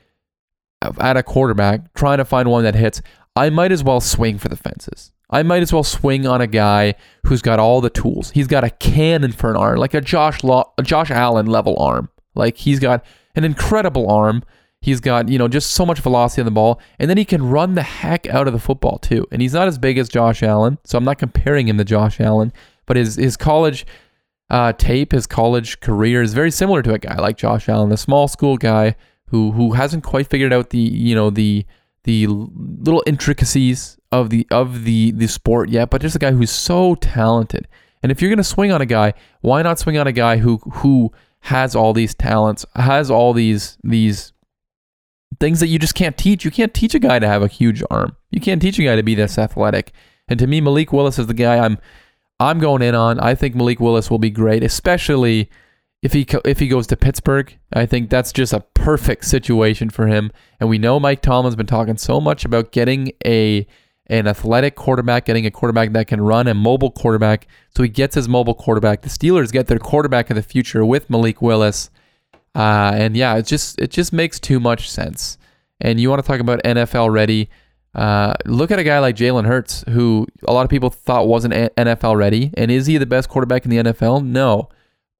at 0.99 1.17
a 1.17 1.23
quarterback, 1.23 1.95
trying 1.95 2.19
to 2.19 2.25
find 2.25 2.51
one 2.51 2.65
that 2.65 2.75
hits, 2.75 3.03
I 3.37 3.51
might 3.51 3.73
as 3.73 3.85
well 3.85 4.01
swing 4.01 4.39
for 4.39 4.49
the 4.49 4.57
fences. 4.57 5.13
I 5.31 5.43
might 5.43 5.63
as 5.63 5.73
well 5.73 5.85
swing 5.85 6.27
on 6.27 6.43
a 6.43 6.47
guy 6.47 6.95
who's 7.25 7.41
got 7.41 7.59
all 7.59 7.81
the 7.81 7.89
tools. 7.89 8.33
He's 8.33 8.47
got 8.47 8.65
a 8.65 8.71
cannon 8.71 9.33
for 9.33 9.49
an 9.49 9.57
arm, 9.57 9.79
like 9.79 9.95
a 9.95 10.01
Josh 10.01 10.45
Law, 10.45 10.73
a 10.77 10.83
Josh 10.83 11.11
Allen 11.11 11.47
level 11.47 11.79
arm. 11.79 12.11
Like 12.35 12.57
he's 12.57 12.79
got 12.79 13.05
an 13.35 13.45
incredible 13.45 14.11
arm. 14.11 14.43
He's 14.81 15.01
got, 15.01 15.29
you 15.29 15.39
know, 15.39 15.47
just 15.47 15.71
so 15.71 15.87
much 15.87 16.01
velocity 16.01 16.43
on 16.43 16.47
the 16.47 16.51
ball. 16.51 16.81
And 16.99 17.09
then 17.09 17.17
he 17.17 17.25
can 17.25 17.49
run 17.49 17.77
the 17.77 17.83
heck 17.83 18.27
out 18.27 18.49
of 18.49 18.53
the 18.53 18.59
football 18.59 18.99
too. 18.99 19.27
And 19.31 19.41
he's 19.41 19.55
not 19.55 19.69
as 19.69 19.79
big 19.79 19.97
as 19.97 20.09
Josh 20.09 20.43
Allen. 20.43 20.79
So 20.85 20.99
I'm 20.99 21.05
not 21.05 21.19
comparing 21.19 21.69
him 21.69 21.79
to 21.79 21.85
Josh 21.85 22.21
Allen. 22.21 22.53
But 22.87 22.97
his 22.97 23.15
his 23.15 23.37
college 23.37 23.87
uh, 24.51 24.73
tape, 24.73 25.13
his 25.13 25.27
college 25.27 25.81
career 25.81 26.21
is 26.21 26.35
very 26.35 26.51
similar 26.51 26.83
to 26.83 26.93
a 26.93 26.99
guy 26.99 27.15
like 27.17 27.37
Josh 27.37 27.69
Allen, 27.69 27.93
a 27.93 27.97
small 27.97 28.29
school 28.29 28.57
guy 28.57 28.97
who 29.29 29.53
who 29.53 29.73
hasn't 29.73 30.05
quite 30.05 30.27
figured 30.27 30.53
out 30.53 30.71
the, 30.71 30.79
you 30.79 31.15
know, 31.15 31.31
the 31.31 31.65
the 32.05 32.27
little 32.27 33.03
intricacies 33.07 33.99
of 34.11 34.31
the 34.31 34.47
of 34.51 34.85
the 34.85 35.13
the 35.13 35.29
sport 35.29 35.71
yet, 35.71 35.91
but 35.91 36.03
just 36.03 36.17
a 36.17 36.19
guy 36.19 36.33
who's 36.33 36.51
so 36.51 36.97
talented. 36.97 37.69
And 38.03 38.11
if 38.11 38.21
you're 38.21 38.31
gonna 38.31 38.45
swing 38.45 38.73
on 38.73 38.83
a 38.83 38.87
guy, 38.87 39.15
why 39.41 39.63
not 39.63 39.79
swing 39.79 39.97
on 39.97 40.07
a 40.07 40.13
guy 40.13 40.39
who 40.39 40.59
who 40.59 41.13
has 41.43 41.75
all 41.75 41.93
these 41.93 42.15
talents, 42.15 42.65
has 42.77 43.11
all 43.11 43.33
these 43.33 43.77
these 43.83 44.33
things 45.41 45.61
that 45.61 45.67
you 45.67 45.79
just 45.79 45.95
can't 45.95 46.17
teach. 46.17 46.45
You 46.45 46.51
can't 46.51 46.73
teach 46.73 46.95
a 46.95 46.99
guy 46.99 47.19
to 47.19 47.27
have 47.27 47.43
a 47.43 47.49
huge 47.49 47.83
arm. 47.91 48.17
You 48.31 48.41
can't 48.41 48.63
teach 48.63 48.79
a 48.79 48.85
guy 48.85 48.97
to 48.97 49.03
be 49.03 49.15
this 49.15 49.39
athletic. 49.39 49.93
And 50.29 50.39
to 50.39 50.47
me, 50.47 50.61
Malik 50.61 50.93
Willis 50.93 51.19
is 51.19 51.27
the 51.27 51.35
guy 51.35 51.59
I'm 51.59 51.79
I'm 52.39 52.61
going 52.61 52.83
in 52.83 52.95
on. 52.95 53.19
I 53.21 53.35
think 53.35 53.55
Malik 53.55 53.81
Willis 53.81 54.11
will 54.11 54.19
be 54.19 54.31
great, 54.31 54.63
especially 54.63 55.51
if 56.01 56.13
he 56.13 56.27
if 56.45 56.61
he 56.61 56.69
goes 56.69 56.87
to 56.89 56.97
Pittsburgh. 56.97 57.59
I 57.73 57.87
think 57.87 58.09
that's 58.09 58.33
just 58.33 58.53
a 58.53 58.65
perfect 58.75 59.25
situation 59.25 59.91
for 59.91 60.07
him. 60.07 60.31
And 60.61 60.69
we 60.69 60.79
know 60.79 61.01
Mike 61.01 61.23
Tomlin's 61.23 61.57
been 61.57 61.67
talking 61.67 61.97
so 61.97 62.21
much 62.21 62.45
about 62.45 62.71
getting 62.71 63.13
a 63.25 63.67
an 64.13 64.29
athletic 64.29 64.75
quarterback, 64.75 65.25
getting 65.25 65.47
a 65.47 65.51
quarterback 65.51 65.93
that 65.93 66.07
can 66.07 66.21
run, 66.21 66.47
a 66.47 66.53
mobile 66.53 66.91
quarterback. 66.91 67.47
So 67.75 67.83
he 67.83 67.89
gets 67.89 68.15
his 68.15 68.29
mobile 68.29 68.55
quarterback. 68.55 69.01
The 69.01 69.09
Steelers 69.09 69.51
get 69.51 69.69
their 69.69 69.79
quarterback 69.79 70.29
of 70.29 70.37
the 70.37 70.43
future 70.43 70.85
with 70.85 71.09
Malik 71.09 71.41
Willis. 71.41 71.91
Uh, 72.55 72.93
and 72.95 73.17
yeah, 73.17 73.37
it 73.37 73.47
just 73.47 73.81
it 73.81 73.91
just 73.91 74.13
makes 74.13 74.39
too 74.39 74.61
much 74.61 74.91
sense. 74.91 75.39
And 75.81 75.99
you 75.99 76.11
want 76.11 76.23
to 76.23 76.29
talk 76.29 76.41
about 76.41 76.63
NFL 76.63 77.11
ready? 77.11 77.49
Uh, 77.95 78.35
look 78.45 78.71
at 78.71 78.79
a 78.79 78.85
guy 78.85 78.99
like 78.99 79.17
Jalen 79.17 79.47
Hurts, 79.47 79.83
who 79.89 80.27
a 80.47 80.53
lot 80.53 80.65
of 80.65 80.71
people 80.71 80.91
thought 80.91 81.27
wasn't 81.27 81.55
NFL 81.55 82.17
ready, 82.17 82.51
and 82.55 82.71
is 82.71 82.87
he 82.87 82.99
the 82.99 83.07
best 83.07 83.31
quarterback 83.31 83.65
in 83.65 83.71
the 83.71 83.79
NFL? 83.79 84.25
No, 84.25 84.69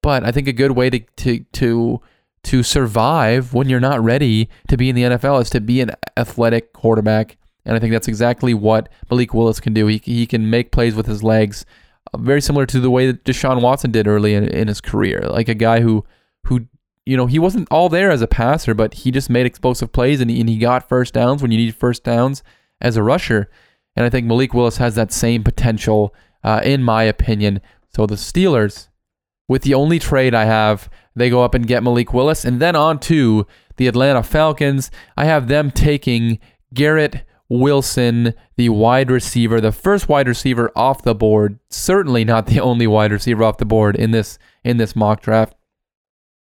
but 0.03 0.23
I 0.23 0.33
think 0.33 0.49
a 0.49 0.53
good 0.53 0.73
way 0.73 0.91
to 0.91 1.01
to 1.01 1.41
to 1.41 2.01
to 2.45 2.63
survive 2.63 3.55
when 3.55 3.71
you're 3.71 3.81
not 3.81 4.03
ready 4.03 4.51
to 4.69 4.77
be 4.77 4.91
in 4.91 4.97
the 4.97 5.03
NFL 5.03 5.41
is 5.41 5.51
to 5.51 5.61
be 5.61 5.81
an 5.81 5.93
athletic 6.17 6.73
quarterback, 6.75 7.39
and 7.65 7.77
I 7.77 7.79
think 7.79 7.93
that's 7.93 8.09
exactly 8.09 8.55
what 8.55 8.89
Malik 9.11 9.35
Willis 9.35 9.61
can 9.61 9.73
do. 9.73 9.87
He 9.87 10.01
he 10.05 10.27
can 10.27 10.51
make 10.51 10.73
plays 10.73 10.95
with 10.95 11.07
his 11.07 11.23
legs, 11.23 11.65
uh, 12.13 12.19
very 12.19 12.41
similar 12.41 12.67
to 12.67 12.81
the 12.81 12.91
way 12.91 13.07
that 13.07 13.25
Deshaun 13.25 13.63
Watson 13.63 13.91
did 13.91 14.07
early 14.07 14.35
in, 14.35 14.45
in 14.45 14.69
his 14.69 14.81
career, 14.81 15.21
like 15.29 15.49
a 15.49 15.55
guy 15.55 15.81
who 15.81 16.05
who 16.47 16.67
you 17.05 17.17
know, 17.17 17.27
he 17.27 17.39
wasn't 17.39 17.69
all 17.71 17.89
there 17.89 18.11
as 18.11 18.23
a 18.23 18.29
passer, 18.29 18.75
but 18.75 18.95
he 18.95 19.11
just 19.11 19.29
made 19.29 19.47
explosive 19.47 19.93
plays 19.93 20.21
and 20.21 20.31
he, 20.31 20.41
and 20.41 20.49
he 20.49 20.59
got 20.59 20.89
first 20.89 21.15
downs 21.15 21.43
when 21.43 21.51
you 21.51 21.59
need 21.59 21.75
first 21.75 22.05
downs 22.05 22.43
as 22.81 22.97
a 22.97 23.03
rusher. 23.03 23.51
And 23.97 24.07
I 24.07 24.11
think 24.11 24.27
Malik 24.27 24.55
Willis 24.55 24.77
has 24.77 24.95
that 24.95 25.13
same 25.13 25.43
potential, 25.43 26.15
uh, 26.45 26.61
in 26.65 26.83
my 26.83 27.03
opinion. 27.03 27.61
So 27.95 28.07
the 28.07 28.15
Steelers, 28.15 28.89
with 29.49 29.63
the 29.63 29.75
only 29.75 29.99
trade 29.99 30.35
I 30.35 30.45
have, 30.45 30.89
they 31.15 31.29
go 31.29 31.43
up 31.43 31.55
and 31.55 31.67
get 31.67 31.83
Malik 31.83 32.15
Willis. 32.15 32.45
And 32.45 32.61
then 32.61 32.77
on 32.77 33.01
to 33.01 33.47
the 33.77 33.89
Atlanta 33.89 34.23
Falcons. 34.23 34.91
I 35.17 35.25
have 35.25 35.49
them 35.49 35.71
taking 35.71 36.39
Garrett 36.73 37.25
Wilson, 37.59 38.35
the 38.57 38.69
wide 38.71 39.11
receiver, 39.11 39.61
the 39.61 39.73
first 39.73 40.09
wide 40.09 40.29
receiver 40.29 40.71
off 40.75 41.03
the 41.03 41.15
board. 41.15 41.59
Certainly 41.71 42.25
not 42.25 42.47
the 42.47 42.61
only 42.69 42.87
wide 42.87 43.13
receiver 43.13 43.45
off 43.45 43.59
the 43.59 43.65
board 43.65 43.97
in 43.97 44.11
this 44.11 44.39
in 44.65 44.77
this 44.77 44.97
mock 44.97 45.23
draft 45.23 45.55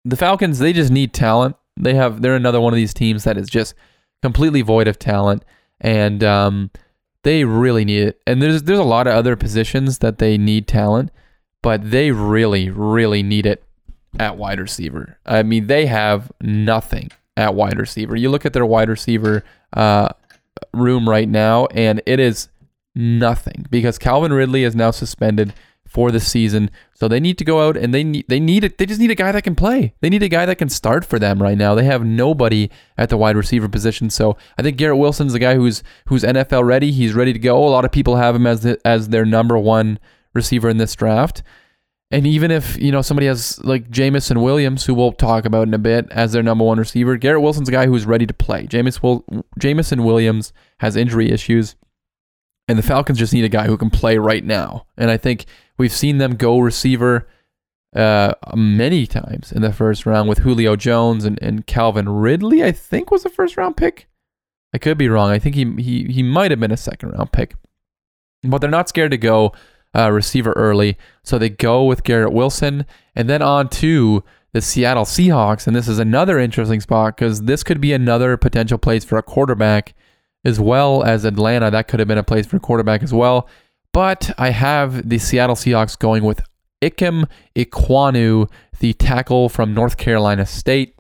the 0.05 0.17
Falcons, 0.17 0.59
they 0.59 0.73
just 0.73 0.91
need 0.91 1.13
talent. 1.13 1.57
They 1.77 1.95
have 1.95 2.23
they're 2.23 2.35
another 2.35 2.61
one 2.61 2.73
of 2.73 2.77
these 2.77 2.95
teams 2.95 3.25
that 3.25 3.37
is 3.37 3.49
just 3.49 3.75
completely 4.23 4.63
void 4.63 4.89
of 4.89 4.99
talent, 4.99 5.45
and 5.81 6.23
um, 6.25 6.71
they 7.23 7.45
really 7.45 7.85
need 7.85 8.09
it. 8.09 8.21
And 8.27 8.43
there's 8.43 8.63
there's 8.65 8.79
a 8.79 8.85
lot 8.85 9.07
of 9.07 9.15
other 9.15 9.37
positions 9.37 9.99
that 9.99 10.19
they 10.19 10.39
need 10.39 10.67
talent, 10.67 11.11
but 11.63 11.91
they 11.91 12.11
really 12.11 12.71
really 12.71 13.23
need 13.23 13.47
it 13.47 13.65
at 14.19 14.37
wide 14.37 14.61
receiver. 14.61 15.19
I 15.25 15.43
mean, 15.43 15.67
they 15.67 15.87
have 15.87 16.33
nothing 16.41 17.11
at 17.37 17.55
wide 17.55 17.79
receiver. 17.79 18.17
You 18.17 18.31
look 18.31 18.45
at 18.45 18.53
their 18.53 18.67
wide 18.67 18.89
receiver 18.89 19.45
uh, 19.75 20.09
room 20.73 21.09
right 21.09 21.29
now, 21.29 21.67
and 21.67 22.03
it 22.07 22.21
is 22.21 22.49
nothing 22.95 23.67
because 23.71 23.99
Calvin 23.99 24.33
Ridley 24.33 24.65
is 24.65 24.75
now 24.75 24.91
suspended 24.91 25.55
for 25.91 26.13
the 26.13 26.21
season. 26.21 26.71
So 26.95 27.09
they 27.09 27.19
need 27.19 27.37
to 27.39 27.45
go 27.45 27.67
out 27.67 27.77
and 27.77 27.93
they 27.93 28.05
need 28.05 28.27
they 28.29 28.39
need 28.39 28.63
it. 28.63 28.79
They 28.79 28.87
just 28.87 29.01
need 29.01 29.11
a 29.11 29.17
guy 29.17 29.33
that 29.33 29.43
can 29.43 29.57
play. 29.57 29.93
They 30.01 30.09
need 30.09 30.23
a 30.23 30.29
guy 30.29 30.47
that 30.47 30.59
can 30.59 30.69
start 30.69 31.05
for 31.05 31.19
them 31.19 31.43
right 31.43 31.59
now. 31.59 31.75
They 31.75 31.85
have 31.85 32.05
nobody 32.05 32.71
at 32.97 33.09
the 33.09 33.17
wide 33.17 33.37
receiver 33.37 33.69
position. 33.69 34.09
So 34.09 34.37
I 34.57 34.63
think 34.63 34.77
Garrett 34.77 34.99
Wilson's 34.99 35.33
the 35.33 35.41
guy 35.41 35.57
who's 35.57 35.83
who's 36.07 36.23
NFL 36.23 36.65
ready. 36.65 36.93
He's 36.93 37.15
ready 37.15 37.33
to 37.33 37.39
go. 37.41 37.67
A 37.67 37.69
lot 37.69 37.85
of 37.85 37.91
people 37.91 38.17
have 38.17 38.37
him 38.37 38.47
as 38.47 38.63
the, 38.63 38.79
as 38.85 39.09
their 39.09 39.25
number 39.25 39.59
one 39.59 39.99
receiver 40.33 40.69
in 40.69 40.77
this 40.77 40.95
draft. 40.95 41.43
And 42.13 42.27
even 42.27 42.51
if 42.51 42.77
you 42.77 42.91
know 42.91 43.03
somebody 43.03 43.27
has 43.27 43.63
like 43.65 43.89
Jameson 43.91 44.43
Williams, 44.43 44.85
who 44.85 44.95
we'll 44.95 45.13
talk 45.13 45.45
about 45.45 45.69
in 45.69 45.75
a 45.75 45.79
bit, 45.79 46.11
as 46.11 46.33
their 46.33 46.43
number 46.43 46.65
one 46.65 46.79
receiver, 46.79 47.17
Garrett 47.17 47.43
Wilson's 47.43 47.69
a 47.69 47.73
guy 47.73 47.87
who's 47.87 48.05
ready 48.05 48.27
to 48.27 48.35
play. 48.35 48.67
Jameson, 48.67 49.01
Will, 49.03 49.45
Jameson 49.59 50.03
Williams 50.03 50.53
has 50.81 50.97
injury 50.97 51.31
issues, 51.31 51.77
and 52.67 52.77
the 52.77 52.83
Falcons 52.83 53.19
just 53.19 53.33
need 53.33 53.45
a 53.45 53.49
guy 53.49 53.67
who 53.67 53.77
can 53.77 53.91
play 53.91 54.19
right 54.19 54.45
now. 54.45 54.87
And 54.97 55.09
I 55.09 55.17
think 55.17 55.47
We've 55.81 55.91
seen 55.91 56.19
them 56.19 56.37
go 56.37 56.59
receiver 56.59 57.27
uh, 57.97 58.35
many 58.55 59.07
times 59.07 59.51
in 59.51 59.63
the 59.63 59.73
first 59.73 60.05
round 60.05 60.29
with 60.29 60.41
Julio 60.41 60.77
Jones 60.77 61.25
and, 61.25 61.39
and 61.41 61.67
Calvin 61.67 62.07
Ridley, 62.07 62.63
I 62.63 62.71
think 62.71 63.11
was 63.11 63.25
a 63.25 63.31
first 63.31 63.57
round 63.57 63.79
pick. 63.79 64.07
I 64.75 64.79
could 64.79 64.99
be 64.99 65.09
wrong. 65.09 65.31
I 65.31 65.39
think 65.39 65.55
he, 65.55 65.65
he, 65.83 66.05
he 66.13 66.23
might 66.23 66.51
have 66.51 66.61
been 66.61 66.71
a 66.71 66.77
second 66.77 67.13
round 67.13 67.33
pick. 67.33 67.55
But 68.43 68.59
they're 68.59 68.69
not 68.69 68.91
scared 68.91 69.13
to 69.13 69.17
go 69.17 69.53
uh, 69.95 70.11
receiver 70.11 70.53
early. 70.53 70.97
So 71.23 71.39
they 71.39 71.49
go 71.49 71.85
with 71.85 72.05
Garrett 72.05 72.33
Wilson 72.33 72.87
and 73.15 73.29
then 73.29 73.43
on 73.43 73.69
to 73.69 74.25
the 74.53 74.61
Seattle 74.61 75.05
Seahawks. 75.05 75.67
And 75.67 75.75
this 75.75 75.89
is 75.89 75.99
another 75.99 76.39
interesting 76.39 76.81
spot 76.81 77.17
because 77.17 77.43
this 77.43 77.63
could 77.63 77.81
be 77.81 77.93
another 77.93 78.37
potential 78.37 78.79
place 78.79 79.05
for 79.05 79.17
a 79.19 79.23
quarterback 79.23 79.95
as 80.45 80.59
well 80.59 81.03
as 81.03 81.25
Atlanta. 81.25 81.71
That 81.71 81.89
could 81.89 82.01
have 82.01 82.09
been 82.09 82.19
a 82.19 82.25
place 82.25 82.47
for 82.47 82.57
a 82.57 82.61
quarterback 82.61 83.03
as 83.03 83.13
well. 83.13 83.49
But 83.93 84.31
I 84.39 84.51
have 84.51 85.09
the 85.09 85.19
Seattle 85.19 85.57
Seahawks 85.57 85.99
going 85.99 86.25
with 86.25 86.41
Ikem 86.81 87.29
Ekwonu, 87.57 88.51
the 88.79 88.93
tackle 88.95 89.49
from 89.49 89.75
North 89.75 89.97
Carolina 89.97 90.47
State. 90.47 90.95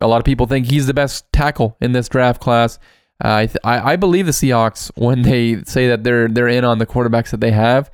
A 0.00 0.06
lot 0.06 0.18
of 0.18 0.24
people 0.24 0.46
think 0.46 0.66
he's 0.66 0.86
the 0.86 0.94
best 0.94 1.32
tackle 1.32 1.76
in 1.80 1.92
this 1.92 2.08
draft 2.08 2.40
class. 2.40 2.78
Uh, 3.24 3.34
I, 3.34 3.46
th- 3.46 3.58
I, 3.64 3.92
I 3.92 3.96
believe 3.96 4.26
the 4.26 4.32
Seahawks 4.32 4.90
when 4.94 5.22
they 5.22 5.62
say 5.64 5.88
that 5.88 6.04
they're 6.04 6.28
they're 6.28 6.48
in 6.48 6.64
on 6.64 6.78
the 6.78 6.86
quarterbacks 6.86 7.30
that 7.30 7.40
they 7.40 7.52
have. 7.52 7.90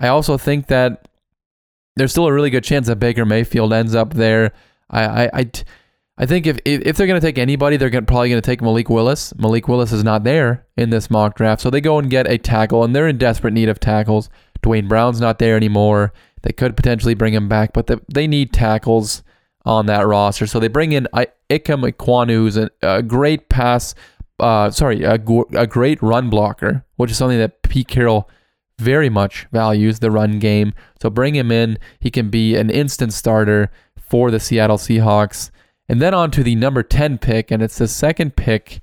I 0.00 0.08
also 0.08 0.36
think 0.36 0.66
that 0.66 1.08
there's 1.96 2.10
still 2.10 2.26
a 2.26 2.32
really 2.32 2.50
good 2.50 2.64
chance 2.64 2.88
that 2.88 2.96
Baker 2.96 3.24
Mayfield 3.24 3.72
ends 3.72 3.94
up 3.94 4.14
there. 4.14 4.52
I 4.90 5.04
I, 5.04 5.30
I, 5.32 5.50
I 6.16 6.26
think 6.26 6.46
if, 6.46 6.58
if, 6.64 6.82
if 6.82 6.96
they're 6.96 7.06
going 7.06 7.20
to 7.20 7.26
take 7.26 7.38
anybody, 7.38 7.76
they're 7.76 7.90
gonna, 7.90 8.06
probably 8.06 8.28
going 8.28 8.40
to 8.40 8.46
take 8.46 8.62
Malik 8.62 8.88
Willis. 8.88 9.34
Malik 9.36 9.66
Willis 9.68 9.92
is 9.92 10.04
not 10.04 10.22
there 10.24 10.66
in 10.76 10.90
this 10.90 11.10
mock 11.10 11.36
draft, 11.36 11.60
so 11.60 11.70
they 11.70 11.80
go 11.80 11.98
and 11.98 12.10
get 12.10 12.30
a 12.30 12.38
tackle, 12.38 12.84
and 12.84 12.94
they're 12.94 13.08
in 13.08 13.18
desperate 13.18 13.52
need 13.52 13.68
of 13.68 13.80
tackles. 13.80 14.28
Duane 14.62 14.88
Brown's 14.88 15.20
not 15.20 15.38
there 15.38 15.56
anymore. 15.56 16.12
They 16.42 16.52
could 16.52 16.76
potentially 16.76 17.14
bring 17.14 17.34
him 17.34 17.48
back, 17.48 17.72
but 17.72 17.86
the, 17.86 18.00
they 18.12 18.26
need 18.26 18.52
tackles 18.52 19.22
on 19.64 19.86
that 19.86 20.06
roster. 20.06 20.46
So 20.46 20.60
they 20.60 20.68
bring 20.68 20.92
in 20.92 21.08
Ikem 21.14 21.90
Ekwonu, 21.90 22.34
who's 22.34 22.56
a, 22.56 22.70
a 22.82 23.02
great 23.02 23.48
pass, 23.48 23.94
uh, 24.38 24.70
sorry, 24.70 25.02
a, 25.02 25.14
a 25.54 25.66
great 25.66 26.02
run 26.02 26.30
blocker, 26.30 26.84
which 26.96 27.10
is 27.10 27.16
something 27.16 27.38
that 27.38 27.62
Pete 27.62 27.88
Carroll 27.88 28.28
very 28.78 29.08
much 29.08 29.46
values 29.52 30.00
the 30.00 30.10
run 30.10 30.38
game. 30.38 30.72
So 31.00 31.10
bring 31.10 31.34
him 31.34 31.52
in. 31.52 31.78
He 32.00 32.10
can 32.10 32.30
be 32.30 32.56
an 32.56 32.70
instant 32.70 33.12
starter 33.12 33.70
for 33.96 34.30
the 34.30 34.40
Seattle 34.40 34.78
Seahawks. 34.78 35.50
And 35.88 36.00
then 36.00 36.14
on 36.14 36.30
to 36.32 36.42
the 36.42 36.56
number 36.56 36.82
10 36.82 37.18
pick, 37.18 37.50
and 37.50 37.62
it's 37.62 37.78
the 37.78 37.88
second 37.88 38.36
pick 38.36 38.80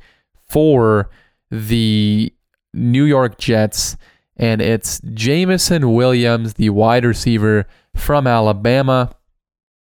for 0.48 1.10
the 1.50 2.34
New 2.74 3.04
York 3.04 3.38
Jets. 3.38 3.98
And 4.38 4.62
it's 4.62 5.02
Jameson 5.14 5.94
Williams, 5.94 6.54
the 6.54 6.70
wide 6.70 7.06
receiver 7.06 7.68
from 7.96 8.28
Alabama. 8.28 9.16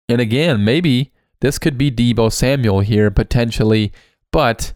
And 0.10 0.22
again, 0.22 0.64
maybe 0.64 1.12
this 1.40 1.58
could 1.58 1.78
be 1.78 1.92
Deebo 1.92 2.32
Samuel 2.32 2.82
here 2.82 3.10
potentially, 3.10 3.92
but 4.32 4.74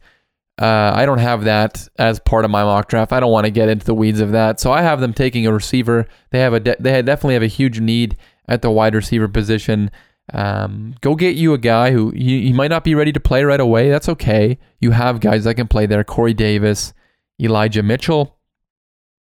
uh, 0.60 0.92
I 0.96 1.06
don't 1.06 1.20
have 1.20 1.46
that 1.46 1.88
as 1.98 2.20
part 2.20 2.46
of 2.46 2.52
my 2.52 2.64
mock 2.64 2.88
draft. 2.88 3.12
I 3.12 3.20
don't 3.20 3.32
want 3.32 3.46
to 3.46 3.52
get 3.52 3.70
into 3.70 3.86
the 3.86 3.96
weeds 3.96 4.20
of 4.20 4.32
that. 4.32 4.60
So 4.60 4.72
I 4.72 4.82
have 4.82 5.00
them 5.00 5.14
taking 5.14 5.48
a 5.48 5.54
receiver. 5.54 6.08
They 6.32 6.40
have 6.40 6.54
a 6.54 6.60
de- 6.60 6.76
they 6.80 7.02
definitely 7.02 7.34
have 7.36 7.44
a 7.44 7.48
huge 7.48 7.80
need 7.80 8.18
at 8.48 8.62
the 8.62 8.70
wide 8.70 8.94
receiver 8.94 9.28
position. 9.28 9.90
Um, 10.34 10.96
go 11.02 11.16
get 11.16 11.36
you 11.36 11.54
a 11.54 11.58
guy 11.58 11.92
who 11.92 12.12
he, 12.12 12.44
he 12.44 12.54
might 12.54 12.70
not 12.70 12.84
be 12.84 12.96
ready 12.96 13.12
to 13.12 13.20
play 13.20 13.44
right 13.44 13.60
away. 13.60 13.90
That's 13.90 14.10
okay. 14.10 14.60
You 14.80 14.92
have 14.92 15.20
guys 15.20 15.44
that 15.46 15.56
can 15.56 15.68
play 15.68 15.86
there. 15.88 16.04
Corey 16.04 16.34
Davis, 16.34 16.94
Elijah 17.42 17.84
Mitchell. 17.84 18.38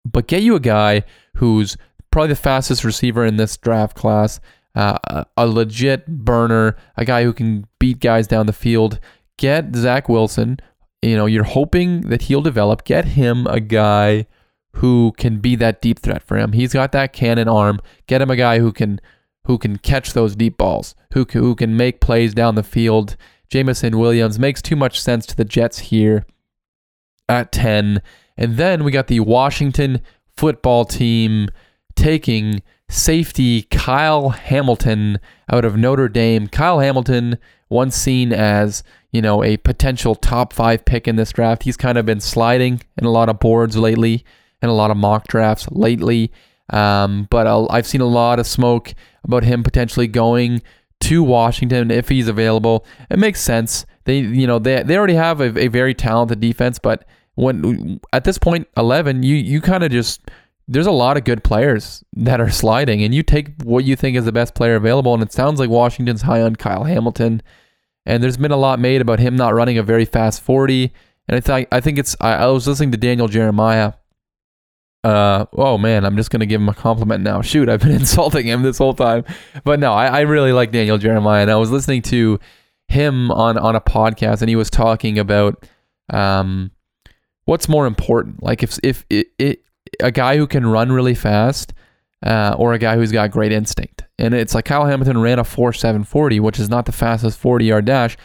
But 0.04 0.28
get 0.28 0.42
you 0.42 0.54
a 0.54 0.60
guy 0.60 1.02
who's 1.36 1.76
probably 2.10 2.28
the 2.28 2.36
fastest 2.36 2.84
receiver 2.84 3.24
in 3.24 3.38
this 3.38 3.56
draft 3.56 3.96
class, 3.96 4.38
uh, 4.74 4.98
a, 5.04 5.26
a 5.36 5.46
legit 5.46 6.06
burner, 6.06 6.76
a 6.96 7.04
guy 7.04 7.24
who 7.24 7.32
can 7.32 7.66
beat 7.78 8.00
guys 8.00 8.26
down 8.26 8.46
the 8.46 8.52
field. 8.52 9.00
Get 9.36 9.74
Zach 9.74 10.08
Wilson. 10.08 10.58
You 11.04 11.16
know, 11.16 11.26
you're 11.26 11.44
hoping 11.44 12.02
that 12.02 12.22
he'll 12.22 12.40
develop. 12.40 12.84
Get 12.84 13.04
him 13.04 13.46
a 13.46 13.60
guy 13.60 14.26
who 14.74 15.12
can 15.16 15.38
be 15.38 15.54
that 15.56 15.80
deep 15.80 16.00
threat 16.00 16.22
for 16.22 16.36
him. 16.36 16.52
He's 16.52 16.72
got 16.72 16.92
that 16.92 17.12
cannon 17.12 17.48
arm. 17.48 17.80
Get 18.06 18.22
him 18.22 18.30
a 18.30 18.36
guy 18.36 18.58
who 18.58 18.72
can 18.72 19.00
who 19.46 19.58
can 19.58 19.76
catch 19.76 20.12
those 20.14 20.34
deep 20.34 20.56
balls, 20.56 20.94
who, 21.12 21.26
who 21.30 21.54
can 21.54 21.76
make 21.76 22.00
plays 22.00 22.32
down 22.32 22.54
the 22.54 22.62
field. 22.62 23.16
Jameson 23.50 23.98
Williams 23.98 24.38
makes 24.38 24.62
too 24.62 24.76
much 24.76 24.98
sense 25.00 25.26
to 25.26 25.36
the 25.36 25.44
Jets 25.44 25.78
here 25.78 26.24
at 27.28 27.52
10. 27.52 28.00
And 28.36 28.56
then 28.56 28.84
we 28.84 28.90
got 28.90 29.08
the 29.08 29.20
Washington 29.20 30.00
football 30.34 30.84
team 30.84 31.48
taking 31.94 32.62
safety 32.88 33.62
Kyle 33.64 34.30
Hamilton 34.30 35.18
out 35.52 35.64
of 35.64 35.76
Notre 35.76 36.08
Dame. 36.08 36.46
Kyle 36.46 36.80
Hamilton, 36.80 37.38
once 37.74 37.96
seen 37.96 38.32
as, 38.32 38.82
you 39.10 39.20
know, 39.20 39.42
a 39.42 39.56
potential 39.56 40.14
top 40.14 40.52
five 40.52 40.84
pick 40.84 41.08
in 41.08 41.16
this 41.16 41.32
draft. 41.32 41.64
He's 41.64 41.76
kind 41.76 41.98
of 41.98 42.06
been 42.06 42.20
sliding 42.20 42.80
in 42.96 43.04
a 43.04 43.10
lot 43.10 43.28
of 43.28 43.40
boards 43.40 43.76
lately 43.76 44.24
and 44.62 44.70
a 44.70 44.74
lot 44.74 44.90
of 44.90 44.96
mock 44.96 45.26
drafts 45.26 45.68
lately. 45.70 46.30
Um, 46.70 47.26
but 47.30 47.46
I've 47.70 47.86
seen 47.86 48.00
a 48.00 48.06
lot 48.06 48.38
of 48.38 48.46
smoke 48.46 48.94
about 49.24 49.44
him 49.44 49.62
potentially 49.62 50.06
going 50.06 50.62
to 51.00 51.22
Washington 51.22 51.90
if 51.90 52.08
he's 52.08 52.28
available. 52.28 52.86
It 53.10 53.18
makes 53.18 53.40
sense. 53.40 53.84
They, 54.04 54.18
you 54.20 54.46
know, 54.46 54.58
they 54.58 54.82
they 54.82 54.96
already 54.96 55.14
have 55.14 55.40
a, 55.40 55.58
a 55.58 55.68
very 55.68 55.94
talented 55.94 56.40
defense, 56.40 56.78
but 56.78 57.04
when 57.34 58.00
at 58.12 58.24
this 58.24 58.38
point, 58.38 58.68
eleven, 58.76 59.22
you 59.22 59.34
you 59.34 59.60
kind 59.60 59.82
of 59.82 59.90
just 59.90 60.30
there's 60.68 60.86
a 60.86 60.92
lot 60.92 61.16
of 61.16 61.24
good 61.24 61.42
players 61.42 62.04
that 62.14 62.40
are 62.40 62.50
sliding, 62.50 63.02
and 63.02 63.14
you 63.14 63.22
take 63.22 63.62
what 63.62 63.84
you 63.84 63.96
think 63.96 64.16
is 64.16 64.24
the 64.24 64.32
best 64.32 64.54
player 64.54 64.76
available, 64.76 65.12
and 65.12 65.22
it 65.22 65.32
sounds 65.32 65.60
like 65.60 65.68
Washington's 65.68 66.22
high 66.22 66.40
on 66.40 66.56
Kyle 66.56 66.84
Hamilton. 66.84 67.42
And 68.06 68.22
there's 68.22 68.36
been 68.36 68.52
a 68.52 68.56
lot 68.56 68.78
made 68.78 69.00
about 69.00 69.18
him 69.18 69.36
not 69.36 69.54
running 69.54 69.78
a 69.78 69.82
very 69.82 70.04
fast 70.04 70.42
40. 70.42 70.92
And 71.28 71.36
I 71.36 71.40
think 71.40 71.68
I 71.72 71.80
think 71.80 71.98
it's 71.98 72.16
I, 72.20 72.34
I 72.34 72.46
was 72.46 72.68
listening 72.68 72.92
to 72.92 72.98
Daniel 72.98 73.28
Jeremiah. 73.28 73.94
Uh 75.02 75.46
oh 75.52 75.76
man, 75.78 76.04
I'm 76.04 76.16
just 76.16 76.30
gonna 76.30 76.46
give 76.46 76.60
him 76.60 76.68
a 76.68 76.74
compliment 76.74 77.22
now. 77.22 77.42
Shoot, 77.42 77.68
I've 77.68 77.80
been 77.80 77.90
insulting 78.02 78.46
him 78.46 78.62
this 78.62 78.78
whole 78.78 78.94
time. 78.94 79.24
But 79.64 79.80
no, 79.80 79.92
I, 79.92 80.06
I 80.06 80.20
really 80.20 80.52
like 80.52 80.70
Daniel 80.70 80.98
Jeremiah, 80.98 81.42
and 81.42 81.50
I 81.50 81.56
was 81.56 81.70
listening 81.70 82.02
to 82.02 82.38
him 82.88 83.30
on 83.30 83.56
on 83.58 83.76
a 83.76 83.80
podcast, 83.80 84.40
and 84.40 84.48
he 84.48 84.56
was 84.56 84.70
talking 84.70 85.18
about 85.18 85.66
um 86.10 86.70
what's 87.44 87.68
more 87.68 87.86
important. 87.86 88.42
Like 88.42 88.62
if 88.62 88.78
if 88.82 89.04
it, 89.08 89.28
it 89.38 89.64
a 90.00 90.10
guy 90.10 90.36
who 90.36 90.46
can 90.46 90.66
run 90.66 90.92
really 90.92 91.14
fast 91.14 91.72
uh, 92.24 92.54
or 92.58 92.72
a 92.72 92.78
guy 92.78 92.96
who's 92.96 93.12
got 93.12 93.30
great 93.30 93.52
instinct. 93.52 94.03
And 94.18 94.34
it's 94.34 94.54
like 94.54 94.66
Kyle 94.66 94.86
Hamilton 94.86 95.18
ran 95.18 95.38
a 95.38 95.44
4.740, 95.44 96.40
which 96.40 96.60
is 96.60 96.68
not 96.68 96.86
the 96.86 96.92
fastest 96.92 97.38
40 97.38 97.64
yard 97.64 97.84
dash. 97.84 98.16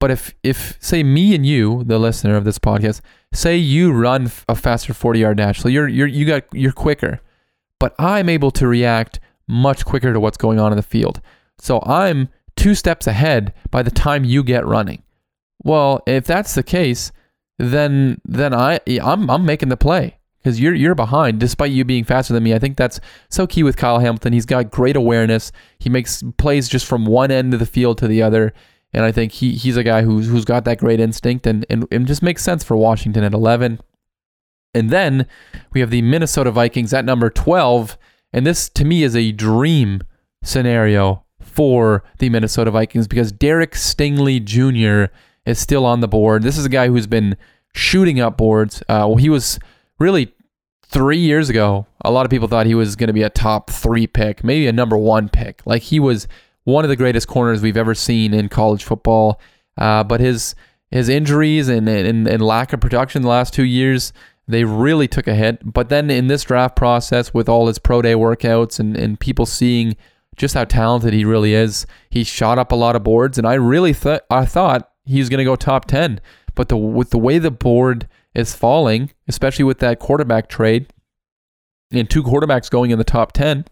But 0.00 0.10
if, 0.10 0.34
if 0.42 0.76
say 0.80 1.02
me 1.02 1.34
and 1.34 1.46
you, 1.46 1.84
the 1.84 1.98
listener 1.98 2.36
of 2.36 2.44
this 2.44 2.58
podcast, 2.58 3.00
say 3.32 3.56
you 3.56 3.92
run 3.92 4.30
a 4.48 4.54
faster 4.54 4.92
40 4.92 5.18
yard 5.18 5.36
dash, 5.38 5.60
so 5.60 5.68
you're, 5.68 5.88
you're, 5.88 6.06
you 6.06 6.26
got, 6.26 6.44
you're 6.52 6.72
quicker, 6.72 7.20
but 7.78 7.94
I'm 7.98 8.28
able 8.28 8.50
to 8.52 8.66
react 8.66 9.20
much 9.46 9.84
quicker 9.84 10.12
to 10.12 10.20
what's 10.20 10.36
going 10.36 10.58
on 10.58 10.72
in 10.72 10.76
the 10.76 10.82
field. 10.82 11.20
So 11.58 11.80
I'm 11.82 12.28
two 12.56 12.74
steps 12.74 13.06
ahead 13.06 13.52
by 13.70 13.82
the 13.82 13.90
time 13.90 14.24
you 14.24 14.42
get 14.42 14.66
running. 14.66 15.02
Well, 15.62 16.02
if 16.06 16.24
that's 16.24 16.54
the 16.54 16.62
case, 16.62 17.12
then 17.58 18.20
then 18.24 18.52
I 18.52 18.80
I'm 19.02 19.30
I'm 19.30 19.46
making 19.46 19.68
the 19.68 19.76
play 19.76 20.18
because 20.44 20.60
you're 20.60 20.74
you're 20.74 20.94
behind 20.94 21.40
despite 21.40 21.72
you 21.72 21.84
being 21.84 22.04
faster 22.04 22.34
than 22.34 22.42
me. 22.42 22.54
I 22.54 22.58
think 22.58 22.76
that's 22.76 23.00
so 23.30 23.46
key 23.46 23.62
with 23.62 23.78
Kyle 23.78 23.98
Hamilton. 23.98 24.34
He's 24.34 24.46
got 24.46 24.70
great 24.70 24.94
awareness. 24.94 25.50
He 25.78 25.88
makes 25.88 26.22
plays 26.36 26.68
just 26.68 26.86
from 26.86 27.06
one 27.06 27.30
end 27.30 27.54
of 27.54 27.60
the 27.60 27.66
field 27.66 27.98
to 27.98 28.08
the 28.08 28.22
other. 28.22 28.52
And 28.92 29.04
I 29.04 29.10
think 29.10 29.32
he 29.32 29.52
he's 29.52 29.78
a 29.78 29.82
guy 29.82 30.02
who's 30.02 30.28
who's 30.28 30.44
got 30.44 30.64
that 30.66 30.78
great 30.78 31.00
instinct 31.00 31.46
and, 31.46 31.64
and 31.70 31.88
it 31.90 32.04
just 32.04 32.22
makes 32.22 32.44
sense 32.44 32.62
for 32.62 32.76
Washington 32.76 33.24
at 33.24 33.32
11. 33.32 33.80
And 34.74 34.90
then 34.90 35.26
we 35.72 35.80
have 35.80 35.90
the 35.90 36.02
Minnesota 36.02 36.50
Vikings 36.50 36.92
at 36.92 37.04
number 37.04 37.30
12. 37.30 37.96
And 38.32 38.46
this 38.46 38.68
to 38.70 38.84
me 38.84 39.02
is 39.02 39.16
a 39.16 39.32
dream 39.32 40.02
scenario 40.42 41.24
for 41.40 42.04
the 42.18 42.28
Minnesota 42.28 42.70
Vikings 42.70 43.08
because 43.08 43.32
Derek 43.32 43.72
Stingley 43.72 44.44
Jr. 44.44 45.12
is 45.46 45.58
still 45.58 45.86
on 45.86 46.00
the 46.00 46.08
board. 46.08 46.42
This 46.42 46.58
is 46.58 46.66
a 46.66 46.70
guy 46.70 46.88
who's 46.88 47.06
been 47.06 47.36
shooting 47.74 48.20
up 48.20 48.36
boards. 48.36 48.82
Uh, 48.82 49.06
well, 49.06 49.16
he 49.16 49.28
was 49.28 49.58
really 49.98 50.33
three 50.94 51.18
years 51.18 51.50
ago, 51.50 51.86
a 52.04 52.10
lot 52.12 52.24
of 52.24 52.30
people 52.30 52.46
thought 52.46 52.66
he 52.66 52.74
was 52.76 52.94
going 52.94 53.08
to 53.08 53.12
be 53.12 53.24
a 53.24 53.28
top 53.28 53.68
three 53.68 54.06
pick, 54.06 54.44
maybe 54.44 54.68
a 54.68 54.72
number 54.72 54.96
one 54.96 55.28
pick. 55.28 55.60
Like 55.66 55.82
he 55.82 55.98
was 55.98 56.28
one 56.62 56.84
of 56.84 56.88
the 56.88 56.96
greatest 56.96 57.26
corners 57.26 57.60
we've 57.60 57.76
ever 57.76 57.96
seen 57.96 58.32
in 58.32 58.48
college 58.48 58.84
football. 58.84 59.40
Uh, 59.76 60.04
but 60.04 60.20
his 60.20 60.54
his 60.92 61.08
injuries 61.08 61.68
and, 61.68 61.88
and, 61.88 62.28
and 62.28 62.40
lack 62.40 62.72
of 62.72 62.80
production 62.80 63.22
the 63.22 63.28
last 63.28 63.52
two 63.52 63.64
years, 63.64 64.12
they 64.46 64.62
really 64.62 65.08
took 65.08 65.26
a 65.26 65.34
hit. 65.34 65.58
But 65.64 65.88
then 65.88 66.08
in 66.08 66.28
this 66.28 66.44
draft 66.44 66.76
process, 66.76 67.34
with 67.34 67.48
all 67.48 67.66
his 67.66 67.80
pro 67.80 68.00
day 68.00 68.14
workouts 68.14 68.78
and, 68.78 68.96
and 68.96 69.18
people 69.18 69.46
seeing 69.46 69.96
just 70.36 70.54
how 70.54 70.64
talented 70.64 71.12
he 71.12 71.24
really 71.24 71.54
is, 71.54 71.86
he 72.08 72.22
shot 72.22 72.56
up 72.56 72.70
a 72.70 72.76
lot 72.76 72.94
of 72.94 73.02
boards. 73.02 73.36
And 73.36 73.48
I 73.48 73.54
really 73.54 73.92
thought 73.92 74.22
I 74.30 74.44
thought 74.44 74.92
he 75.04 75.18
was 75.18 75.28
going 75.28 75.38
to 75.38 75.44
go 75.44 75.56
top 75.56 75.86
ten. 75.86 76.20
But 76.54 76.68
the 76.68 76.76
with 76.76 77.10
the 77.10 77.18
way 77.18 77.38
the 77.38 77.50
board 77.50 78.06
is 78.34 78.54
falling, 78.54 79.10
especially 79.28 79.64
with 79.64 79.78
that 79.78 79.98
quarterback 79.98 80.48
trade 80.48 80.92
and 81.92 82.08
two 82.08 82.22
quarterbacks 82.22 82.70
going 82.70 82.90
in 82.90 82.98
the 82.98 83.04
top 83.04 83.32
10. 83.32 83.64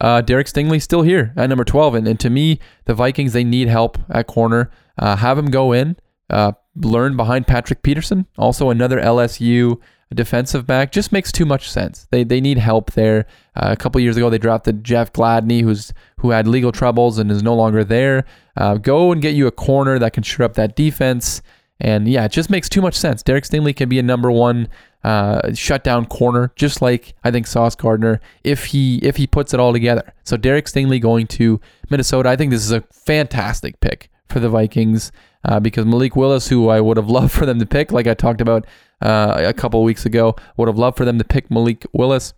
Uh, 0.00 0.20
Derek 0.22 0.46
Stingley's 0.46 0.84
still 0.84 1.02
here 1.02 1.32
at 1.36 1.48
number 1.48 1.64
12. 1.64 1.94
And, 1.94 2.08
and 2.08 2.20
to 2.20 2.30
me, 2.30 2.58
the 2.86 2.94
Vikings, 2.94 3.32
they 3.32 3.44
need 3.44 3.68
help 3.68 3.98
at 4.08 4.26
corner. 4.26 4.70
Uh, 4.98 5.16
have 5.16 5.38
him 5.38 5.50
go 5.50 5.72
in, 5.72 5.96
uh, 6.30 6.52
learn 6.76 7.16
behind 7.16 7.46
Patrick 7.46 7.82
Peterson, 7.82 8.26
also 8.38 8.70
another 8.70 9.00
LSU 9.00 9.78
defensive 10.14 10.66
back. 10.66 10.90
Just 10.90 11.12
makes 11.12 11.30
too 11.30 11.46
much 11.46 11.70
sense. 11.70 12.06
They, 12.10 12.24
they 12.24 12.40
need 12.40 12.58
help 12.58 12.92
there. 12.92 13.26
Uh, 13.54 13.68
a 13.70 13.76
couple 13.76 14.00
years 14.00 14.16
ago, 14.16 14.30
they 14.30 14.38
drafted 14.38 14.84
Jeff 14.84 15.12
Gladney, 15.12 15.62
who's 15.62 15.92
who 16.18 16.30
had 16.30 16.48
legal 16.48 16.72
troubles 16.72 17.18
and 17.18 17.30
is 17.30 17.42
no 17.42 17.54
longer 17.54 17.84
there. 17.84 18.24
Uh, 18.56 18.74
go 18.74 19.12
and 19.12 19.22
get 19.22 19.34
you 19.34 19.46
a 19.46 19.52
corner 19.52 19.98
that 19.98 20.12
can 20.12 20.22
shoot 20.22 20.44
up 20.44 20.54
that 20.54 20.76
defense. 20.76 21.42
And 21.80 22.06
yeah, 22.06 22.24
it 22.24 22.32
just 22.32 22.50
makes 22.50 22.68
too 22.68 22.82
much 22.82 22.94
sense. 22.94 23.22
Derek 23.22 23.44
Stingley 23.44 23.74
can 23.74 23.88
be 23.88 23.98
a 23.98 24.02
number 24.02 24.30
one 24.30 24.68
uh, 25.02 25.52
shutdown 25.54 26.04
corner, 26.06 26.52
just 26.56 26.82
like 26.82 27.14
I 27.24 27.30
think 27.30 27.46
Sauce 27.46 27.74
Gardner, 27.74 28.20
if 28.44 28.66
he 28.66 28.98
if 28.98 29.16
he 29.16 29.26
puts 29.26 29.54
it 29.54 29.60
all 29.60 29.72
together. 29.72 30.12
So 30.24 30.36
Derek 30.36 30.66
Stingley 30.66 31.00
going 31.00 31.26
to 31.28 31.60
Minnesota, 31.88 32.28
I 32.28 32.36
think 32.36 32.50
this 32.50 32.62
is 32.62 32.72
a 32.72 32.82
fantastic 32.92 33.80
pick 33.80 34.10
for 34.28 34.40
the 34.40 34.50
Vikings 34.50 35.10
uh, 35.44 35.58
because 35.58 35.86
Malik 35.86 36.16
Willis, 36.16 36.48
who 36.48 36.68
I 36.68 36.80
would 36.80 36.98
have 36.98 37.08
loved 37.08 37.32
for 37.32 37.46
them 37.46 37.58
to 37.58 37.66
pick, 37.66 37.92
like 37.92 38.06
I 38.06 38.14
talked 38.14 38.40
about 38.42 38.66
uh, 39.00 39.36
a 39.38 39.54
couple 39.54 39.82
weeks 39.82 40.04
ago, 40.04 40.36
would 40.56 40.68
have 40.68 40.78
loved 40.78 40.98
for 40.98 41.06
them 41.06 41.18
to 41.18 41.24
pick 41.24 41.50
Malik 41.50 41.86
Willis, 41.92 42.34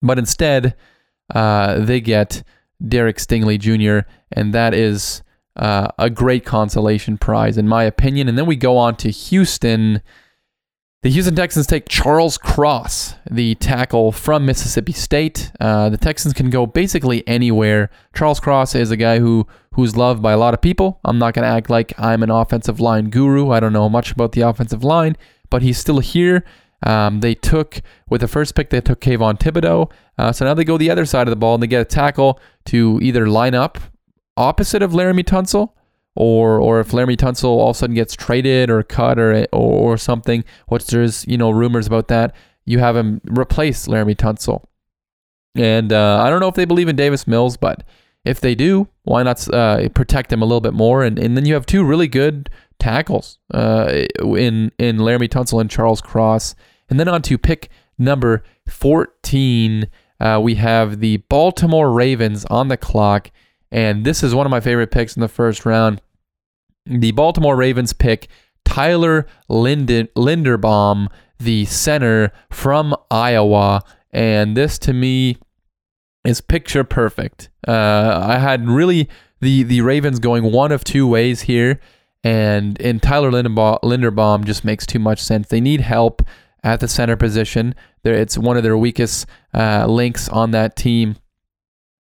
but 0.00 0.18
instead 0.18 0.76
uh, 1.34 1.80
they 1.80 2.00
get 2.00 2.44
Derek 2.86 3.16
Stingley 3.16 3.58
Jr., 3.58 4.08
and 4.30 4.54
that 4.54 4.74
is 4.74 5.22
uh, 5.58 5.88
a 5.98 6.08
great 6.08 6.44
consolation 6.44 7.18
prize, 7.18 7.58
in 7.58 7.66
my 7.68 7.84
opinion. 7.84 8.28
And 8.28 8.38
then 8.38 8.46
we 8.46 8.56
go 8.56 8.76
on 8.76 8.96
to 8.96 9.10
Houston. 9.10 10.02
The 11.02 11.10
Houston 11.10 11.36
Texans 11.36 11.66
take 11.66 11.88
Charles 11.88 12.38
Cross, 12.38 13.14
the 13.30 13.54
tackle 13.56 14.10
from 14.10 14.46
Mississippi 14.46 14.92
State. 14.92 15.52
Uh, 15.60 15.88
the 15.90 15.96
Texans 15.96 16.34
can 16.34 16.50
go 16.50 16.66
basically 16.66 17.26
anywhere. 17.28 17.90
Charles 18.14 18.40
Cross 18.40 18.74
is 18.74 18.90
a 18.90 18.96
guy 18.96 19.18
who 19.18 19.46
who's 19.74 19.96
loved 19.96 20.20
by 20.20 20.32
a 20.32 20.38
lot 20.38 20.54
of 20.54 20.60
people. 20.60 20.98
I'm 21.04 21.18
not 21.18 21.34
going 21.34 21.44
to 21.44 21.54
act 21.54 21.70
like 21.70 21.92
I'm 21.98 22.24
an 22.24 22.30
offensive 22.30 22.80
line 22.80 23.10
guru. 23.10 23.50
I 23.50 23.60
don't 23.60 23.72
know 23.72 23.88
much 23.88 24.10
about 24.10 24.32
the 24.32 24.40
offensive 24.40 24.82
line, 24.82 25.16
but 25.50 25.62
he's 25.62 25.78
still 25.78 26.00
here. 26.00 26.44
Um, 26.84 27.20
they 27.20 27.34
took 27.34 27.80
with 28.08 28.20
the 28.20 28.28
first 28.28 28.54
pick, 28.54 28.70
they 28.70 28.80
took 28.80 29.00
Kayvon 29.00 29.38
Thibodeaux. 29.38 29.90
Uh, 30.16 30.32
so 30.32 30.44
now 30.44 30.54
they 30.54 30.64
go 30.64 30.78
the 30.78 30.90
other 30.90 31.06
side 31.06 31.28
of 31.28 31.30
the 31.30 31.36
ball 31.36 31.54
and 31.54 31.62
they 31.62 31.68
get 31.68 31.80
a 31.80 31.84
tackle 31.84 32.40
to 32.66 32.98
either 33.02 33.28
line 33.28 33.54
up 33.54 33.78
opposite 34.38 34.82
of 34.82 34.92
Laremy 34.92 35.24
Tunsil, 35.24 35.72
or 36.14 36.60
or 36.60 36.80
if 36.80 36.90
Laremy 36.92 37.16
Tunsil 37.16 37.44
all 37.44 37.70
of 37.70 37.76
a 37.76 37.78
sudden 37.78 37.94
gets 37.94 38.14
traded 38.14 38.70
or 38.70 38.82
cut 38.82 39.18
or 39.18 39.46
or 39.52 39.96
something, 39.96 40.44
which 40.68 40.86
there's 40.86 41.26
you 41.26 41.36
know 41.36 41.50
rumors 41.50 41.86
about 41.86 42.08
that, 42.08 42.34
you 42.64 42.78
have 42.78 42.96
him 42.96 43.20
replace 43.24 43.86
Laremy 43.86 44.16
Tunsil. 44.16 44.64
And 45.54 45.92
uh, 45.92 46.22
I 46.22 46.30
don't 46.30 46.40
know 46.40 46.48
if 46.48 46.54
they 46.54 46.64
believe 46.64 46.88
in 46.88 46.96
Davis 46.96 47.26
Mills, 47.26 47.56
but 47.56 47.82
if 48.24 48.40
they 48.40 48.54
do, 48.54 48.88
why 49.02 49.22
not 49.22 49.52
uh, 49.52 49.88
protect 49.90 50.32
him 50.32 50.42
a 50.42 50.44
little 50.44 50.60
bit 50.60 50.74
more? 50.74 51.02
And 51.02 51.18
and 51.18 51.36
then 51.36 51.46
you 51.46 51.54
have 51.54 51.66
two 51.66 51.84
really 51.84 52.08
good 52.08 52.50
tackles 52.78 53.38
uh, 53.52 54.04
in 54.20 54.72
in 54.78 54.98
Laremy 54.98 55.28
Tunsil 55.28 55.60
and 55.60 55.70
Charles 55.70 56.00
Cross. 56.00 56.54
And 56.90 56.98
then 56.98 57.08
on 57.08 57.22
to 57.22 57.36
pick 57.36 57.68
number 57.98 58.42
14, 58.68 59.88
uh, 60.20 60.40
we 60.42 60.54
have 60.54 61.00
the 61.00 61.18
Baltimore 61.28 61.92
Ravens 61.92 62.44
on 62.46 62.68
the 62.68 62.76
clock. 62.76 63.30
And 63.70 64.04
this 64.04 64.22
is 64.22 64.34
one 64.34 64.46
of 64.46 64.50
my 64.50 64.60
favorite 64.60 64.90
picks 64.90 65.16
in 65.16 65.20
the 65.20 65.28
first 65.28 65.66
round. 65.66 66.00
The 66.86 67.12
Baltimore 67.12 67.56
Ravens 67.56 67.92
pick 67.92 68.28
Tyler 68.64 69.26
Linden, 69.48 70.08
Linderbaum, 70.16 71.08
the 71.38 71.64
center 71.66 72.32
from 72.50 72.94
Iowa. 73.10 73.82
And 74.10 74.56
this 74.56 74.78
to 74.80 74.92
me 74.92 75.38
is 76.24 76.40
picture 76.40 76.84
perfect. 76.84 77.50
Uh, 77.66 78.20
I 78.22 78.38
had 78.38 78.68
really 78.68 79.08
the, 79.40 79.62
the 79.62 79.82
Ravens 79.82 80.18
going 80.18 80.50
one 80.50 80.72
of 80.72 80.84
two 80.84 81.06
ways 81.06 81.42
here. 81.42 81.80
And, 82.24 82.80
and 82.80 83.02
Tyler 83.02 83.30
Linderbaum, 83.30 83.80
Linderbaum 83.82 84.44
just 84.44 84.64
makes 84.64 84.86
too 84.86 84.98
much 84.98 85.20
sense. 85.20 85.48
They 85.48 85.60
need 85.60 85.80
help 85.80 86.22
at 86.64 86.80
the 86.80 86.88
center 86.88 87.16
position. 87.16 87.74
There, 88.02 88.14
it's 88.14 88.36
one 88.36 88.56
of 88.56 88.62
their 88.62 88.76
weakest 88.76 89.26
uh, 89.54 89.86
links 89.86 90.28
on 90.28 90.50
that 90.52 90.76
team. 90.76 91.16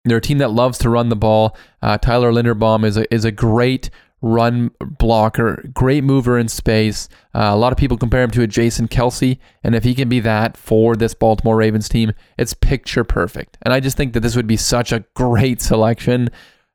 They're 0.06 0.18
a 0.18 0.22
team 0.22 0.38
that 0.38 0.52
loves 0.52 0.78
to 0.80 0.90
run 0.90 1.10
the 1.10 1.16
ball. 1.16 1.58
Uh, 1.82 1.98
Tyler 1.98 2.32
Linderbaum 2.32 2.86
is 2.86 2.98
a 2.98 3.14
is 3.14 3.26
a 3.26 3.32
great 3.32 3.90
run 4.22 4.72
blocker, 4.82 5.70
great 5.74 6.04
mover 6.04 6.40
in 6.40 6.48
space. 6.48 7.08
Uh, 7.36 7.52
a 7.52 7.56
lot 7.56 7.72
of 7.72 7.78
people 7.78 7.98
compare 7.98 8.24
him 8.24 8.32
to 8.32 8.42
a 8.42 8.48
Jason 8.48 8.88
Kelce, 8.88 9.38
and 9.64 9.76
if 9.76 9.84
he 9.84 9.94
can 9.94 10.10
be 10.10 10.20
that 10.22 10.58
for 10.58 10.96
this 10.96 11.14
Baltimore 11.14 11.56
Ravens 11.56 11.88
team, 11.88 12.12
it's 12.38 12.54
picture 12.54 13.04
perfect. 13.04 13.58
And 13.62 13.74
I 13.74 13.80
just 13.80 13.98
think 13.98 14.14
that 14.14 14.22
this 14.22 14.36
would 14.36 14.48
be 14.48 14.58
such 14.58 14.92
a 14.92 15.06
great 15.14 15.62
selection 15.62 16.30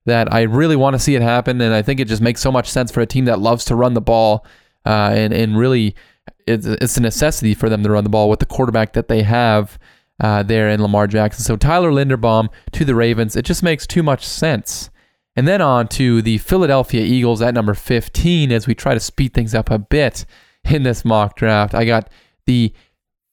that 0.04 0.32
I 0.32 0.42
really 0.42 0.76
want 0.76 0.94
to 0.94 1.00
see 1.00 1.14
it 1.14 1.22
happen, 1.22 1.60
and 1.60 1.74
I 1.74 1.82
think 1.82 2.00
it 2.00 2.08
just 2.08 2.22
makes 2.22 2.40
so 2.40 2.52
much 2.52 2.68
sense 2.68 2.90
for 2.90 3.00
a 3.00 3.06
team 3.06 3.24
that 3.26 3.38
loves 3.38 3.64
to 3.66 3.76
run 3.76 3.94
the 3.94 4.00
ball, 4.00 4.46
uh, 4.84 5.12
and 5.14 5.32
and 5.32 5.56
really, 5.56 5.94
it's 6.46 6.66
it's 6.66 6.96
a 6.96 7.00
necessity 7.00 7.54
for 7.54 7.68
them 7.68 7.82
to 7.82 7.90
run 7.90 8.04
the 8.04 8.10
ball 8.10 8.28
with 8.28 8.40
the 8.40 8.46
quarterback 8.46 8.92
that 8.94 9.08
they 9.08 9.22
have 9.22 9.78
uh, 10.22 10.42
there 10.42 10.70
in 10.70 10.80
Lamar 10.80 11.06
Jackson. 11.06 11.44
So 11.44 11.56
Tyler 11.56 11.90
Linderbaum 11.90 12.48
to 12.72 12.84
the 12.84 12.94
Ravens, 12.94 13.36
it 13.36 13.44
just 13.44 13.62
makes 13.62 13.86
too 13.86 14.02
much 14.02 14.24
sense. 14.24 14.88
And 15.34 15.48
then 15.48 15.60
on 15.60 15.88
to 15.88 16.22
the 16.22 16.38
Philadelphia 16.38 17.02
Eagles 17.02 17.42
at 17.42 17.54
number 17.54 17.74
15 17.74 18.52
as 18.52 18.66
we 18.66 18.74
try 18.74 18.94
to 18.94 19.00
speed 19.00 19.34
things 19.34 19.54
up 19.54 19.70
a 19.70 19.78
bit 19.78 20.24
in 20.64 20.84
this 20.84 21.04
mock 21.04 21.36
draft. 21.36 21.74
I 21.74 21.84
got 21.84 22.10
the 22.46 22.72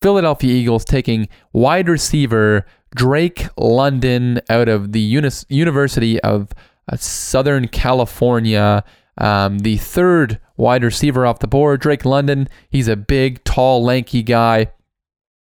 Philadelphia 0.02 0.52
Eagles 0.52 0.84
taking 0.84 1.28
wide 1.52 1.88
receiver 1.88 2.66
Drake 2.96 3.46
London 3.56 4.40
out 4.48 4.68
of 4.68 4.92
the 4.92 5.00
University 5.48 6.20
of 6.20 6.52
uh, 6.90 6.96
Southern 6.96 7.68
California, 7.68 8.82
um, 9.18 9.60
the 9.60 9.76
third 9.76 10.40
wide 10.56 10.82
receiver 10.82 11.24
off 11.26 11.38
the 11.38 11.46
board. 11.46 11.80
Drake 11.80 12.04
London, 12.04 12.48
he's 12.70 12.88
a 12.88 12.96
big, 12.96 13.44
tall, 13.44 13.84
lanky 13.84 14.22
guy. 14.22 14.72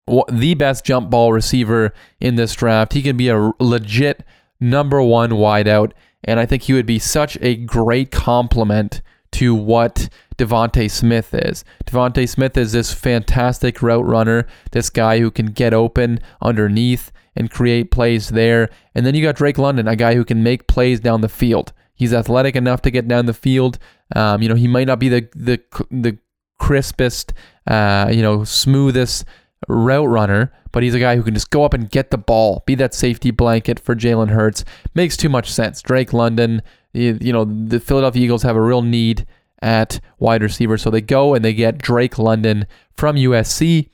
The 0.06 0.54
best 0.54 0.84
jump 0.84 1.10
ball 1.10 1.32
receiver 1.32 1.92
in 2.20 2.34
this 2.36 2.54
draft. 2.54 2.92
He 2.92 3.02
can 3.02 3.16
be 3.16 3.28
a 3.28 3.52
legit 3.58 4.24
number 4.60 5.02
one 5.02 5.30
wideout, 5.30 5.92
and 6.22 6.38
I 6.38 6.46
think 6.46 6.62
he 6.64 6.72
would 6.72 6.86
be 6.86 6.98
such 6.98 7.38
a 7.40 7.56
great 7.56 8.10
complement 8.10 9.00
to 9.32 9.54
what 9.54 10.08
DeVonta 10.36 10.90
Smith 10.90 11.34
is. 11.34 11.64
DeVonta 11.86 12.28
Smith 12.28 12.56
is 12.56 12.72
this 12.72 12.92
fantastic 12.92 13.82
route 13.82 14.04
runner, 14.04 14.46
this 14.72 14.90
guy 14.90 15.18
who 15.18 15.30
can 15.30 15.46
get 15.46 15.74
open 15.74 16.20
underneath 16.40 17.10
and 17.34 17.50
create 17.50 17.90
plays 17.90 18.28
there. 18.28 18.68
And 18.94 19.04
then 19.04 19.14
you 19.14 19.22
got 19.22 19.36
Drake 19.36 19.58
London, 19.58 19.88
a 19.88 19.96
guy 19.96 20.14
who 20.14 20.24
can 20.24 20.42
make 20.42 20.66
plays 20.66 21.00
down 21.00 21.20
the 21.20 21.28
field. 21.28 21.72
He's 21.94 22.14
athletic 22.14 22.56
enough 22.56 22.82
to 22.82 22.90
get 22.90 23.08
down 23.08 23.26
the 23.26 23.34
field. 23.34 23.78
Um, 24.14 24.42
you 24.42 24.48
know, 24.48 24.54
he 24.54 24.68
might 24.68 24.86
not 24.86 24.98
be 24.98 25.08
the 25.08 25.28
the 25.34 25.60
the 25.90 26.18
crispest, 26.58 27.32
uh, 27.66 28.08
you 28.12 28.22
know, 28.22 28.44
smoothest 28.44 29.24
route 29.68 30.08
runner, 30.08 30.52
but 30.72 30.82
he's 30.82 30.94
a 30.94 30.98
guy 30.98 31.16
who 31.16 31.22
can 31.22 31.34
just 31.34 31.50
go 31.50 31.64
up 31.64 31.74
and 31.74 31.90
get 31.90 32.10
the 32.10 32.18
ball, 32.18 32.62
be 32.66 32.74
that 32.76 32.94
safety 32.94 33.30
blanket 33.30 33.78
for 33.78 33.94
Jalen 33.94 34.30
Hurts. 34.30 34.64
Makes 34.94 35.16
too 35.16 35.28
much 35.28 35.50
sense. 35.50 35.82
Drake 35.82 36.12
London, 36.12 36.62
you, 36.92 37.18
you 37.20 37.32
know, 37.32 37.44
the 37.44 37.80
Philadelphia 37.80 38.22
Eagles 38.22 38.42
have 38.42 38.56
a 38.56 38.60
real 38.60 38.82
need 38.82 39.26
at 39.62 40.00
wide 40.18 40.42
receiver, 40.42 40.76
so 40.76 40.90
they 40.90 41.00
go 41.00 41.34
and 41.34 41.44
they 41.44 41.54
get 41.54 41.78
Drake 41.78 42.18
London 42.18 42.66
from 42.96 43.16
USC. 43.16 43.88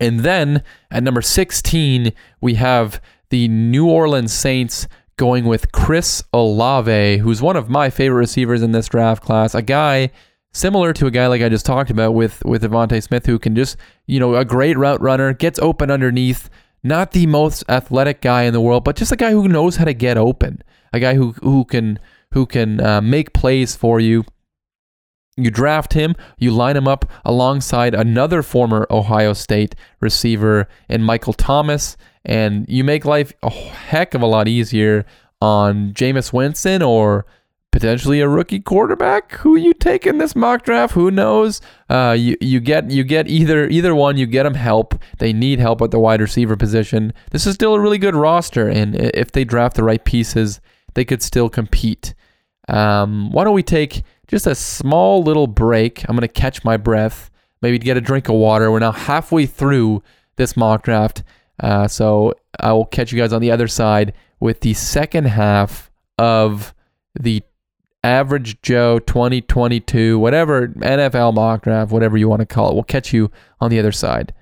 And 0.00 0.20
then 0.20 0.62
at 0.90 1.02
number 1.02 1.22
16, 1.22 2.12
we 2.40 2.54
have 2.54 3.00
the 3.30 3.48
New 3.48 3.88
Orleans 3.88 4.32
Saints 4.32 4.88
going 5.16 5.44
with 5.44 5.72
Chris 5.72 6.24
Olave, 6.32 7.18
who's 7.18 7.42
one 7.42 7.56
of 7.56 7.68
my 7.68 7.90
favorite 7.90 8.18
receivers 8.18 8.62
in 8.62 8.72
this 8.72 8.88
draft 8.88 9.22
class. 9.22 9.54
A 9.54 9.62
guy 9.62 10.10
similar 10.52 10.92
to 10.92 11.06
a 11.06 11.10
guy 11.10 11.26
like 11.26 11.42
I 11.42 11.48
just 11.48 11.66
talked 11.66 11.90
about 11.90 12.12
with 12.12 12.44
with 12.44 12.62
DeVonta 12.62 13.02
Smith, 13.02 13.26
who 13.26 13.38
can 13.38 13.54
just 13.54 13.76
you 14.06 14.20
know 14.20 14.36
a 14.36 14.44
great 14.44 14.76
route 14.76 15.00
runner, 15.00 15.32
gets 15.32 15.58
open 15.58 15.90
underneath. 15.90 16.48
Not 16.84 17.12
the 17.12 17.26
most 17.26 17.62
athletic 17.68 18.20
guy 18.20 18.42
in 18.42 18.52
the 18.52 18.60
world, 18.60 18.82
but 18.82 18.96
just 18.96 19.12
a 19.12 19.16
guy 19.16 19.30
who 19.30 19.46
knows 19.46 19.76
how 19.76 19.84
to 19.84 19.94
get 19.94 20.16
open. 20.16 20.62
A 20.92 21.00
guy 21.00 21.14
who 21.14 21.32
who 21.42 21.64
can 21.64 21.98
who 22.32 22.46
can 22.46 22.80
uh, 22.80 23.00
make 23.00 23.32
plays 23.32 23.76
for 23.76 24.00
you. 24.00 24.24
You 25.36 25.50
draft 25.50 25.94
him, 25.94 26.14
you 26.38 26.50
line 26.50 26.76
him 26.76 26.86
up 26.86 27.10
alongside 27.24 27.94
another 27.94 28.42
former 28.42 28.86
Ohio 28.90 29.32
State 29.32 29.74
receiver 30.00 30.68
and 30.90 31.06
Michael 31.06 31.32
Thomas, 31.32 31.96
and 32.24 32.66
you 32.68 32.84
make 32.84 33.06
life 33.06 33.32
a 33.42 33.48
heck 33.48 34.12
of 34.12 34.20
a 34.20 34.26
lot 34.26 34.46
easier 34.46 35.06
on 35.40 35.92
Jameis 35.94 36.32
Winston 36.32 36.82
or 36.82 37.24
potentially 37.72 38.20
a 38.20 38.28
rookie 38.28 38.60
quarterback. 38.60 39.32
Who 39.38 39.56
you 39.56 39.74
take 39.74 40.06
in 40.06 40.18
this 40.18 40.36
mock 40.36 40.64
draft? 40.64 40.94
Who 40.94 41.10
knows? 41.10 41.60
Uh, 41.90 42.14
you 42.16 42.36
you 42.40 42.60
get 42.60 42.90
you 42.90 43.02
get 43.02 43.26
either 43.28 43.66
either 43.68 43.94
one. 43.94 44.16
You 44.16 44.26
get 44.26 44.44
them 44.44 44.54
help. 44.54 44.94
They 45.18 45.32
need 45.32 45.58
help 45.58 45.82
at 45.82 45.90
the 45.90 45.98
wide 45.98 46.20
receiver 46.20 46.56
position. 46.56 47.12
This 47.32 47.46
is 47.46 47.54
still 47.54 47.74
a 47.74 47.80
really 47.80 47.98
good 47.98 48.14
roster, 48.14 48.68
and 48.68 48.94
if 48.94 49.32
they 49.32 49.44
draft 49.44 49.74
the 49.74 49.82
right 49.82 50.04
pieces, 50.04 50.60
they 50.94 51.04
could 51.04 51.22
still 51.22 51.48
compete. 51.48 52.14
Um, 52.68 53.32
why 53.32 53.42
don't 53.42 53.54
we 53.54 53.64
take 53.64 54.04
just 54.28 54.46
a 54.46 54.54
small 54.54 55.22
little 55.22 55.46
break. 55.46 56.04
I'm 56.08 56.14
going 56.14 56.20
to 56.20 56.28
catch 56.28 56.64
my 56.64 56.76
breath, 56.76 57.30
maybe 57.60 57.78
get 57.78 57.96
a 57.96 58.00
drink 58.00 58.28
of 58.28 58.36
water. 58.36 58.70
We're 58.70 58.78
now 58.78 58.92
halfway 58.92 59.46
through 59.46 60.02
this 60.36 60.56
mock 60.56 60.84
draft. 60.84 61.22
Uh, 61.60 61.88
so 61.88 62.34
I 62.60 62.72
will 62.72 62.86
catch 62.86 63.12
you 63.12 63.18
guys 63.18 63.32
on 63.32 63.40
the 63.42 63.50
other 63.50 63.68
side 63.68 64.14
with 64.40 64.60
the 64.60 64.74
second 64.74 65.26
half 65.26 65.90
of 66.18 66.74
the 67.18 67.42
average 68.04 68.60
Joe 68.62 68.98
2022, 68.98 70.18
whatever 70.18 70.68
NFL 70.68 71.34
mock 71.34 71.62
draft, 71.62 71.92
whatever 71.92 72.16
you 72.16 72.28
want 72.28 72.40
to 72.40 72.46
call 72.46 72.70
it. 72.70 72.74
We'll 72.74 72.82
catch 72.82 73.12
you 73.12 73.30
on 73.60 73.70
the 73.70 73.78
other 73.78 73.92
side. 73.92 74.32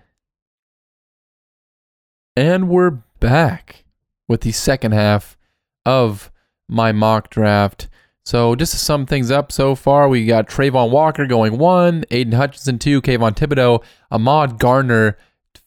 And 2.37 2.69
we're 2.69 3.03
back 3.21 3.85
with 4.29 4.43
the 4.43 4.53
second 4.53 4.93
half 4.93 5.37
of 5.85 6.31
my 6.69 6.93
mock 6.93 7.31
draft. 7.31 7.89
So 8.25 8.55
just 8.55 8.73
to 8.73 8.79
sum 8.79 9.07
things 9.07 9.31
up 9.31 9.51
so 9.51 9.75
far, 9.75 10.09
we 10.09 10.25
got 10.25 10.49
Travon 10.49 10.91
Walker 10.91 11.27
going 11.27 11.59
one, 11.59 12.05
Aidan 12.11 12.35
Hutchinson 12.35 12.79
two, 12.79 13.03
Kayvon 13.03 13.35
Thibodeaux, 13.35 13.83
Ahmad 14.11 14.59
Gardner 14.59 15.19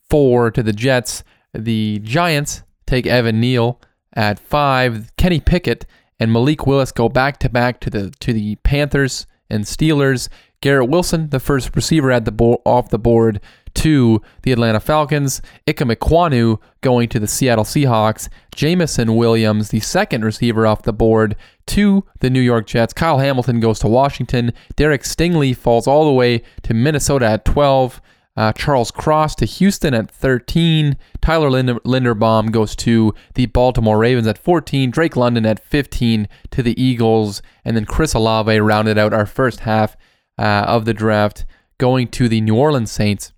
four 0.09 0.49
to 0.51 0.63
the 0.63 0.73
Jets. 0.73 1.23
The 1.53 1.99
Giants 1.99 2.63
take 2.87 3.05
Evan 3.05 3.39
Neal 3.39 3.81
at 4.13 4.39
five. 4.39 5.11
Kenny 5.17 5.39
Pickett 5.39 5.85
and 6.23 6.31
Malik 6.31 6.65
Willis 6.65 6.93
go 6.93 7.09
back 7.09 7.37
to 7.39 7.49
back 7.49 7.81
to 7.81 7.89
the 7.89 8.09
to 8.21 8.31
the 8.31 8.55
Panthers 8.63 9.27
and 9.49 9.65
Steelers. 9.65 10.29
Garrett 10.61 10.89
Wilson, 10.89 11.29
the 11.31 11.41
first 11.41 11.75
receiver 11.75 12.13
at 12.13 12.23
the 12.23 12.31
bo- 12.31 12.61
off 12.65 12.87
the 12.87 12.97
board 12.97 13.41
to 13.73 14.21
the 14.43 14.53
Atlanta 14.53 14.79
Falcons. 14.79 15.41
Ikem 15.67 15.93
Ekwonu 15.93 16.61
going 16.79 17.09
to 17.09 17.19
the 17.19 17.27
Seattle 17.27 17.65
Seahawks. 17.65 18.29
Jameson 18.55 19.17
Williams, 19.17 19.69
the 19.69 19.81
second 19.81 20.23
receiver 20.23 20.65
off 20.65 20.83
the 20.83 20.93
board 20.93 21.35
to 21.67 22.05
the 22.21 22.29
New 22.29 22.39
York 22.39 22.67
Jets. 22.67 22.93
Kyle 22.93 23.19
Hamilton 23.19 23.59
goes 23.59 23.79
to 23.79 23.89
Washington. 23.89 24.53
Derek 24.77 25.01
Stingley 25.01 25.53
falls 25.53 25.87
all 25.87 26.05
the 26.05 26.13
way 26.13 26.41
to 26.61 26.73
Minnesota 26.73 27.25
at 27.25 27.43
12. 27.43 28.01
Uh, 28.35 28.51
Charles 28.53 28.89
Cross 28.89 29.35
to 29.35 29.45
Houston 29.45 29.93
at 29.93 30.09
13. 30.09 30.97
Tyler 31.21 31.51
Linder- 31.51 31.79
Linderbaum 31.81 32.51
goes 32.51 32.75
to 32.77 33.13
the 33.35 33.45
Baltimore 33.47 33.99
Ravens 33.99 34.25
at 34.27 34.37
14. 34.37 34.89
Drake 34.89 35.15
London 35.15 35.45
at 35.45 35.63
15 35.63 36.27
to 36.51 36.63
the 36.63 36.81
Eagles. 36.81 37.41
And 37.63 37.77
then 37.77 37.85
Chris 37.85 38.13
Olave 38.13 38.59
rounded 38.59 38.97
out 38.97 39.13
our 39.13 39.27
first 39.27 39.61
half 39.61 39.95
uh, 40.37 40.65
of 40.67 40.85
the 40.85 40.93
draft, 40.93 41.45
going 41.77 42.07
to 42.07 42.27
the 42.27 42.41
New 42.41 42.55
Orleans 42.55 42.91
Saints. 42.91 43.33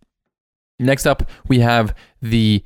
Next 0.80 1.06
up, 1.06 1.30
we 1.48 1.60
have 1.60 1.94
the 2.22 2.64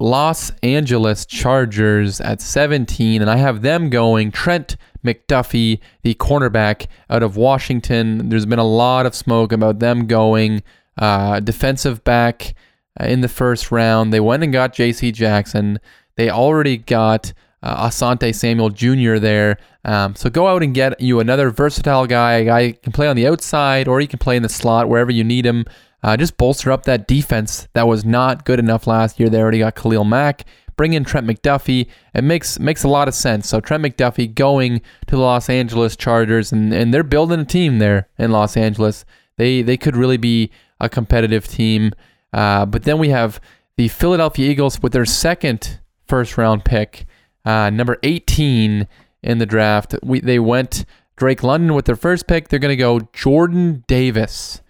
Los 0.00 0.50
Angeles 0.62 1.24
Chargers 1.24 2.20
at 2.20 2.40
17, 2.42 3.22
and 3.22 3.30
I 3.30 3.36
have 3.36 3.62
them 3.62 3.88
going 3.88 4.30
Trent 4.30 4.76
McDuffie, 5.04 5.80
the 6.02 6.14
cornerback 6.14 6.86
out 7.08 7.22
of 7.22 7.36
Washington. 7.36 8.28
There's 8.28 8.46
been 8.46 8.58
a 8.58 8.64
lot 8.64 9.06
of 9.06 9.14
smoke 9.14 9.52
about 9.52 9.78
them 9.78 10.06
going 10.06 10.62
uh, 10.98 11.40
defensive 11.40 12.04
back 12.04 12.54
uh, 13.00 13.04
in 13.06 13.20
the 13.20 13.28
first 13.28 13.70
round. 13.70 14.12
They 14.12 14.20
went 14.20 14.42
and 14.42 14.52
got 14.52 14.72
J.C. 14.72 15.12
Jackson. 15.12 15.80
They 16.16 16.30
already 16.30 16.76
got 16.76 17.32
uh, 17.62 17.88
Asante 17.88 18.34
Samuel 18.34 18.70
Jr. 18.70 19.18
there. 19.18 19.58
Um, 19.84 20.14
so 20.14 20.30
go 20.30 20.46
out 20.46 20.62
and 20.62 20.74
get 20.74 21.00
you 21.00 21.18
another 21.18 21.50
versatile 21.50 22.06
guy. 22.06 22.34
A 22.34 22.44
guy 22.44 22.72
can 22.72 22.92
play 22.92 23.08
on 23.08 23.16
the 23.16 23.26
outside 23.26 23.88
or 23.88 24.00
he 24.00 24.06
can 24.06 24.18
play 24.18 24.36
in 24.36 24.42
the 24.42 24.48
slot 24.48 24.88
wherever 24.88 25.10
you 25.10 25.24
need 25.24 25.46
him. 25.46 25.64
Uh, 26.02 26.16
just 26.16 26.36
bolster 26.36 26.70
up 26.70 26.84
that 26.84 27.08
defense 27.08 27.66
that 27.72 27.88
was 27.88 28.04
not 28.04 28.44
good 28.44 28.58
enough 28.58 28.86
last 28.86 29.18
year. 29.18 29.30
They 29.30 29.40
already 29.40 29.60
got 29.60 29.74
Khalil 29.74 30.04
Mack. 30.04 30.44
Bring 30.76 30.92
in 30.92 31.04
Trent 31.04 31.26
McDuffie. 31.26 31.88
It 32.14 32.22
makes 32.22 32.58
makes 32.58 32.84
a 32.84 32.88
lot 32.88 33.08
of 33.08 33.14
sense. 33.14 33.48
So 33.48 33.60
Trent 33.60 33.82
McDuffie 33.82 34.34
going 34.34 34.80
to 35.06 35.16
the 35.16 35.22
Los 35.22 35.48
Angeles 35.48 35.96
Chargers, 35.96 36.52
and, 36.52 36.74
and 36.74 36.92
they're 36.92 37.04
building 37.04 37.40
a 37.40 37.44
team 37.44 37.78
there 37.78 38.08
in 38.18 38.32
Los 38.32 38.56
Angeles. 38.56 39.04
They 39.38 39.62
they 39.62 39.76
could 39.76 39.96
really 39.96 40.16
be 40.16 40.50
a 40.80 40.88
competitive 40.88 41.46
team. 41.46 41.92
Uh, 42.32 42.66
but 42.66 42.84
then 42.84 42.98
we 42.98 43.10
have 43.10 43.40
the 43.76 43.88
Philadelphia 43.88 44.50
Eagles 44.50 44.82
with 44.82 44.92
their 44.92 45.04
second 45.04 45.80
first 46.06 46.36
round 46.36 46.64
pick, 46.64 47.06
uh, 47.44 47.70
number 47.70 47.98
18 48.02 48.88
in 49.22 49.38
the 49.38 49.46
draft. 49.46 49.94
We 50.02 50.20
they 50.20 50.38
went 50.38 50.84
Drake 51.16 51.42
London 51.42 51.74
with 51.74 51.84
their 51.84 51.96
first 51.96 52.26
pick. 52.26 52.48
They're 52.48 52.58
going 52.58 52.72
to 52.72 52.76
go 52.76 53.00
Jordan 53.12 53.84
Davis 53.86 54.60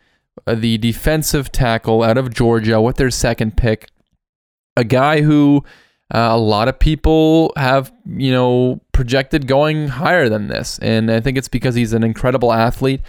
uh, 0.47 0.55
the 0.55 0.79
defensive 0.79 1.51
tackle 1.53 2.03
out 2.03 2.19
of 2.19 2.33
Georgia 2.33 2.81
with 2.81 2.97
their 2.97 3.11
second 3.11 3.57
pick. 3.57 3.89
A 4.77 4.85
guy 4.85 5.23
who 5.23 5.65
uh, 6.15 6.29
a 6.33 6.39
lot 6.39 6.69
of 6.69 6.79
people 6.79 7.53
have, 7.57 7.93
you 8.05 8.33
know, 8.33 8.81
projected 8.93 9.47
going 9.47 9.89
higher 9.89 10.29
than 10.29 10.49
this. 10.49 10.79
And 10.81 11.11
I 11.11 11.21
think 11.21 11.39
it's 11.39 11.49
because 11.49 11.75
he's 11.75 11.93
an 11.93 12.05
incredible 12.05 12.53
athlete. 12.53 13.01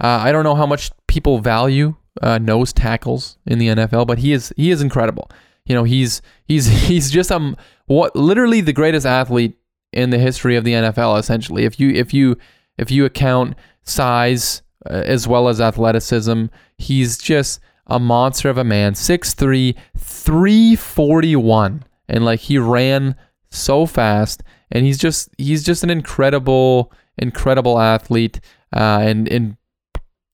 Uh, 0.00 0.20
I 0.22 0.32
don't 0.32 0.44
know 0.44 0.54
how 0.54 0.66
much 0.66 0.90
people 1.06 1.38
value 1.38 1.96
uh, 2.22 2.38
nose 2.38 2.72
tackles 2.72 3.38
in 3.46 3.58
the 3.58 3.68
NFL, 3.68 4.06
but 4.06 4.18
he 4.18 4.32
is 4.32 4.52
he 4.56 4.70
is 4.70 4.82
incredible. 4.82 5.30
You 5.66 5.74
know, 5.74 5.84
he's 5.84 6.22
he's 6.44 6.66
he's 6.88 7.10
just 7.10 7.32
um 7.32 7.56
what 7.86 8.14
literally 8.14 8.60
the 8.60 8.72
greatest 8.72 9.06
athlete 9.06 9.58
in 9.92 10.10
the 10.10 10.18
history 10.18 10.56
of 10.56 10.64
the 10.64 10.72
NFL. 10.72 11.18
Essentially, 11.18 11.64
if 11.64 11.78
you 11.78 11.90
if 11.90 12.14
you 12.14 12.36
if 12.78 12.90
you 12.90 13.04
account 13.04 13.54
size, 13.84 14.62
uh, 14.86 15.02
as 15.06 15.26
well 15.26 15.48
as 15.48 15.62
athleticism. 15.62 16.46
He's 16.76 17.16
just 17.16 17.60
a 17.86 17.98
monster 17.98 18.50
of 18.50 18.58
a 18.58 18.64
man. 18.64 18.92
6'3, 18.92 19.74
341. 19.96 21.84
And 22.08 22.24
like 22.24 22.40
he 22.40 22.58
ran 22.58 23.16
so 23.50 23.86
fast. 23.86 24.42
And 24.70 24.84
he's 24.84 24.98
just 24.98 25.30
he's 25.38 25.64
just 25.64 25.84
an 25.84 25.90
incredible, 25.90 26.92
incredible 27.16 27.78
athlete. 27.78 28.40
Uh, 28.74 29.00
and 29.02 29.28
and 29.28 29.56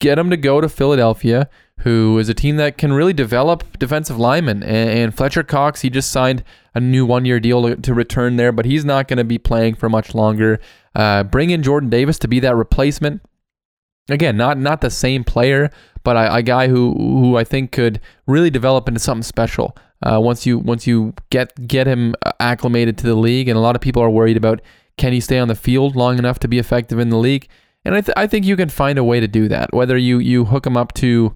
get 0.01 0.18
him 0.18 0.31
to 0.31 0.37
go 0.37 0.61
to 0.61 0.68
Philadelphia, 0.68 1.49
who 1.83 2.18
is 2.18 2.28
a 2.28 2.35
team 2.35 2.57
that 2.57 2.78
can 2.78 2.93
really 2.93 3.12
develop 3.12 3.78
defensive 3.78 4.18
linemen. 4.18 4.62
And, 4.62 5.14
Fletcher 5.14 5.43
Cox, 5.43 5.81
he 5.81 5.91
just 5.91 6.11
signed 6.11 6.45
a 6.74 6.81
new 6.81 7.07
one-year 7.07 7.41
deal 7.41 7.62
to, 7.62 7.76
to 7.76 7.95
return 7.95 8.37
there, 8.37 8.53
but 8.53 8.64
he's 8.64 8.85
not 8.85 9.09
going 9.09 9.18
to 9.18 9.24
be 9.24 9.39
playing 9.39 9.74
for 9.74 9.89
much 9.89 10.14
longer. 10.14 10.61
Uh, 10.95 11.24
bring 11.24 11.51
in 11.51 11.62
Jordan 11.62 11.91
Davis 11.91 12.18
to 12.20 12.28
be 12.28 12.41
that 12.41 12.55
replacement 12.55 13.22
again, 14.11 14.37
not 14.37 14.59
not 14.59 14.81
the 14.81 14.91
same 14.91 15.24
player, 15.24 15.70
but 16.03 16.16
a, 16.16 16.37
a 16.37 16.43
guy 16.43 16.68
who 16.68 16.95
who 16.95 17.37
I 17.37 17.45
think 17.45 17.72
could 17.72 18.01
really 18.26 18.51
develop 18.51 18.89
into 18.89 19.01
something 19.01 19.22
special. 19.22 19.76
Uh, 20.03 20.18
once 20.20 20.47
you 20.47 20.59
once 20.59 20.87
you 20.87 21.14
get 21.31 21.66
get 21.66 21.87
him 21.87 22.14
acclimated 22.39 22.99
to 22.99 23.07
the 23.07 23.14
league, 23.14 23.49
and 23.49 23.57
a 23.57 23.61
lot 23.61 23.76
of 23.76 23.83
people 23.83 24.03
are 24.03 24.11
worried 24.11 24.37
about 24.37 24.61
can 24.97 25.12
he 25.12 25.20
stay 25.20 25.39
on 25.39 25.49
the 25.49 25.55
field 25.55 25.97
long 25.97 26.18
enough 26.18 26.39
to 26.41 26.49
be 26.49 26.59
effective 26.59 26.99
in 26.99 27.09
the 27.09 27.16
league? 27.16 27.49
And 27.85 27.95
I, 27.95 28.03
th- 28.03 28.14
I 28.14 28.26
think 28.26 28.45
you 28.45 28.57
can 28.57 28.68
find 28.68 28.99
a 28.99 29.05
way 29.05 29.20
to 29.20 29.28
do 29.28 29.49
that. 29.49 29.72
Whether 29.72 29.97
you 29.97 30.18
you 30.18 30.47
hook 30.47 30.66
him 30.66 30.76
up 30.76 30.93
to, 30.95 31.35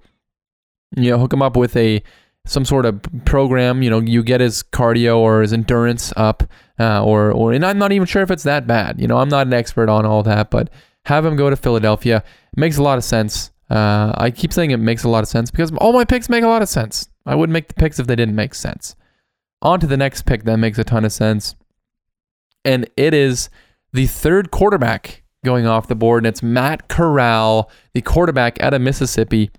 you 0.95 1.11
know, 1.11 1.19
hook 1.19 1.33
him 1.33 1.41
up 1.41 1.55
with 1.55 1.75
a 1.75 2.01
some 2.45 2.65
sort 2.65 2.85
of 2.85 3.01
program. 3.25 3.81
You 3.81 3.89
know, 3.89 3.99
you 3.99 4.23
get 4.23 4.41
his 4.41 4.63
cardio 4.63 5.17
or 5.17 5.41
his 5.41 5.53
endurance 5.53 6.13
up, 6.15 6.43
uh, 6.79 7.03
or 7.03 7.31
or 7.31 7.53
and 7.53 7.65
I'm 7.65 7.77
not 7.77 7.91
even 7.91 8.05
sure 8.05 8.21
if 8.21 8.31
it's 8.31 8.43
that 8.43 8.67
bad. 8.67 8.99
You 8.99 9.07
know, 9.07 9.17
I'm 9.17 9.29
not 9.29 9.47
an 9.47 9.53
expert 9.53 9.89
on 9.89 10.05
all 10.05 10.23
that, 10.23 10.49
but 10.49 10.69
have 11.05 11.25
him 11.25 11.35
go 11.35 11.49
to 11.49 11.55
Philadelphia 11.55 12.23
it 12.55 12.59
makes 12.59 12.77
a 12.77 12.83
lot 12.83 12.97
of 12.97 13.03
sense. 13.03 13.51
Uh, 13.69 14.13
I 14.15 14.31
keep 14.31 14.53
saying 14.53 14.71
it 14.71 14.77
makes 14.77 15.03
a 15.03 15.09
lot 15.09 15.23
of 15.23 15.29
sense 15.29 15.51
because 15.51 15.71
all 15.73 15.91
my 15.91 16.05
picks 16.05 16.29
make 16.29 16.43
a 16.43 16.47
lot 16.47 16.61
of 16.61 16.69
sense. 16.69 17.09
I 17.25 17.35
wouldn't 17.35 17.53
make 17.53 17.67
the 17.67 17.73
picks 17.73 17.99
if 17.99 18.07
they 18.07 18.15
didn't 18.15 18.35
make 18.35 18.53
sense. 18.53 18.95
On 19.61 19.79
to 19.79 19.87
the 19.87 19.97
next 19.97 20.25
pick 20.25 20.43
that 20.43 20.57
makes 20.57 20.77
a 20.77 20.83
ton 20.83 21.05
of 21.05 21.11
sense, 21.11 21.55
and 22.63 22.87
it 22.95 23.13
is 23.13 23.49
the 23.93 24.05
third 24.05 24.51
quarterback 24.51 25.23
going 25.43 25.65
off 25.65 25.87
the 25.87 25.95
board, 25.95 26.23
and 26.23 26.27
it's 26.27 26.43
Matt 26.43 26.87
Corral, 26.87 27.69
the 27.93 28.01
quarterback 28.01 28.61
out 28.61 28.73
of 28.73 28.81
Mississippi, 28.81 29.51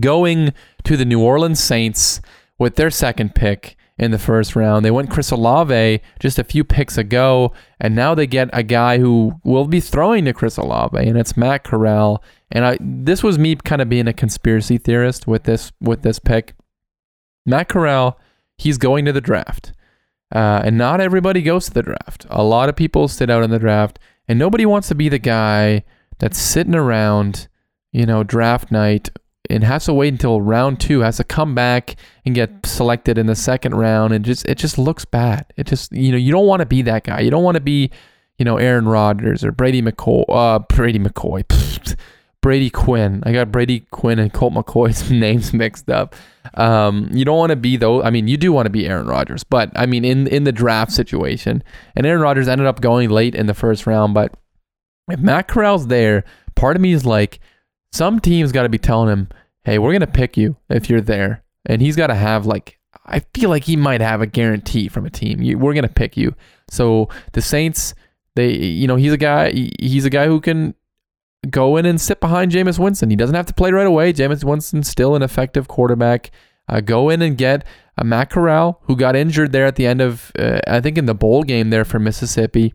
going 0.00 0.52
to 0.84 0.96
the 0.96 1.04
New 1.04 1.22
Orleans 1.22 1.60
Saints 1.60 2.20
with 2.58 2.76
their 2.76 2.90
second 2.90 3.34
pick 3.34 3.76
in 3.98 4.10
the 4.12 4.18
first 4.18 4.54
round. 4.54 4.84
They 4.84 4.90
went 4.90 5.10
Chris 5.10 5.30
Olave 5.30 6.00
just 6.20 6.38
a 6.38 6.44
few 6.44 6.64
picks 6.64 6.96
ago, 6.96 7.52
and 7.80 7.94
now 7.94 8.14
they 8.14 8.26
get 8.26 8.48
a 8.52 8.62
guy 8.62 8.98
who 8.98 9.40
will 9.44 9.66
be 9.66 9.80
throwing 9.80 10.24
to 10.26 10.32
Chris 10.32 10.56
Olave, 10.56 10.96
and 10.96 11.18
it's 11.18 11.36
Matt 11.36 11.64
Corral. 11.64 12.22
And 12.50 12.64
I 12.64 12.78
this 12.80 13.22
was 13.22 13.38
me 13.38 13.56
kind 13.56 13.82
of 13.82 13.88
being 13.88 14.08
a 14.08 14.12
conspiracy 14.12 14.78
theorist 14.78 15.26
with 15.26 15.44
this 15.44 15.72
with 15.80 16.02
this 16.02 16.18
pick. 16.18 16.54
Matt 17.44 17.68
Corral, 17.68 18.18
he's 18.56 18.78
going 18.78 19.04
to 19.04 19.12
the 19.12 19.20
draft. 19.20 19.72
Uh, 20.34 20.60
and 20.62 20.76
not 20.76 21.00
everybody 21.00 21.40
goes 21.40 21.66
to 21.66 21.74
the 21.74 21.82
draft. 21.82 22.26
A 22.28 22.42
lot 22.42 22.68
of 22.68 22.76
people 22.76 23.08
sit 23.08 23.30
out 23.30 23.42
in 23.42 23.50
the 23.50 23.58
draft, 23.58 23.98
and 24.28 24.38
nobody 24.38 24.66
wants 24.66 24.88
to 24.88 24.94
be 24.94 25.08
the 25.08 25.18
guy 25.18 25.84
that's 26.18 26.38
sitting 26.38 26.74
around, 26.74 27.48
you 27.92 28.04
know, 28.04 28.22
draft 28.22 28.70
night 28.70 29.08
and 29.50 29.64
has 29.64 29.86
to 29.86 29.94
wait 29.94 30.12
until 30.12 30.40
round 30.40 30.80
two, 30.80 31.00
has 31.00 31.16
to 31.18 31.24
come 31.24 31.54
back 31.54 31.96
and 32.24 32.34
get 32.34 32.66
selected 32.66 33.18
in 33.18 33.26
the 33.26 33.36
second 33.36 33.74
round, 33.74 34.12
and 34.12 34.24
just 34.24 34.46
it 34.46 34.58
just 34.58 34.78
looks 34.78 35.04
bad. 35.04 35.46
It 35.56 35.66
just 35.66 35.92
you 35.92 36.12
know 36.12 36.18
you 36.18 36.32
don't 36.32 36.46
want 36.46 36.60
to 36.60 36.66
be 36.66 36.82
that 36.82 37.04
guy. 37.04 37.20
You 37.20 37.30
don't 37.30 37.44
want 37.44 37.56
to 37.56 37.60
be, 37.60 37.90
you 38.38 38.44
know, 38.44 38.56
Aaron 38.56 38.88
Rodgers 38.88 39.44
or 39.44 39.52
Brady 39.52 39.82
McCoy. 39.82 40.24
Uh, 40.28 40.58
Brady 40.60 40.98
McCoy. 40.98 41.44
Brady 42.40 42.70
Quinn. 42.70 43.22
I 43.26 43.32
got 43.32 43.50
Brady 43.50 43.80
Quinn 43.90 44.18
and 44.18 44.32
Colt 44.32 44.52
McCoy's 44.52 45.10
names 45.10 45.52
mixed 45.52 45.90
up. 45.90 46.14
Um, 46.54 47.10
you 47.12 47.24
don't 47.24 47.36
want 47.36 47.50
to 47.50 47.56
be 47.56 47.76
though. 47.76 48.02
I 48.02 48.10
mean, 48.10 48.28
you 48.28 48.36
do 48.36 48.52
want 48.52 48.66
to 48.66 48.70
be 48.70 48.86
Aaron 48.86 49.06
Rodgers, 49.06 49.44
but 49.44 49.70
I 49.74 49.86
mean, 49.86 50.04
in 50.04 50.26
in 50.28 50.44
the 50.44 50.52
draft 50.52 50.92
situation, 50.92 51.62
and 51.96 52.06
Aaron 52.06 52.22
Rodgers 52.22 52.48
ended 52.48 52.66
up 52.66 52.80
going 52.80 53.10
late 53.10 53.34
in 53.34 53.46
the 53.46 53.54
first 53.54 53.86
round. 53.86 54.14
But 54.14 54.34
if 55.10 55.20
Matt 55.20 55.48
Corral's 55.48 55.88
there, 55.88 56.24
part 56.54 56.76
of 56.76 56.82
me 56.82 56.92
is 56.92 57.04
like, 57.04 57.40
some 57.92 58.20
team's 58.20 58.52
got 58.52 58.62
to 58.62 58.68
be 58.68 58.78
telling 58.78 59.10
him, 59.10 59.28
"Hey, 59.64 59.78
we're 59.78 59.92
gonna 59.92 60.06
pick 60.06 60.36
you 60.36 60.56
if 60.68 60.88
you're 60.88 61.00
there," 61.00 61.42
and 61.66 61.80
he's 61.82 61.96
got 61.96 62.08
to 62.08 62.14
have 62.14 62.46
like, 62.46 62.78
I 63.06 63.20
feel 63.34 63.50
like 63.50 63.64
he 63.64 63.76
might 63.76 64.00
have 64.00 64.20
a 64.20 64.26
guarantee 64.26 64.88
from 64.88 65.06
a 65.06 65.10
team. 65.10 65.58
We're 65.58 65.74
gonna 65.74 65.88
pick 65.88 66.16
you. 66.16 66.34
So 66.68 67.08
the 67.32 67.42
Saints, 67.42 67.94
they, 68.36 68.52
you 68.54 68.86
know, 68.86 68.96
he's 68.96 69.12
a 69.12 69.18
guy. 69.18 69.52
He's 69.80 70.04
a 70.04 70.10
guy 70.10 70.26
who 70.26 70.40
can 70.40 70.74
go 71.50 71.76
in 71.76 71.86
and 71.86 72.00
sit 72.00 72.20
behind 72.20 72.52
Jameis 72.52 72.78
Winston. 72.78 73.10
He 73.10 73.16
doesn't 73.16 73.34
have 73.34 73.46
to 73.46 73.54
play 73.54 73.70
right 73.70 73.86
away. 73.86 74.12
Jameis 74.12 74.44
Winston's 74.44 74.88
still 74.88 75.14
an 75.14 75.22
effective 75.22 75.68
quarterback. 75.68 76.30
Uh, 76.68 76.80
go 76.80 77.08
in 77.08 77.22
and 77.22 77.38
get 77.38 77.64
a 77.96 78.04
Matt 78.04 78.30
Corral, 78.30 78.80
who 78.84 78.96
got 78.96 79.16
injured 79.16 79.52
there 79.52 79.64
at 79.64 79.76
the 79.76 79.86
end 79.86 80.00
of, 80.00 80.30
uh, 80.38 80.60
I 80.66 80.80
think, 80.80 80.98
in 80.98 81.06
the 81.06 81.14
bowl 81.14 81.42
game 81.42 81.70
there 81.70 81.84
for 81.84 81.98
Mississippi. 81.98 82.74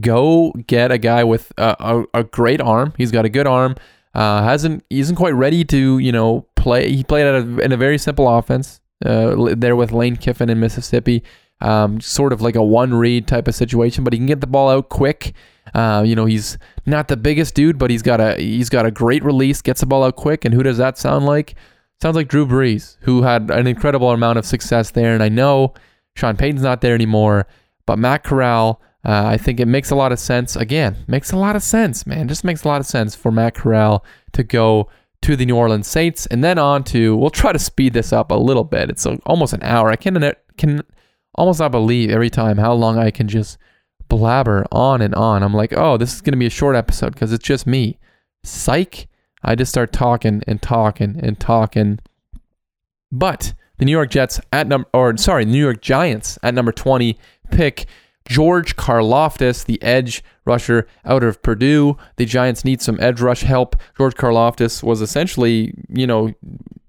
Go 0.00 0.52
get 0.66 0.90
a 0.90 0.98
guy 0.98 1.24
with 1.24 1.52
a, 1.56 1.76
a, 1.78 2.20
a 2.20 2.24
great 2.24 2.60
arm. 2.60 2.94
He's 2.96 3.12
got 3.12 3.24
a 3.24 3.28
good 3.28 3.46
arm. 3.46 3.76
Uh, 4.14 4.42
hasn't 4.42 4.84
he 4.90 5.00
isn't 5.00 5.16
quite 5.16 5.34
ready 5.34 5.64
to 5.64 5.98
you 5.98 6.10
know 6.10 6.46
play. 6.56 6.90
He 6.92 7.04
played 7.04 7.26
a, 7.26 7.60
in 7.60 7.72
a 7.72 7.76
very 7.76 7.98
simple 7.98 8.28
offense 8.28 8.80
uh, 9.04 9.54
there 9.56 9.76
with 9.76 9.92
Lane 9.92 10.16
Kiffin 10.16 10.50
in 10.50 10.58
Mississippi. 10.58 11.22
Um, 11.60 12.00
sort 12.00 12.32
of 12.32 12.40
like 12.40 12.54
a 12.54 12.62
one 12.62 12.94
read 12.94 13.26
type 13.26 13.48
of 13.48 13.54
situation, 13.54 14.04
but 14.04 14.12
he 14.12 14.18
can 14.18 14.26
get 14.26 14.40
the 14.40 14.46
ball 14.46 14.70
out 14.70 14.88
quick. 14.88 15.34
Uh, 15.74 16.02
you 16.06 16.14
know, 16.14 16.24
he's 16.24 16.56
not 16.86 17.08
the 17.08 17.16
biggest 17.16 17.54
dude, 17.54 17.78
but 17.78 17.90
he's 17.90 18.02
got 18.02 18.20
a 18.20 18.36
he's 18.36 18.68
got 18.68 18.86
a 18.86 18.90
great 18.90 19.22
release, 19.24 19.60
gets 19.60 19.80
the 19.80 19.86
ball 19.86 20.04
out 20.04 20.16
quick. 20.16 20.44
And 20.44 20.54
who 20.54 20.62
does 20.62 20.78
that 20.78 20.98
sound 20.98 21.26
like? 21.26 21.54
Sounds 22.00 22.16
like 22.16 22.28
Drew 22.28 22.46
Brees, 22.46 22.96
who 23.00 23.22
had 23.22 23.50
an 23.50 23.66
incredible 23.66 24.10
amount 24.10 24.38
of 24.38 24.46
success 24.46 24.92
there. 24.92 25.14
And 25.14 25.22
I 25.22 25.28
know 25.28 25.74
Sean 26.16 26.36
Payton's 26.36 26.62
not 26.62 26.80
there 26.80 26.94
anymore, 26.94 27.48
but 27.86 27.98
Matt 27.98 28.22
Corral, 28.22 28.80
uh, 29.08 29.24
I 29.26 29.38
think 29.38 29.58
it 29.58 29.64
makes 29.66 29.90
a 29.90 29.94
lot 29.94 30.12
of 30.12 30.18
sense. 30.18 30.54
Again, 30.54 30.94
makes 31.06 31.32
a 31.32 31.38
lot 31.38 31.56
of 31.56 31.62
sense, 31.62 32.06
man. 32.06 32.28
Just 32.28 32.44
makes 32.44 32.64
a 32.64 32.68
lot 32.68 32.78
of 32.78 32.86
sense 32.86 33.14
for 33.14 33.32
Matt 33.32 33.54
Corral 33.54 34.04
to 34.32 34.42
go 34.42 34.90
to 35.22 35.34
the 35.34 35.46
New 35.46 35.56
Orleans 35.56 35.86
Saints 35.86 36.26
and 36.26 36.44
then 36.44 36.58
on 36.58 36.84
to. 36.84 37.16
We'll 37.16 37.30
try 37.30 37.54
to 37.54 37.58
speed 37.58 37.94
this 37.94 38.12
up 38.12 38.30
a 38.30 38.34
little 38.34 38.64
bit. 38.64 38.90
It's 38.90 39.06
almost 39.24 39.54
an 39.54 39.62
hour. 39.62 39.88
I 39.88 39.96
can 39.96 40.34
can 40.58 40.82
almost 41.34 41.58
not 41.58 41.70
believe 41.70 42.10
every 42.10 42.28
time 42.28 42.58
how 42.58 42.74
long 42.74 42.98
I 42.98 43.10
can 43.10 43.28
just 43.28 43.56
blabber 44.10 44.66
on 44.70 45.00
and 45.00 45.14
on. 45.14 45.42
I'm 45.42 45.54
like, 45.54 45.72
oh, 45.74 45.96
this 45.96 46.12
is 46.12 46.20
to 46.20 46.36
be 46.36 46.44
a 46.44 46.50
short 46.50 46.76
episode 46.76 47.14
because 47.14 47.32
it's 47.32 47.46
just 47.46 47.66
me. 47.66 47.98
Psych. 48.44 49.08
I 49.42 49.54
just 49.54 49.72
start 49.72 49.90
talking 49.90 50.42
and 50.46 50.60
talking 50.60 51.18
and 51.22 51.40
talking. 51.40 52.00
But 53.10 53.54
the 53.78 53.86
New 53.86 53.92
York 53.92 54.10
Jets 54.10 54.38
at 54.52 54.66
number, 54.66 54.86
or 54.92 55.16
sorry, 55.16 55.46
New 55.46 55.62
York 55.64 55.80
Giants 55.80 56.38
at 56.42 56.52
number 56.52 56.72
20 56.72 57.18
pick 57.50 57.86
George 58.28 58.76
Karlaftis, 58.76 59.64
the 59.64 59.82
edge 59.82 60.22
rusher 60.44 60.86
out 61.04 61.22
of 61.22 61.42
Purdue. 61.42 61.96
The 62.16 62.26
Giants 62.26 62.64
need 62.64 62.80
some 62.80 62.98
edge 63.00 63.20
rush 63.20 63.40
help. 63.40 63.74
George 63.96 64.14
Karlaftis 64.14 64.82
was 64.82 65.00
essentially, 65.00 65.74
you 65.88 66.06
know, 66.06 66.32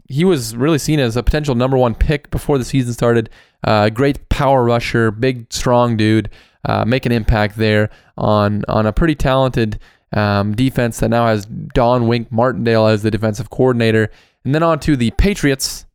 he 0.08 0.26
was 0.26 0.56
really 0.56 0.80
seen 0.80 1.00
as 1.00 1.16
a 1.16 1.24
potential 1.24 1.56
number 1.56 1.78
one 1.78 1.96
pick 1.96 2.30
before 2.30 2.58
the 2.58 2.66
season 2.66 2.94
started. 2.94 3.30
Uh, 3.64 3.90
great 3.90 4.28
power 4.30 4.64
rusher, 4.64 5.12
big, 5.12 5.52
strong 5.52 5.96
dude 5.98 6.30
uh, 6.66 6.86
make 6.86 7.06
an 7.06 7.12
impact 7.12 7.56
there 7.58 7.90
on 8.18 8.64
on 8.68 8.86
a 8.86 8.94
pretty 8.94 9.16
talented 9.16 9.80
um, 10.14 10.56
defense 10.56 11.00
that 11.00 11.10
now 11.10 11.28
has 11.28 11.46
Don 11.46 12.08
Wink 12.08 12.32
Martindale 12.32 12.88
as 12.88 13.04
the 13.04 13.12
defensive 13.12 13.50
coordinator. 13.50 14.12
And 14.44 14.56
then 14.56 14.64
on 14.64 14.80
to 14.82 14.96
the 14.96 15.12
Patriots 15.12 15.86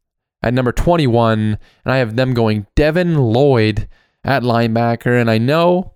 at 0.43 0.55
number 0.55 0.73
21, 0.73 1.39
and 1.39 1.59
I 1.93 1.99
have 1.99 2.17
them 2.17 2.35
going 2.35 2.67
Devin 2.75 3.17
Lloyd 3.19 3.89
at 4.25 4.43
linebacker. 4.43 5.21
And 5.21 5.31
I 5.31 5.39
know 5.39 5.93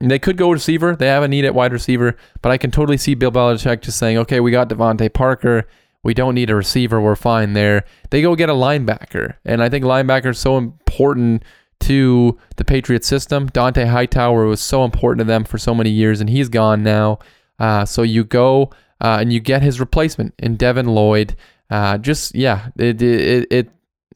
they 0.00 0.18
could 0.18 0.36
go 0.36 0.50
receiver. 0.50 0.96
They 0.96 1.08
have 1.08 1.22
a 1.22 1.28
need 1.28 1.44
at 1.44 1.54
wide 1.54 1.72
receiver, 1.72 2.16
but 2.42 2.52
I 2.52 2.58
can 2.58 2.70
totally 2.70 2.98
see 2.98 3.14
Bill 3.14 3.32
Belichick 3.32 3.82
just 3.82 3.98
saying, 3.98 4.18
okay, 4.18 4.40
we 4.40 4.50
got 4.50 4.68
DeVante 4.68 5.12
Parker. 5.12 5.66
We 6.02 6.14
don't 6.14 6.34
need 6.34 6.50
a 6.50 6.54
receiver. 6.54 7.00
We're 7.00 7.16
fine 7.16 7.54
there. 7.54 7.84
They 8.10 8.22
go 8.22 8.36
get 8.36 8.48
a 8.48 8.54
linebacker. 8.54 9.34
And 9.44 9.62
I 9.62 9.68
think 9.68 9.84
linebacker 9.84 10.30
is 10.30 10.38
so 10.38 10.56
important 10.56 11.42
to 11.80 12.38
the 12.56 12.64
Patriots 12.64 13.08
system. 13.08 13.48
Dont'a 13.48 13.88
Hightower 13.88 14.46
was 14.46 14.60
so 14.60 14.84
important 14.84 15.20
to 15.20 15.24
them 15.24 15.44
for 15.44 15.58
so 15.58 15.74
many 15.74 15.90
years, 15.90 16.20
and 16.20 16.30
he's 16.30 16.48
gone 16.48 16.82
now. 16.82 17.18
Uh, 17.58 17.84
so 17.84 18.02
you 18.02 18.24
go 18.24 18.70
uh, 19.00 19.18
and 19.20 19.32
you 19.32 19.40
get 19.40 19.62
his 19.62 19.80
replacement 19.80 20.34
in 20.38 20.56
Devin 20.56 20.86
Lloyd. 20.86 21.36
Uh, 21.70 21.98
just 21.98 22.34
yeah, 22.34 22.68
it, 22.76 23.02
it 23.02 23.46
it 23.50 23.70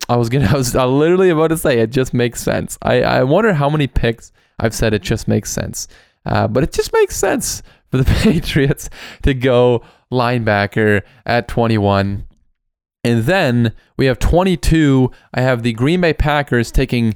I 0.09 0.17
was 0.17 0.29
gonna 0.29 0.47
I 0.51 0.55
was 0.55 0.75
I 0.75 0.85
literally 0.85 1.31
about 1.31 1.49
to 1.49 1.57
say 1.57 1.79
it 1.81 1.91
just 1.91 2.15
makes 2.15 2.43
sense. 2.43 2.79
I 2.83 3.03
I 3.03 3.23
wonder 3.25 3.53
how 3.53 3.71
many 3.71 3.87
picks 3.87 4.33
I've 4.59 4.75
said 4.75 4.93
it 4.95 5.03
just 5.03 5.29
makes 5.29 5.51
sense, 5.51 5.89
uh, 6.27 6.49
but 6.49 6.63
it 6.63 6.73
just 6.73 6.93
makes 6.93 7.17
sense 7.17 7.63
for 7.91 7.99
the 7.99 8.05
Patriots 8.23 8.91
to 9.23 9.35
go 9.35 9.83
linebacker 10.13 11.03
at 11.27 11.49
21. 11.49 12.27
And 13.03 13.23
then 13.25 13.73
we 13.97 14.07
have 14.07 14.19
22. 14.19 15.11
I 15.33 15.41
have 15.41 15.63
the 15.63 15.73
Green 15.73 16.03
Bay 16.03 16.13
Packers 16.13 16.71
taking 16.71 17.15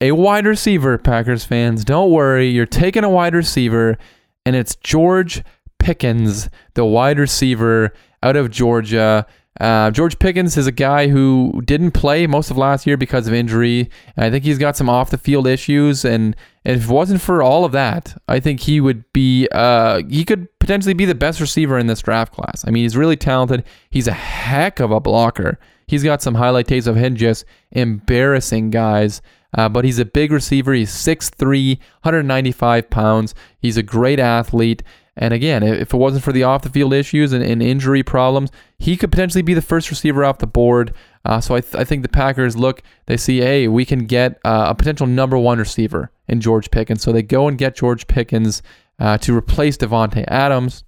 a 0.00 0.12
wide 0.12 0.46
receiver, 0.46 0.98
Packers 0.98 1.44
fans. 1.44 1.84
Don't 1.84 2.10
worry, 2.10 2.48
you're 2.48 2.66
taking 2.66 3.04
a 3.04 3.10
wide 3.10 3.34
receiver, 3.34 3.98
and 4.44 4.56
it's 4.56 4.76
George 4.76 5.42
Pickens, 5.78 6.48
the 6.74 6.84
wide 6.84 7.18
receiver 7.18 7.92
out 8.22 8.36
of 8.36 8.50
Georgia. 8.50 9.26
Uh, 9.60 9.90
George 9.90 10.18
Pickens 10.18 10.56
is 10.56 10.66
a 10.66 10.72
guy 10.72 11.08
who 11.08 11.62
didn't 11.64 11.92
play 11.92 12.26
most 12.26 12.50
of 12.50 12.56
last 12.56 12.86
year 12.86 12.96
because 12.96 13.26
of 13.26 13.34
injury. 13.34 13.90
I 14.16 14.30
think 14.30 14.44
he's 14.44 14.58
got 14.58 14.76
some 14.76 14.88
off 14.88 15.10
the 15.10 15.18
field 15.18 15.46
issues, 15.46 16.04
and, 16.04 16.36
if 16.64 16.84
it 16.84 16.90
wasn't 16.90 17.20
for 17.20 17.44
all 17.44 17.64
of 17.64 17.70
that, 17.72 18.20
I 18.26 18.40
think 18.40 18.58
he 18.58 18.80
would 18.80 19.04
be 19.12 19.46
uh, 19.52 20.02
he 20.08 20.24
could 20.24 20.48
potentially 20.58 20.94
be 20.94 21.04
the 21.04 21.14
best 21.14 21.40
receiver 21.40 21.78
in 21.78 21.86
this 21.86 22.02
draft 22.02 22.32
class. 22.32 22.64
I 22.66 22.72
mean, 22.72 22.82
he's 22.82 22.96
really 22.96 23.16
talented. 23.16 23.62
He's 23.88 24.08
a 24.08 24.12
heck 24.12 24.80
of 24.80 24.90
a 24.90 24.98
blocker. 24.98 25.60
He's 25.86 26.02
got 26.02 26.22
some 26.22 26.34
highlight 26.34 26.66
tapes 26.66 26.88
of 26.88 26.96
him 26.96 27.14
just 27.14 27.44
embarrassing 27.70 28.70
guys. 28.70 29.22
Uh, 29.56 29.68
but 29.68 29.84
he's 29.84 30.00
a 30.00 30.04
big 30.04 30.32
receiver. 30.32 30.74
He's 30.74 30.90
6'3, 30.90 31.78
195 32.02 32.90
pounds. 32.90 33.34
He's 33.58 33.76
a 33.76 33.82
great 33.82 34.18
athlete. 34.18 34.82
And 35.16 35.32
again, 35.32 35.62
if 35.62 35.94
it 35.94 35.96
wasn't 35.96 36.24
for 36.24 36.32
the 36.32 36.42
off 36.42 36.62
the 36.62 36.68
field 36.68 36.92
issues 36.92 37.32
and, 37.32 37.42
and, 37.42 37.62
injury 37.62 38.02
problems, 38.02 38.50
he 38.78 38.96
could 38.96 39.10
potentially 39.10 39.40
be 39.40 39.54
the 39.54 39.62
first 39.62 39.88
receiver 39.88 40.24
off 40.24 40.38
the 40.38 40.46
board. 40.46 40.92
Uh, 41.24 41.40
so 41.40 41.54
I, 41.54 41.62
th- 41.62 41.74
I 41.74 41.84
think 41.84 42.02
the 42.02 42.08
Packers 42.08 42.54
look, 42.54 42.82
they 43.06 43.16
see, 43.16 43.38
hey, 43.38 43.66
we 43.66 43.86
can 43.86 44.04
get 44.04 44.38
uh, 44.44 44.66
a 44.68 44.74
potential 44.74 45.06
number 45.06 45.38
one 45.38 45.58
receiver 45.58 46.10
in 46.28 46.42
George 46.42 46.70
Pickens. 46.70 47.02
So 47.02 47.12
they 47.12 47.22
go 47.22 47.48
and 47.48 47.56
get 47.56 47.76
George 47.76 48.06
Pickens 48.06 48.62
uh, 48.98 49.16
to 49.18 49.34
replace 49.34 49.78
Davante 49.78 50.24
Adams. 50.28 50.84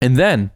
And 0.00 0.16
then 0.16 0.52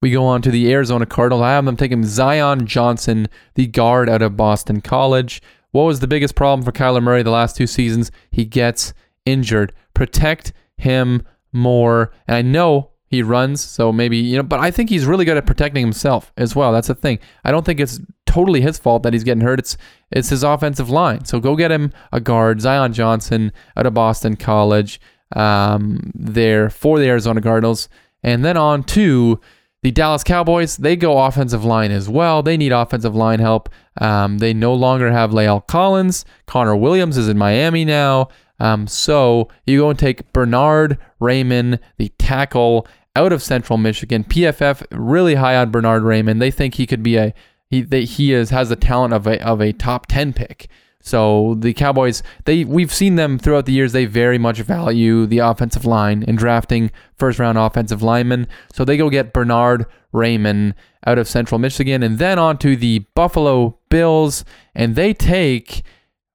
we 0.00 0.10
go 0.10 0.24
on 0.24 0.40
to 0.42 0.50
the 0.50 0.72
Arizona 0.72 1.04
Cardinals. 1.04 1.42
I 1.42 1.52
have 1.52 1.64
them 1.66 1.76
taking 1.76 2.04
Zion 2.04 2.66
Johnson, 2.66 3.28
the 3.54 3.66
guard 3.66 4.08
out 4.08 4.22
of 4.22 4.36
Boston 4.36 4.80
College. 4.80 5.42
What 5.72 5.84
was 5.84 6.00
the 6.00 6.06
biggest 6.06 6.34
problem 6.34 6.64
for 6.64 6.72
Kyler 6.72 7.02
Murray 7.02 7.22
the 7.22 7.30
last 7.30 7.56
two 7.56 7.66
seasons? 7.66 8.10
He 8.30 8.44
gets 8.44 8.94
injured. 9.26 9.74
Protect 9.92 10.52
him 10.76 11.22
more. 11.54 12.12
And 12.28 12.36
I 12.36 12.42
know 12.42 12.90
he 13.06 13.22
runs, 13.22 13.62
so 13.62 13.92
maybe, 13.92 14.18
you 14.18 14.36
know, 14.36 14.42
but 14.42 14.60
I 14.60 14.70
think 14.70 14.90
he's 14.90 15.06
really 15.06 15.24
good 15.24 15.36
at 15.36 15.46
protecting 15.46 15.84
himself 15.84 16.32
as 16.36 16.54
well. 16.56 16.72
That's 16.72 16.88
the 16.88 16.94
thing. 16.94 17.18
I 17.44 17.50
don't 17.50 17.64
think 17.64 17.80
it's 17.80 18.00
totally 18.26 18.60
his 18.60 18.78
fault 18.78 19.04
that 19.04 19.12
he's 19.12 19.24
getting 19.24 19.42
hurt. 19.44 19.60
It's 19.60 19.76
it's 20.10 20.28
his 20.30 20.42
offensive 20.42 20.90
line. 20.90 21.24
So 21.24 21.40
go 21.40 21.56
get 21.56 21.70
him 21.70 21.92
a 22.12 22.20
guard, 22.20 22.60
Zion 22.60 22.92
Johnson 22.92 23.52
out 23.76 23.86
of 23.86 23.94
Boston 23.94 24.36
College, 24.36 25.00
um, 25.34 26.12
there 26.14 26.68
for 26.68 26.98
the 26.98 27.06
Arizona 27.06 27.40
Cardinals. 27.40 27.88
And 28.22 28.44
then 28.44 28.56
on 28.56 28.82
to 28.84 29.40
the 29.82 29.90
Dallas 29.90 30.24
Cowboys, 30.24 30.78
they 30.78 30.96
go 30.96 31.18
offensive 31.18 31.64
line 31.64 31.90
as 31.90 32.08
well. 32.08 32.42
They 32.42 32.56
need 32.56 32.72
offensive 32.72 33.14
line 33.14 33.38
help. 33.38 33.68
Um, 34.00 34.38
they 34.38 34.54
no 34.54 34.72
longer 34.74 35.12
have 35.12 35.30
La'el 35.30 35.66
Collins. 35.66 36.24
Connor 36.46 36.74
Williams 36.74 37.18
is 37.18 37.28
in 37.28 37.36
Miami 37.36 37.84
now. 37.84 38.28
Um, 38.60 38.86
so 38.86 39.48
you 39.66 39.80
go 39.80 39.90
and 39.90 39.98
take 39.98 40.32
Bernard 40.32 40.98
Raimann, 41.20 41.78
the 41.98 42.10
tackle 42.18 42.86
out 43.16 43.32
of 43.32 43.42
Central 43.42 43.78
Michigan. 43.78 44.24
PFF 44.24 44.84
really 44.90 45.36
high 45.36 45.56
on 45.56 45.70
Bernard 45.70 46.02
Raimann. 46.02 46.40
They 46.40 46.50
think 46.50 46.74
he 46.74 46.86
could 46.86 47.02
be 47.02 47.16
a 47.16 47.34
he 47.68 47.82
he 48.04 48.32
is 48.32 48.50
has 48.50 48.68
the 48.68 48.76
talent 48.76 49.14
of 49.14 49.26
a 49.26 49.42
of 49.44 49.60
a 49.60 49.72
top 49.72 50.06
ten 50.06 50.32
pick. 50.32 50.68
So 51.00 51.54
the 51.58 51.74
Cowboys, 51.74 52.22
they 52.46 52.64
we've 52.64 52.92
seen 52.92 53.16
them 53.16 53.38
throughout 53.38 53.66
the 53.66 53.72
years. 53.72 53.92
They 53.92 54.06
very 54.06 54.38
much 54.38 54.60
value 54.60 55.26
the 55.26 55.38
offensive 55.38 55.84
line 55.84 56.22
in 56.22 56.36
drafting 56.36 56.90
first 57.16 57.38
round 57.38 57.58
offensive 57.58 58.02
linemen. 58.02 58.48
So 58.72 58.84
they 58.84 58.96
go 58.96 59.10
get 59.10 59.34
Bernard 59.34 59.84
Raimann 60.14 60.72
out 61.06 61.18
of 61.18 61.28
Central 61.28 61.58
Michigan, 61.58 62.02
and 62.02 62.18
then 62.18 62.38
on 62.38 62.56
to 62.58 62.74
the 62.74 63.00
Buffalo 63.14 63.78
Bills, 63.90 64.44
and 64.74 64.96
they 64.96 65.12
take 65.12 65.82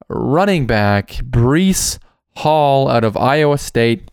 running 0.07 0.67
back 0.67 1.09
Breece 1.23 1.97
Hall 2.39 2.89
out 2.89 3.03
of 3.03 3.17
Iowa 3.17 3.57
State. 3.57 4.09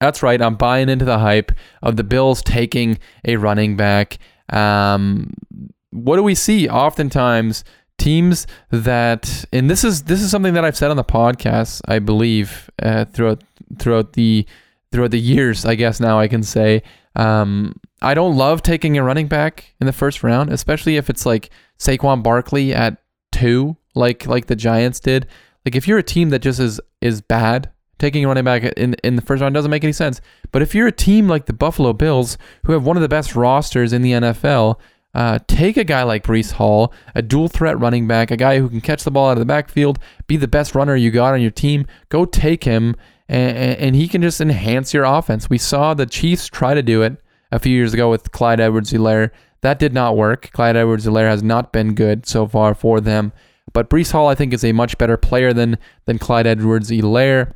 That's 0.00 0.22
right. 0.22 0.40
I'm 0.40 0.56
buying 0.56 0.88
into 0.88 1.04
the 1.04 1.18
hype 1.18 1.52
of 1.82 1.96
the 1.96 2.04
Bills 2.04 2.42
taking 2.42 2.98
a 3.24 3.36
running 3.36 3.76
back. 3.76 4.18
Um, 4.50 5.34
what 5.90 6.16
do 6.16 6.22
we 6.22 6.34
see? 6.34 6.68
Oftentimes, 6.68 7.64
teams 7.98 8.46
that 8.70 9.44
and 9.52 9.68
this 9.68 9.84
is 9.84 10.04
this 10.04 10.22
is 10.22 10.30
something 10.30 10.54
that 10.54 10.64
I've 10.64 10.76
said 10.76 10.90
on 10.90 10.96
the 10.96 11.04
podcast 11.04 11.80
I 11.86 11.98
believe 11.98 12.70
uh, 12.80 13.04
throughout 13.06 13.42
throughout 13.78 14.12
the 14.12 14.46
throughout 14.92 15.10
the 15.10 15.20
years 15.20 15.64
I 15.64 15.74
guess 15.74 16.00
now 16.00 16.18
I 16.18 16.28
can 16.28 16.42
say 16.42 16.82
um, 17.16 17.74
I 18.00 18.14
don't 18.14 18.36
love 18.36 18.62
taking 18.62 18.96
a 18.96 19.02
running 19.02 19.26
back 19.26 19.74
in 19.80 19.86
the 19.86 19.92
first 19.92 20.22
round 20.22 20.52
especially 20.52 20.96
if 20.96 21.10
it's 21.10 21.26
like 21.26 21.50
Saquon 21.78 22.22
Barkley 22.22 22.72
at 22.72 23.02
two 23.32 23.76
like 23.94 24.26
like 24.26 24.46
the 24.46 24.56
Giants 24.56 25.00
did 25.00 25.26
like 25.68 25.76
if 25.76 25.86
you're 25.86 25.98
a 25.98 26.02
team 26.02 26.30
that 26.30 26.40
just 26.40 26.58
is 26.58 26.80
is 27.02 27.20
bad 27.20 27.70
taking 27.98 28.24
a 28.24 28.28
running 28.28 28.44
back 28.44 28.62
in 28.62 28.94
in 29.04 29.16
the 29.16 29.22
first 29.22 29.42
round 29.42 29.54
doesn't 29.54 29.70
make 29.70 29.84
any 29.84 29.92
sense 29.92 30.22
but 30.50 30.62
if 30.62 30.74
you're 30.74 30.86
a 30.86 30.92
team 30.92 31.28
like 31.28 31.44
the 31.44 31.52
Buffalo 31.52 31.92
Bills 31.92 32.38
who 32.64 32.72
have 32.72 32.86
one 32.86 32.96
of 32.96 33.02
the 33.02 33.08
best 33.08 33.36
rosters 33.36 33.92
in 33.92 34.00
the 34.00 34.12
NFL 34.12 34.78
uh, 35.14 35.38
take 35.46 35.76
a 35.76 35.84
guy 35.84 36.02
like 36.02 36.22
Breece 36.22 36.52
Hall, 36.52 36.92
a 37.14 37.22
dual 37.22 37.48
threat 37.48 37.78
running 37.80 38.06
back, 38.06 38.30
a 38.30 38.36
guy 38.36 38.58
who 38.60 38.68
can 38.68 38.80
catch 38.80 39.02
the 39.02 39.10
ball 39.10 39.28
out 39.28 39.32
of 39.32 39.38
the 39.40 39.46
backfield, 39.46 39.98
be 40.26 40.36
the 40.36 40.46
best 40.46 40.74
runner 40.74 40.94
you 40.94 41.10
got 41.10 41.34
on 41.34 41.40
your 41.40 41.50
team. 41.50 41.86
Go 42.08 42.24
take 42.24 42.64
him, 42.64 42.94
and, 43.28 43.56
and 43.78 43.96
he 43.96 44.06
can 44.06 44.22
just 44.22 44.40
enhance 44.40 44.94
your 44.94 45.04
offense. 45.04 45.50
We 45.50 45.58
saw 45.58 45.94
the 45.94 46.06
Chiefs 46.06 46.46
try 46.46 46.74
to 46.74 46.82
do 46.82 47.02
it 47.02 47.16
a 47.50 47.58
few 47.58 47.74
years 47.74 47.94
ago 47.94 48.10
with 48.10 48.30
Clyde 48.32 48.60
Edwards-Helaire. 48.60 49.30
That 49.62 49.78
did 49.78 49.92
not 49.92 50.16
work. 50.16 50.50
Clyde 50.52 50.76
Edwards-Helaire 50.76 51.30
has 51.30 51.42
not 51.42 51.72
been 51.72 51.94
good 51.94 52.26
so 52.26 52.46
far 52.46 52.74
for 52.74 53.00
them. 53.00 53.32
But 53.78 53.90
Breece 53.90 54.10
Hall, 54.10 54.26
I 54.26 54.34
think, 54.34 54.52
is 54.52 54.64
a 54.64 54.72
much 54.72 54.98
better 54.98 55.16
player 55.16 55.52
than 55.52 55.78
than 56.06 56.18
Clyde 56.18 56.48
Edwards-Helaire. 56.48 57.52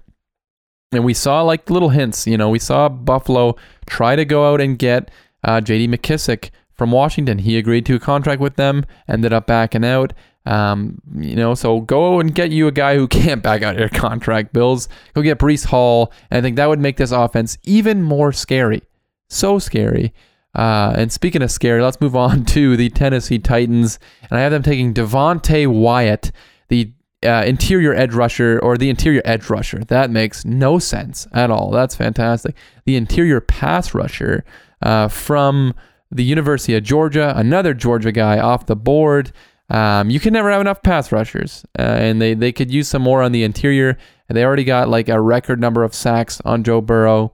And 0.92 1.04
we 1.04 1.14
saw 1.14 1.42
like 1.42 1.68
little 1.68 1.88
hints. 1.88 2.28
You 2.28 2.38
know, 2.38 2.48
we 2.48 2.60
saw 2.60 2.88
Buffalo 2.88 3.56
try 3.86 4.14
to 4.14 4.24
go 4.24 4.52
out 4.52 4.60
and 4.60 4.78
get 4.78 5.10
uh, 5.42 5.60
J.D. 5.60 5.88
McKissic 5.88 6.50
from 6.74 6.92
Washington. 6.92 7.38
He 7.38 7.58
agreed 7.58 7.84
to 7.86 7.96
a 7.96 7.98
contract 7.98 8.40
with 8.40 8.54
them, 8.54 8.84
ended 9.08 9.32
up 9.32 9.48
backing 9.48 9.84
out. 9.84 10.12
Um, 10.46 11.02
you 11.16 11.34
know, 11.34 11.56
so 11.56 11.80
go 11.80 12.20
and 12.20 12.32
get 12.32 12.52
you 12.52 12.68
a 12.68 12.72
guy 12.72 12.94
who 12.94 13.08
can't 13.08 13.42
back 13.42 13.62
out 13.62 13.76
your 13.76 13.88
contract, 13.88 14.52
Bills. 14.52 14.88
Go 15.14 15.22
get 15.22 15.40
Breece 15.40 15.66
Hall, 15.66 16.12
and 16.30 16.38
I 16.38 16.40
think 16.40 16.54
that 16.54 16.68
would 16.68 16.78
make 16.78 16.98
this 16.98 17.10
offense 17.10 17.58
even 17.64 18.00
more 18.00 18.30
scary. 18.30 18.84
So 19.28 19.58
scary. 19.58 20.14
Uh, 20.54 20.92
and 20.96 21.12
speaking 21.12 21.42
of 21.42 21.50
scary, 21.50 21.82
let's 21.82 22.00
move 22.00 22.16
on 22.16 22.44
to 22.46 22.76
the 22.76 22.90
Tennessee 22.90 23.38
Titans, 23.38 23.98
and 24.22 24.38
I 24.38 24.42
have 24.42 24.52
them 24.52 24.62
taking 24.62 24.92
Devonte 24.92 25.66
Wyatt, 25.66 26.30
the 26.68 26.92
uh, 27.24 27.44
interior 27.46 27.94
edge 27.94 28.14
rusher 28.14 28.58
or 28.62 28.76
the 28.76 28.90
interior 28.90 29.22
edge 29.24 29.48
rusher. 29.48 29.84
That 29.84 30.10
makes 30.10 30.44
no 30.44 30.78
sense 30.78 31.26
at 31.32 31.50
all. 31.50 31.70
That's 31.70 31.94
fantastic. 31.94 32.56
The 32.84 32.96
interior 32.96 33.40
pass 33.40 33.94
rusher 33.94 34.44
uh, 34.82 35.08
from 35.08 35.74
the 36.10 36.24
University 36.24 36.74
of 36.74 36.82
Georgia, 36.82 37.32
another 37.36 37.74
Georgia 37.74 38.12
guy 38.12 38.38
off 38.38 38.66
the 38.66 38.76
board. 38.76 39.32
Um, 39.70 40.10
you 40.10 40.20
can 40.20 40.32
never 40.34 40.50
have 40.50 40.60
enough 40.60 40.82
pass 40.82 41.12
rushers, 41.12 41.64
uh, 41.78 41.82
and 41.82 42.20
they, 42.20 42.34
they 42.34 42.52
could 42.52 42.70
use 42.70 42.88
some 42.88 43.02
more 43.02 43.22
on 43.22 43.32
the 43.32 43.44
interior. 43.44 43.96
And 44.28 44.36
they 44.36 44.44
already 44.44 44.64
got 44.64 44.88
like 44.88 45.08
a 45.08 45.20
record 45.20 45.60
number 45.60 45.82
of 45.84 45.94
sacks 45.94 46.40
on 46.44 46.64
Joe 46.64 46.80
Burrow 46.80 47.32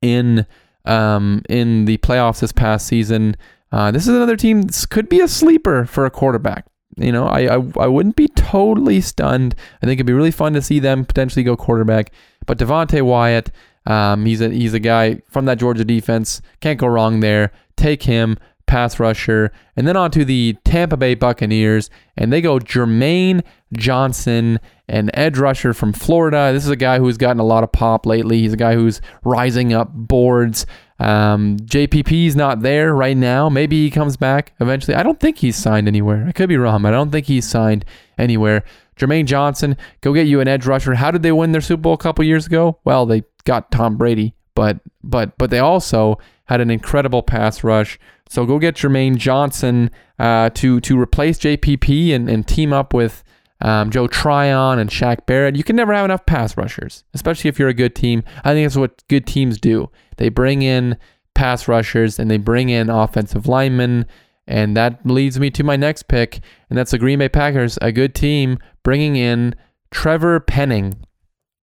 in 0.00 0.46
um, 0.90 1.42
in 1.48 1.84
the 1.84 1.98
playoffs 1.98 2.40
this 2.40 2.52
past 2.52 2.86
season. 2.86 3.36
Uh, 3.72 3.90
this 3.90 4.02
is 4.02 4.14
another 4.14 4.36
team. 4.36 4.62
This 4.62 4.84
could 4.86 5.08
be 5.08 5.20
a 5.20 5.28
sleeper 5.28 5.84
for 5.84 6.04
a 6.04 6.10
quarterback. 6.10 6.66
You 6.96 7.12
know, 7.12 7.26
I, 7.26 7.56
I 7.56 7.62
I 7.78 7.86
wouldn't 7.86 8.16
be 8.16 8.28
totally 8.28 9.00
stunned. 9.00 9.54
I 9.82 9.86
think 9.86 9.98
it'd 9.98 10.06
be 10.06 10.12
really 10.12 10.32
fun 10.32 10.52
to 10.54 10.62
see 10.62 10.80
them 10.80 11.04
potentially 11.04 11.44
go 11.44 11.56
quarterback. 11.56 12.12
But 12.46 12.58
Devonte 12.58 13.00
Wyatt, 13.02 13.50
um, 13.86 14.26
he's 14.26 14.40
a 14.40 14.50
he's 14.50 14.74
a 14.74 14.80
guy 14.80 15.22
from 15.30 15.44
that 15.44 15.58
Georgia 15.58 15.84
defense. 15.84 16.42
Can't 16.60 16.80
go 16.80 16.88
wrong 16.88 17.20
there 17.20 17.52
take 17.80 18.02
him, 18.02 18.36
pass 18.70 19.00
rusher, 19.00 19.52
and 19.74 19.86
then 19.86 19.96
on 19.96 20.12
to 20.12 20.24
the 20.24 20.56
Tampa 20.64 20.96
Bay 20.96 21.14
Buccaneers, 21.14 21.90
and 22.16 22.32
they 22.32 22.40
go 22.40 22.58
Jermaine 22.58 23.42
Johnson, 23.72 24.60
an 24.88 25.10
edge 25.12 25.36
rusher 25.36 25.74
from 25.74 25.92
Florida. 25.92 26.52
This 26.52 26.64
is 26.64 26.70
a 26.70 26.76
guy 26.76 26.98
who's 26.98 27.18
gotten 27.18 27.40
a 27.40 27.44
lot 27.44 27.64
of 27.64 27.72
pop 27.72 28.06
lately. 28.06 28.40
He's 28.40 28.52
a 28.52 28.56
guy 28.56 28.74
who's 28.74 29.00
rising 29.24 29.72
up 29.72 29.92
boards. 29.92 30.66
Um, 31.00 31.56
JPP's 31.58 32.36
not 32.36 32.60
there 32.60 32.94
right 32.94 33.16
now. 33.16 33.48
Maybe 33.48 33.84
he 33.84 33.90
comes 33.90 34.16
back 34.16 34.54
eventually. 34.60 34.94
I 34.94 35.02
don't 35.02 35.18
think 35.18 35.38
he's 35.38 35.56
signed 35.56 35.88
anywhere. 35.88 36.24
I 36.28 36.32
could 36.32 36.48
be 36.48 36.56
wrong, 36.56 36.82
but 36.82 36.92
I 36.92 36.96
don't 36.96 37.10
think 37.10 37.26
he's 37.26 37.48
signed 37.48 37.84
anywhere. 38.18 38.64
Jermaine 38.96 39.24
Johnson, 39.24 39.76
go 40.00 40.14
get 40.14 40.26
you 40.28 40.40
an 40.40 40.48
edge 40.48 40.66
rusher. 40.66 40.94
How 40.94 41.10
did 41.10 41.22
they 41.22 41.32
win 41.32 41.52
their 41.52 41.60
Super 41.60 41.80
Bowl 41.80 41.94
a 41.94 41.98
couple 41.98 42.24
years 42.24 42.46
ago? 42.46 42.78
Well, 42.84 43.06
they 43.06 43.24
got 43.44 43.72
Tom 43.72 43.96
Brady, 43.96 44.34
but 44.54 44.78
but 45.02 45.36
but 45.38 45.50
they 45.50 45.58
also 45.58 46.18
had 46.44 46.60
an 46.60 46.70
incredible 46.70 47.22
pass 47.22 47.64
rush. 47.64 47.98
So 48.30 48.46
go 48.46 48.60
get 48.60 48.76
Jermaine 48.76 49.16
Johnson 49.16 49.90
uh, 50.18 50.50
to 50.50 50.80
to 50.80 50.98
replace 50.98 51.36
JPP 51.38 52.14
and, 52.14 52.30
and 52.30 52.46
team 52.46 52.72
up 52.72 52.94
with 52.94 53.24
um, 53.60 53.90
Joe 53.90 54.06
Tryon 54.06 54.78
and 54.78 54.88
Shaq 54.88 55.26
Barrett. 55.26 55.56
You 55.56 55.64
can 55.64 55.74
never 55.74 55.92
have 55.92 56.04
enough 56.04 56.24
pass 56.26 56.56
rushers, 56.56 57.02
especially 57.12 57.48
if 57.48 57.58
you're 57.58 57.68
a 57.68 57.74
good 57.74 57.96
team. 57.96 58.22
I 58.44 58.54
think 58.54 58.66
that's 58.66 58.76
what 58.76 59.02
good 59.08 59.26
teams 59.26 59.58
do. 59.58 59.90
They 60.16 60.28
bring 60.28 60.62
in 60.62 60.96
pass 61.34 61.66
rushers 61.66 62.20
and 62.20 62.30
they 62.30 62.36
bring 62.36 62.68
in 62.68 62.88
offensive 62.88 63.48
linemen. 63.48 64.06
And 64.46 64.76
that 64.76 65.04
leads 65.04 65.40
me 65.40 65.50
to 65.50 65.64
my 65.64 65.76
next 65.76 66.04
pick, 66.04 66.40
and 66.68 66.78
that's 66.78 66.90
the 66.90 66.98
Green 66.98 67.20
Bay 67.20 67.28
Packers, 67.28 67.78
a 67.82 67.92
good 67.92 68.16
team 68.16 68.58
bringing 68.82 69.14
in 69.14 69.54
Trevor 69.90 70.40
Penning, 70.40 70.94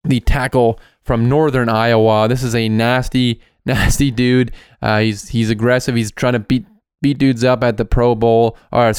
the 0.03 0.20
tackle 0.22 0.80
from 1.01 1.30
Northern 1.30 1.70
Iowa. 1.70 2.28
This 2.28 2.43
is 2.43 2.55
a 2.55 2.68
nasty 2.68 3.39
nasty 3.66 4.11
dude. 4.11 4.51
Uh, 4.82 4.99
he's 4.99 5.30
he's 5.30 5.49
aggressive. 5.49 5.95
He's 5.95 6.11
trying 6.11 6.34
to 6.34 6.39
beat 6.39 6.66
beat 7.01 7.18
dudes 7.18 7.43
up 7.43 7.64
at 7.64 7.78
the 7.78 7.86
Pro 7.86 8.16
Bowl 8.16 8.57
or 8.72 8.91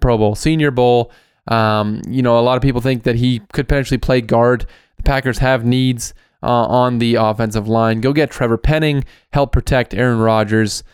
Pro 0.00 0.18
Bowl, 0.18 0.34
Senior 0.34 0.70
Bowl. 0.70 1.10
Um, 1.48 2.02
you 2.06 2.22
know, 2.22 2.38
a 2.38 2.42
lot 2.42 2.56
of 2.56 2.62
people 2.62 2.80
think 2.80 3.04
that 3.04 3.16
he 3.16 3.40
could 3.52 3.68
potentially 3.68 3.98
play 3.98 4.20
guard. 4.20 4.66
The 4.98 5.02
Packers 5.02 5.38
have 5.38 5.64
needs 5.64 6.12
uh, 6.42 6.66
on 6.66 6.98
the 6.98 7.16
offensive 7.16 7.66
line. 7.68 8.00
Go 8.00 8.12
get 8.12 8.30
Trevor 8.30 8.58
Penning, 8.58 9.04
help 9.32 9.52
protect 9.52 9.94
Aaron 9.94 10.18
Rodgers, 10.18 10.84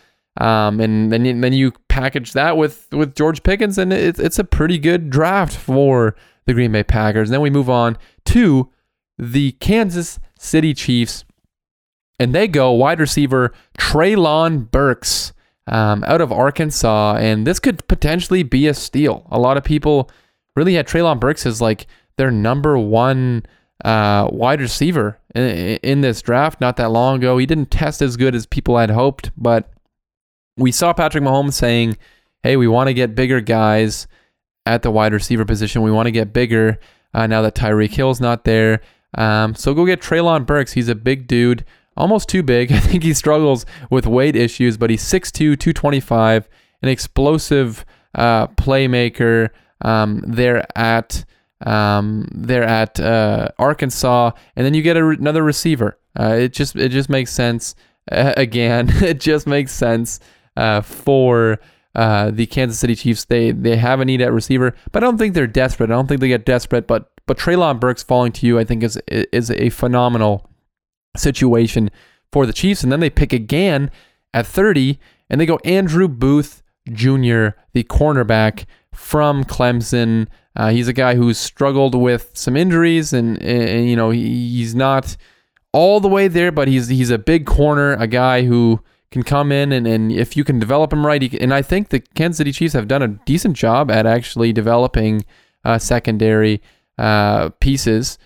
um, 0.40 0.80
and 0.80 1.12
then 1.12 1.24
you, 1.24 1.40
then 1.40 1.52
you 1.52 1.72
package 1.88 2.32
that 2.32 2.56
with 2.56 2.88
with 2.92 3.14
George 3.14 3.42
Pickens, 3.42 3.78
and 3.78 3.92
it's 3.92 4.18
it's 4.18 4.38
a 4.38 4.44
pretty 4.44 4.78
good 4.78 5.10
draft 5.10 5.56
for 5.56 6.16
the 6.46 6.54
Green 6.54 6.72
Bay 6.72 6.82
Packers. 6.82 7.28
And 7.28 7.34
then 7.34 7.40
we 7.40 7.50
move 7.50 7.70
on 7.70 7.96
to 8.26 8.70
the 9.18 9.52
Kansas 9.52 10.18
City 10.38 10.74
Chiefs. 10.74 11.24
And 12.18 12.34
they 12.34 12.48
go 12.48 12.72
wide 12.72 13.00
receiver 13.00 13.52
Treylon 13.78 14.70
Burks 14.70 15.32
um, 15.66 16.04
out 16.06 16.20
of 16.20 16.30
Arkansas. 16.30 17.16
And 17.16 17.46
this 17.46 17.58
could 17.58 17.86
potentially 17.88 18.42
be 18.42 18.66
a 18.68 18.74
steal. 18.74 19.26
A 19.30 19.38
lot 19.38 19.56
of 19.56 19.64
people 19.64 20.10
really 20.56 20.74
had 20.74 20.86
Treylon 20.86 21.18
Burks 21.18 21.46
as 21.46 21.60
like 21.60 21.86
their 22.16 22.30
number 22.30 22.78
one 22.78 23.44
uh, 23.84 24.28
wide 24.30 24.60
receiver 24.60 25.18
in, 25.34 25.42
in 25.82 26.00
this 26.00 26.22
draft 26.22 26.60
not 26.60 26.76
that 26.76 26.90
long 26.90 27.16
ago. 27.16 27.38
He 27.38 27.46
didn't 27.46 27.70
test 27.70 28.00
as 28.00 28.16
good 28.16 28.34
as 28.34 28.46
people 28.46 28.78
had 28.78 28.90
hoped, 28.90 29.30
but 29.36 29.72
we 30.56 30.70
saw 30.70 30.92
Patrick 30.92 31.24
Mahomes 31.24 31.54
saying, 31.54 31.96
hey, 32.42 32.56
we 32.56 32.68
want 32.68 32.88
to 32.88 32.94
get 32.94 33.14
bigger 33.14 33.40
guys 33.40 34.06
at 34.66 34.82
the 34.82 34.90
wide 34.90 35.12
receiver 35.12 35.44
position. 35.44 35.82
We 35.82 35.90
want 35.90 36.06
to 36.06 36.12
get 36.12 36.32
bigger 36.32 36.78
uh, 37.12 37.26
now 37.26 37.42
that 37.42 37.54
Tyreek 37.54 37.94
Hill's 37.94 38.20
not 38.20 38.44
there. 38.44 38.80
Um, 39.16 39.54
so 39.54 39.74
go 39.74 39.86
get 39.86 40.00
Treylon 40.00 40.46
Burks. 40.46 40.72
He's 40.72 40.88
a 40.88 40.94
big 40.94 41.26
dude, 41.26 41.64
almost 41.97 42.28
too 42.28 42.42
big. 42.42 42.72
I 42.72 42.78
think 42.78 43.03
he 43.03 43.14
struggles 43.14 43.66
with 43.90 44.07
weight 44.07 44.36
issues, 44.36 44.76
but 44.76 44.90
he's 44.90 45.05
6'2, 45.05 45.32
225, 45.32 46.49
an 46.82 46.88
explosive 46.88 47.84
uh, 48.14 48.49
playmaker. 48.49 49.51
Um, 49.80 50.22
they're 50.26 50.66
at 50.76 51.24
um, 51.64 52.28
they're 52.32 52.64
at 52.64 53.01
uh, 53.01 53.49
Arkansas, 53.59 54.32
and 54.57 54.66
then 54.66 54.74
you 54.74 54.82
get 54.82 54.97
a, 54.97 55.09
another 55.09 55.42
receiver. 55.42 55.99
Uh, 56.18 56.34
it 56.34 56.53
just 56.53 56.76
it 56.76 56.90
just 56.90 57.09
makes 57.09 57.32
sense. 57.32 57.74
Uh, 58.11 58.32
again, 58.36 58.88
it 59.03 59.20
just 59.20 59.47
makes 59.47 59.72
sense 59.72 60.20
uh, 60.57 60.80
for 60.80 61.59
uh, 61.95 62.30
the 62.30 62.47
Kansas 62.47 62.78
City 62.78 62.95
Chiefs. 62.95 63.24
They 63.24 63.53
they 63.53 63.76
have 63.76 64.01
a 64.01 64.05
need 64.05 64.20
at 64.20 64.32
receiver, 64.32 64.74
but 64.92 65.03
I 65.03 65.07
don't 65.07 65.18
think 65.18 65.34
they're 65.34 65.47
desperate. 65.47 65.90
I 65.90 65.95
don't 65.95 66.07
think 66.07 66.20
they 66.20 66.28
get 66.28 66.45
desperate. 66.45 66.86
But 66.86 67.11
but 67.26 67.38
Treylon 67.38 67.80
Burks 67.80 68.03
falling 68.03 68.32
to 68.32 68.47
you, 68.47 68.59
I 68.59 68.64
think 68.64 68.82
is 68.82 68.97
is 69.09 69.51
a 69.51 69.70
phenomenal 69.70 70.51
situation 71.16 71.90
for 72.32 72.46
the 72.46 72.52
Chiefs. 72.52 72.82
And 72.82 72.90
then 72.90 73.00
they 73.00 73.10
pick 73.10 73.32
again 73.32 73.90
at 74.32 74.46
30, 74.46 74.98
and 75.30 75.40
they 75.40 75.46
go 75.46 75.58
Andrew 75.64 76.08
Booth 76.08 76.62
Jr., 76.92 77.48
the 77.72 77.84
cornerback 77.84 78.66
from 78.92 79.44
Clemson. 79.44 80.28
Uh, 80.56 80.70
he's 80.70 80.88
a 80.88 80.92
guy 80.92 81.14
who's 81.14 81.38
struggled 81.38 81.94
with 81.94 82.30
some 82.34 82.56
injuries, 82.56 83.12
and, 83.12 83.40
and 83.42 83.88
you 83.88 83.96
know 83.96 84.10
he, 84.10 84.50
he's 84.56 84.74
not 84.74 85.16
all 85.72 86.00
the 86.00 86.08
way 86.08 86.28
there, 86.28 86.52
but 86.52 86.68
he's 86.68 86.88
he's 86.88 87.10
a 87.10 87.18
big 87.18 87.46
corner, 87.46 87.94
a 87.94 88.06
guy 88.06 88.42
who 88.42 88.80
can 89.10 89.22
come 89.22 89.52
in 89.52 89.70
and, 89.70 89.86
and 89.86 90.10
if 90.10 90.36
you 90.36 90.42
can 90.42 90.58
develop 90.58 90.92
him 90.92 91.06
right, 91.06 91.34
and 91.34 91.54
I 91.54 91.62
think 91.62 91.90
the 91.90 92.00
Kansas 92.00 92.38
City 92.38 92.50
Chiefs 92.50 92.74
have 92.74 92.88
done 92.88 93.02
a 93.02 93.08
decent 93.08 93.56
job 93.56 93.88
at 93.88 94.06
actually 94.06 94.52
developing 94.52 95.24
uh, 95.64 95.78
secondary 95.78 96.60
uh, 96.98 97.50
pieces. 97.60 98.18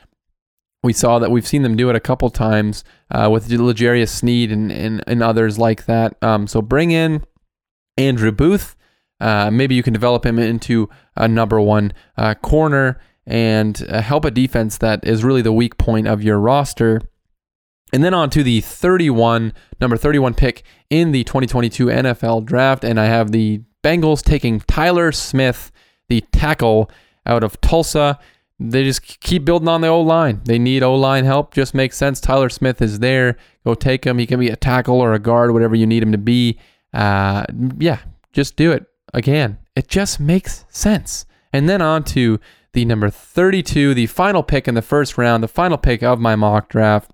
We 0.89 0.95
saw 0.95 1.19
that 1.19 1.31
we've 1.31 1.47
seen 1.47 1.65
them 1.65 1.77
do 1.77 1.91
it 1.91 1.97
a 1.97 2.01
couple 2.01 2.31
times 2.31 2.83
uh, 3.11 3.29
with 3.31 3.51
L'Jarius 3.51 4.09
Sneed 4.09 4.51
and, 4.51 4.73
and, 4.73 5.05
and 5.07 5.23
others 5.23 5.59
like 5.59 5.85
that. 5.85 6.17
Um, 6.23 6.47
so 6.47 6.63
bring 6.63 6.93
in 6.93 7.27
Andrew 7.99 8.33
Booth. 8.33 8.75
Uh, 9.21 9.51
maybe 9.51 9.75
you 9.75 9.83
can 9.83 9.93
develop 9.93 10.25
him 10.25 10.39
into 10.39 10.89
a 11.15 11.29
number 11.29 11.61
one 11.61 11.93
uh, 12.17 12.33
corner 12.37 12.99
and 13.27 13.85
uh, 13.91 14.01
help 14.01 14.25
a 14.25 14.31
defense 14.31 14.79
that 14.79 15.07
is 15.07 15.23
really 15.23 15.43
the 15.43 15.53
weak 15.53 15.77
point 15.77 16.09
of 16.09 16.23
your 16.23 16.39
roster. 16.39 17.03
And 17.93 18.03
then 18.03 18.15
on 18.15 18.31
to 18.31 18.43
the 18.43 18.63
31, 18.63 19.53
number 19.83 19.99
31 19.99 20.33
pick 20.33 20.63
in 20.89 21.13
the 21.13 21.23
2022 21.25 21.89
NFL 21.89 22.47
draft. 22.47 22.83
And 22.83 22.99
I 22.99 23.05
have 23.05 23.31
the 23.31 23.61
Bengals 23.85 24.23
taking 24.23 24.61
Tyler 24.61 25.13
Smith, 25.13 25.71
the 26.09 26.23
tackle 26.33 26.91
out 27.27 27.45
of 27.45 27.61
Tulsa. 27.61 28.19
They 28.61 28.85
just 28.85 29.21
keep 29.21 29.45
building 29.45 29.69
on 29.69 29.83
the 29.83 29.89
O 29.89 30.01
line. 30.01 30.41
They 30.45 30.59
need 30.59 30.83
O 30.83 30.95
line 30.95 31.25
help. 31.25 31.55
Just 31.55 31.75
makes 31.75 31.97
sense. 31.97 32.21
Tyler 32.21 32.49
Smith 32.49 32.83
is 32.83 32.99
there. 32.99 33.37
Go 33.65 33.75
take 33.75 34.05
him. 34.05 34.19
He 34.19 34.27
can 34.27 34.41
be 34.41 34.49
a 34.49 34.57
tackle 34.57 35.01
or 35.01 35.13
a 35.13 35.21
guard, 35.21 35.53
whatever 35.53 35.77
you 35.77 35.87
need 35.87 36.03
him 36.03 36.13
to 36.13 36.19
be. 36.19 36.59
Uh, 36.93 37.45
yeah, 37.79 38.01
just 38.33 38.57
do 38.57 38.73
it. 38.73 38.87
Again, 39.15 39.59
it 39.77 39.89
just 39.89 40.19
makes 40.19 40.65
sense. 40.69 41.25
And 41.53 41.69
then 41.69 41.81
on 41.81 42.03
to 42.05 42.41
the 42.73 42.85
number 42.85 43.11
32, 43.11 43.95
the 43.95 44.07
final 44.07 44.43
pick 44.43 44.69
in 44.69 44.75
the 44.75 44.83
first 44.83 45.17
round, 45.17 45.43
the 45.43 45.49
final 45.49 45.79
pick 45.79 46.03
of 46.03 46.19
my 46.19 46.37
mock 46.37 46.69
draft. 46.69 47.13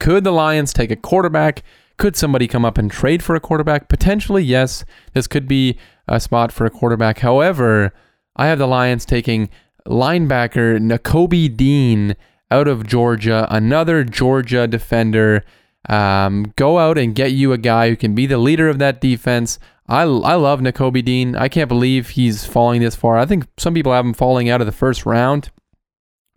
Could 0.00 0.24
the 0.24 0.32
Lions 0.32 0.72
take 0.72 0.90
a 0.90 0.96
quarterback? 0.96 1.62
Could 1.98 2.16
somebody 2.16 2.46
come 2.46 2.64
up 2.64 2.78
and 2.78 2.90
trade 2.90 3.22
for 3.22 3.34
a 3.34 3.40
quarterback? 3.40 3.88
Potentially, 3.88 4.42
yes. 4.42 4.84
This 5.14 5.26
could 5.26 5.46
be 5.46 5.78
a 6.08 6.20
spot 6.20 6.52
for 6.52 6.66
a 6.66 6.70
quarterback. 6.70 7.20
However, 7.20 7.92
I 8.34 8.46
have 8.46 8.58
the 8.58 8.66
Lions 8.66 9.06
taking 9.06 9.48
linebacker 9.86 10.78
Nakobe 10.78 11.56
Dean 11.56 12.16
out 12.50 12.68
of 12.68 12.86
Georgia, 12.86 13.46
another 13.50 14.04
Georgia 14.04 14.66
defender. 14.66 15.44
Um, 15.88 16.52
go 16.56 16.78
out 16.78 16.98
and 16.98 17.14
get 17.14 17.32
you 17.32 17.52
a 17.52 17.58
guy 17.58 17.88
who 17.88 17.96
can 17.96 18.14
be 18.14 18.26
the 18.26 18.38
leader 18.38 18.68
of 18.68 18.78
that 18.78 19.00
defense. 19.00 19.58
I, 19.88 20.02
I 20.02 20.34
love 20.34 20.60
Nakobe 20.60 21.04
Dean. 21.04 21.36
I 21.36 21.48
can't 21.48 21.68
believe 21.68 22.10
he's 22.10 22.44
falling 22.44 22.80
this 22.80 22.96
far. 22.96 23.18
I 23.18 23.26
think 23.26 23.46
some 23.56 23.74
people 23.74 23.92
have 23.92 24.04
him 24.04 24.14
falling 24.14 24.48
out 24.48 24.60
of 24.60 24.66
the 24.66 24.72
first 24.72 25.06
round. 25.06 25.50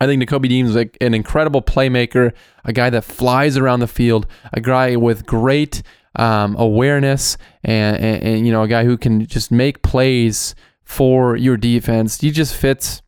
I 0.00 0.06
think 0.06 0.22
Nakobe 0.22 0.48
Dean 0.48 0.66
is 0.66 0.74
like 0.74 0.96
an 1.00 1.14
incredible 1.14 1.60
playmaker, 1.60 2.32
a 2.64 2.72
guy 2.72 2.90
that 2.90 3.04
flies 3.04 3.56
around 3.56 3.80
the 3.80 3.86
field, 3.86 4.26
a 4.52 4.60
guy 4.60 4.96
with 4.96 5.26
great 5.26 5.82
um, 6.16 6.56
awareness, 6.56 7.36
and, 7.62 7.96
and, 7.96 8.22
and, 8.22 8.46
you 8.46 8.52
know 8.52 8.62
a 8.62 8.68
guy 8.68 8.84
who 8.84 8.96
can 8.96 9.26
just 9.26 9.52
make 9.52 9.82
plays 9.82 10.54
for 10.82 11.36
your 11.36 11.56
defense. 11.56 12.20
He 12.20 12.30
just 12.30 12.56
fits 12.56 13.02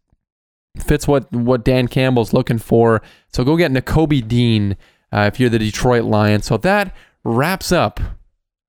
fits 0.79 1.07
what 1.07 1.31
what 1.33 1.64
Dan 1.64 1.89
Campbell's 1.89 2.33
looking 2.33 2.59
for. 2.59 3.03
So 3.33 3.45
go 3.45 3.57
get 3.57 3.73
Nakobe 3.73 4.27
Dean 4.27 4.77
uh, 5.12 5.31
if 5.33 5.39
you're 5.39 5.51
the 5.51 5.59
Detroit 5.59 6.05
Lions. 6.05 6.47
So 6.47 6.57
that 6.59 6.95
wraps 7.25 7.73
up 7.73 8.01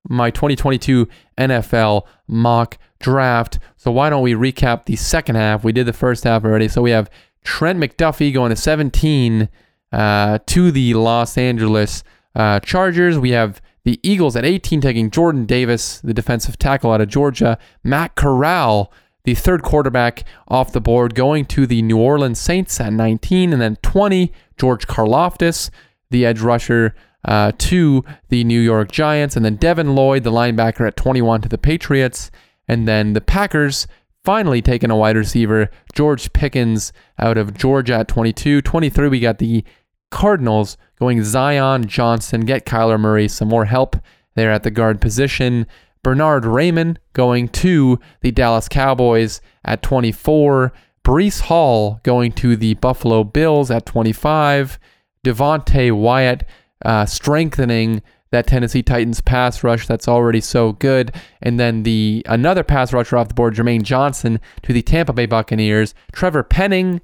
my 0.08 0.30
2022 0.30 1.08
NFL 1.38 2.04
mock 2.28 2.78
draft. 2.99 3.60
So 3.78 3.91
why 3.91 4.10
don't 4.10 4.24
we 4.24 4.34
recap 4.34 4.86
the 4.86 4.95
second 4.95 5.36
half? 5.36 5.64
We 5.64 5.72
did 5.72 5.86
the 5.86 5.93
first 5.93 6.24
half 6.24 6.43
already. 6.43 6.68
So 6.68 6.82
we 6.82 6.91
have 6.91 7.10
Trent 7.43 7.80
McDuffie 7.80 8.34
going 8.34 8.49
to 8.49 8.56
17 8.56 9.49
uh, 9.91 10.39
to 10.45 10.72
the 10.72 10.93
Los 10.93 11.38
Angeles 11.38 12.04
uh, 12.36 12.60
Chargers. 12.60 13.18
We 13.18 13.32
have 13.32 13.62
the 13.84 13.99
Eagles 14.01 14.36
at 14.36 14.45
18 14.45 14.82
taking 14.82 15.12
Jordan 15.12 15.45
Davis, 15.45 15.99
the 16.01 16.14
defensive 16.14 16.58
tackle 16.58 16.91
out 16.91 17.01
of 17.01 17.10
Georgia. 17.10 17.58
Matt 17.84 18.16
Corral, 18.16 18.91
the 19.26 19.36
third 19.36 19.63
quarterback 19.63 20.24
off 20.47 20.74
the 20.74 20.82
board, 20.82 21.15
going 21.15 21.45
to 21.45 21.65
the 21.65 21.82
New 21.82 21.97
Orleans 21.97 22.39
Saints 22.39 22.80
at 22.80 22.91
19. 22.91 23.53
And 23.53 23.61
then 23.61 23.78
20, 23.82 24.32
George 24.57 24.88
Karlaftis, 24.88 25.69
the 26.09 26.26
edge 26.26 26.41
rusher, 26.41 26.93
uh, 27.26 27.53
to 27.57 28.03
the 28.30 28.43
New 28.43 28.59
York 28.59 28.91
Giants. 28.91 29.36
And 29.36 29.45
then 29.45 29.55
Devin 29.55 29.95
Lloyd, 29.95 30.24
the 30.24 30.32
linebacker, 30.32 30.88
at 30.88 30.97
21 30.97 31.41
to 31.41 31.49
the 31.49 31.57
Patriots. 31.57 32.32
And 32.67 32.88
then 32.88 33.13
the 33.13 33.21
Packers 33.21 33.88
finally 34.24 34.61
taking 34.61 34.89
a 34.89 34.95
wide 34.95 35.17
receiver, 35.17 35.69
George 35.93 36.32
Pickens 36.34 36.93
out 37.19 37.38
of 37.38 37.53
Georgia 37.53 37.95
at 37.95 38.07
22. 38.07 38.61
23, 38.61 39.07
we 39.07 39.19
got 39.19 39.38
the 39.38 39.63
Cardinals 40.11 40.78
going 40.99 41.24
Zion 41.24 41.88
Johnson, 41.88 42.41
get 42.41 42.65
Kyler 42.65 42.99
Murray 42.99 43.28
some 43.28 43.47
more 43.47 43.65
help 43.65 43.95
there 44.36 44.51
at 44.51 44.63
the 44.63 44.71
guard 44.71 45.01
position. 45.01 45.65
Bernhard 46.04 46.43
Raimann 46.43 46.97
going 47.14 47.47
to 47.49 47.99
the 48.22 48.32
Dallas 48.32 48.68
Cowboys 48.68 49.41
at 49.64 49.82
24. 49.82 50.74
Breece 51.04 51.41
Hall 51.41 51.99
going 52.04 52.32
to 52.34 52.56
the 52.56 52.76
Buffalo 52.76 53.24
Bills 53.24 53.72
at 53.72 53.86
25. 53.86 54.80
Devonte 55.26 55.91
Wyatt 55.91 56.43
uh, 56.84 57.06
strengthening 57.06 58.01
that 58.32 58.47
Tennessee 58.47 58.82
Titans 58.82 59.22
pass 59.22 59.64
rush 59.64 59.86
that's 59.86 60.08
already 60.08 60.41
so 60.41 60.74
good. 60.74 61.14
And 61.41 61.60
then 61.60 61.84
the 61.84 62.26
another 62.28 62.64
pass 62.64 62.91
rusher 62.91 63.18
off 63.18 63.28
the 63.28 63.34
board, 63.34 63.54
Jermaine 63.54 63.84
Johnson 63.84 64.39
to 64.64 64.74
the 64.74 64.82
Tampa 64.82 65.14
Bay 65.14 65.28
Buccaneers. 65.28 65.93
Trevor 66.12 66.43
Penning, 66.43 66.99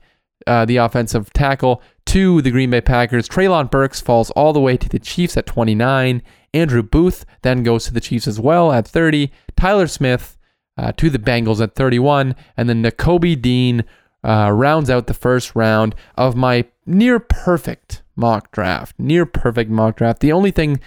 uh, 0.48 0.66
the 0.66 0.78
offensive 0.78 1.32
tackle, 1.32 1.82
to 2.08 2.42
the 2.42 2.50
Green 2.50 2.72
Bay 2.72 2.82
Packers. 2.82 3.30
Treylon 3.30 3.70
Burks 3.70 4.02
falls 4.02 4.32
all 4.32 4.54
the 4.54 4.60
way 4.60 4.76
to 4.76 4.90
the 4.90 4.98
Chiefs 4.98 5.38
at 5.38 5.46
29. 5.46 6.24
Andrew 6.54 6.84
Booth 6.84 7.26
then 7.42 7.64
goes 7.64 7.86
to 7.86 7.94
the 7.94 8.02
Chiefs 8.02 8.28
as 8.28 8.40
well 8.40 8.72
at 8.72 8.88
30. 8.88 9.32
Tyler 9.56 9.88
Smith 9.88 10.38
uh, 10.78 10.92
to 10.94 11.10
the 11.10 11.20
Bengals 11.20 11.62
at 11.62 11.76
31. 11.76 12.36
And 12.58 12.70
then 12.70 12.84
Nakobe 12.84 13.42
Dean 13.42 13.84
uh, 14.24 14.52
rounds 14.54 14.90
out 14.90 15.08
the 15.08 15.14
first 15.14 15.56
round 15.56 15.96
of 16.16 16.36
my 16.36 16.66
near 16.86 17.20
perfect 17.20 18.04
mock 18.16 18.52
draft. 18.52 18.96
Near 19.00 19.26
perfect 19.26 19.72
mock 19.72 19.98
draft. 19.98 20.20
The 20.20 20.32
only 20.32 20.52
thing 20.52 20.80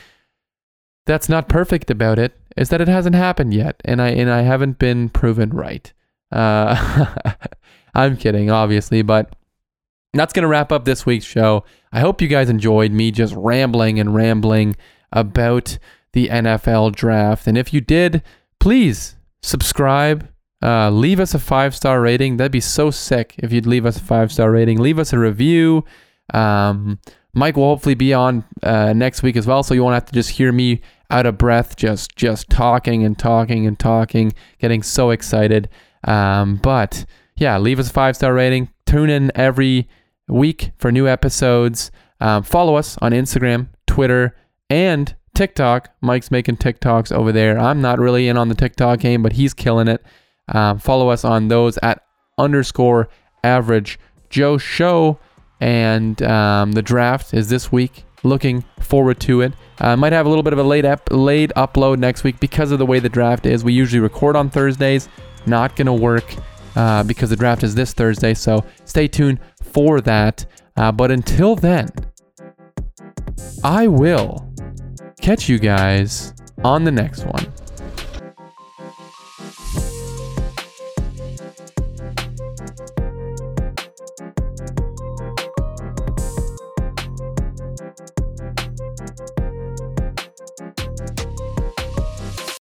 that's 1.06 1.28
not 1.28 1.48
perfect 1.48 1.90
about 1.90 2.18
it 2.18 2.36
is 2.56 2.68
that 2.68 2.80
it 2.80 2.88
hasn't 2.88 3.16
happened 3.16 3.54
yet, 3.54 3.80
and 3.84 4.00
I 4.00 4.08
and 4.10 4.30
I 4.30 4.42
haven't 4.42 4.78
been 4.78 5.08
proven 5.08 5.50
right. 5.50 5.92
Uh, 6.30 7.14
I'm 7.94 8.16
kidding, 8.16 8.50
obviously, 8.50 9.02
but 9.02 9.34
that's 10.12 10.32
gonna 10.32 10.48
wrap 10.48 10.70
up 10.70 10.84
this 10.84 11.06
week's 11.06 11.24
show. 11.24 11.64
I 11.92 12.00
hope 12.00 12.20
you 12.20 12.28
guys 12.28 12.50
enjoyed 12.50 12.92
me 12.92 13.10
just 13.10 13.34
rambling 13.34 13.98
and 13.98 14.14
rambling 14.14 14.76
about 15.12 15.78
the 16.12 16.28
NFL 16.28 16.94
draft, 16.94 17.46
and 17.46 17.56
if 17.56 17.72
you 17.72 17.80
did, 17.80 18.22
please 18.60 19.16
subscribe. 19.42 20.28
Uh, 20.62 20.90
leave 20.90 21.18
us 21.18 21.34
a 21.34 21.38
five 21.38 21.74
star 21.74 22.00
rating. 22.00 22.36
That'd 22.36 22.52
be 22.52 22.60
so 22.60 22.90
sick 22.90 23.34
if 23.38 23.52
you'd 23.52 23.66
leave 23.66 23.84
us 23.84 23.96
a 23.96 24.02
five 24.02 24.30
star 24.30 24.50
rating. 24.50 24.78
Leave 24.78 24.98
us 24.98 25.12
a 25.12 25.18
review. 25.18 25.84
Um, 26.32 27.00
Mike 27.34 27.56
will 27.56 27.64
hopefully 27.64 27.94
be 27.94 28.12
on 28.12 28.44
uh, 28.62 28.92
next 28.92 29.22
week 29.22 29.36
as 29.36 29.46
well, 29.46 29.62
so 29.62 29.74
you 29.74 29.82
won't 29.82 29.94
have 29.94 30.04
to 30.06 30.12
just 30.12 30.30
hear 30.30 30.52
me 30.52 30.82
out 31.10 31.26
of 31.26 31.38
breath, 31.38 31.76
just 31.76 32.14
just 32.14 32.48
talking 32.50 33.04
and 33.04 33.18
talking 33.18 33.66
and 33.66 33.78
talking, 33.78 34.32
getting 34.58 34.82
so 34.82 35.10
excited. 35.10 35.68
Um, 36.04 36.56
but 36.56 37.04
yeah, 37.36 37.58
leave 37.58 37.78
us 37.78 37.90
a 37.90 37.92
five 37.92 38.16
star 38.16 38.34
rating. 38.34 38.68
Tune 38.86 39.10
in 39.10 39.32
every 39.34 39.88
week 40.28 40.72
for 40.78 40.92
new 40.92 41.08
episodes. 41.08 41.90
Um, 42.20 42.42
follow 42.42 42.76
us 42.76 42.96
on 42.98 43.12
Instagram, 43.12 43.68
Twitter, 43.86 44.36
and 44.72 45.14
TikTok. 45.34 45.90
Mike's 46.00 46.30
making 46.30 46.56
TikToks 46.56 47.12
over 47.12 47.30
there. 47.30 47.58
I'm 47.58 47.82
not 47.82 47.98
really 47.98 48.28
in 48.28 48.38
on 48.38 48.48
the 48.48 48.54
TikTok 48.54 49.00
game, 49.00 49.22
but 49.22 49.34
he's 49.34 49.52
killing 49.52 49.86
it. 49.86 50.02
Um, 50.48 50.78
follow 50.78 51.10
us 51.10 51.26
on 51.26 51.48
those 51.48 51.78
at 51.82 52.02
underscore 52.38 53.10
average 53.44 53.98
Joe 54.30 54.56
Show. 54.56 55.18
And 55.60 56.22
um, 56.22 56.72
the 56.72 56.80
draft 56.80 57.34
is 57.34 57.50
this 57.50 57.70
week. 57.70 58.04
Looking 58.24 58.64
forward 58.80 59.20
to 59.20 59.42
it. 59.42 59.52
Uh, 59.78 59.94
might 59.94 60.14
have 60.14 60.24
a 60.24 60.28
little 60.30 60.42
bit 60.42 60.54
of 60.54 60.58
a 60.58 60.62
late 60.62 60.86
ep- 60.86 61.10
late 61.10 61.52
upload 61.54 61.98
next 61.98 62.24
week 62.24 62.40
because 62.40 62.70
of 62.72 62.78
the 62.78 62.86
way 62.86 62.98
the 62.98 63.10
draft 63.10 63.44
is. 63.44 63.62
We 63.62 63.74
usually 63.74 64.00
record 64.00 64.36
on 64.36 64.48
Thursdays. 64.48 65.08
Not 65.44 65.76
gonna 65.76 65.92
work 65.92 66.34
uh, 66.76 67.02
because 67.02 67.28
the 67.30 67.36
draft 67.36 67.62
is 67.62 67.74
this 67.74 67.92
Thursday. 67.92 68.32
So 68.32 68.64
stay 68.86 69.06
tuned 69.06 69.40
for 69.62 70.00
that. 70.00 70.46
Uh, 70.76 70.92
but 70.92 71.10
until 71.10 71.56
then, 71.56 71.90
I 73.64 73.86
will 73.88 74.51
catch 75.22 75.48
you 75.48 75.58
guys 75.58 76.34
on 76.64 76.82
the 76.82 76.90
next 76.90 77.24
one. 77.24 77.46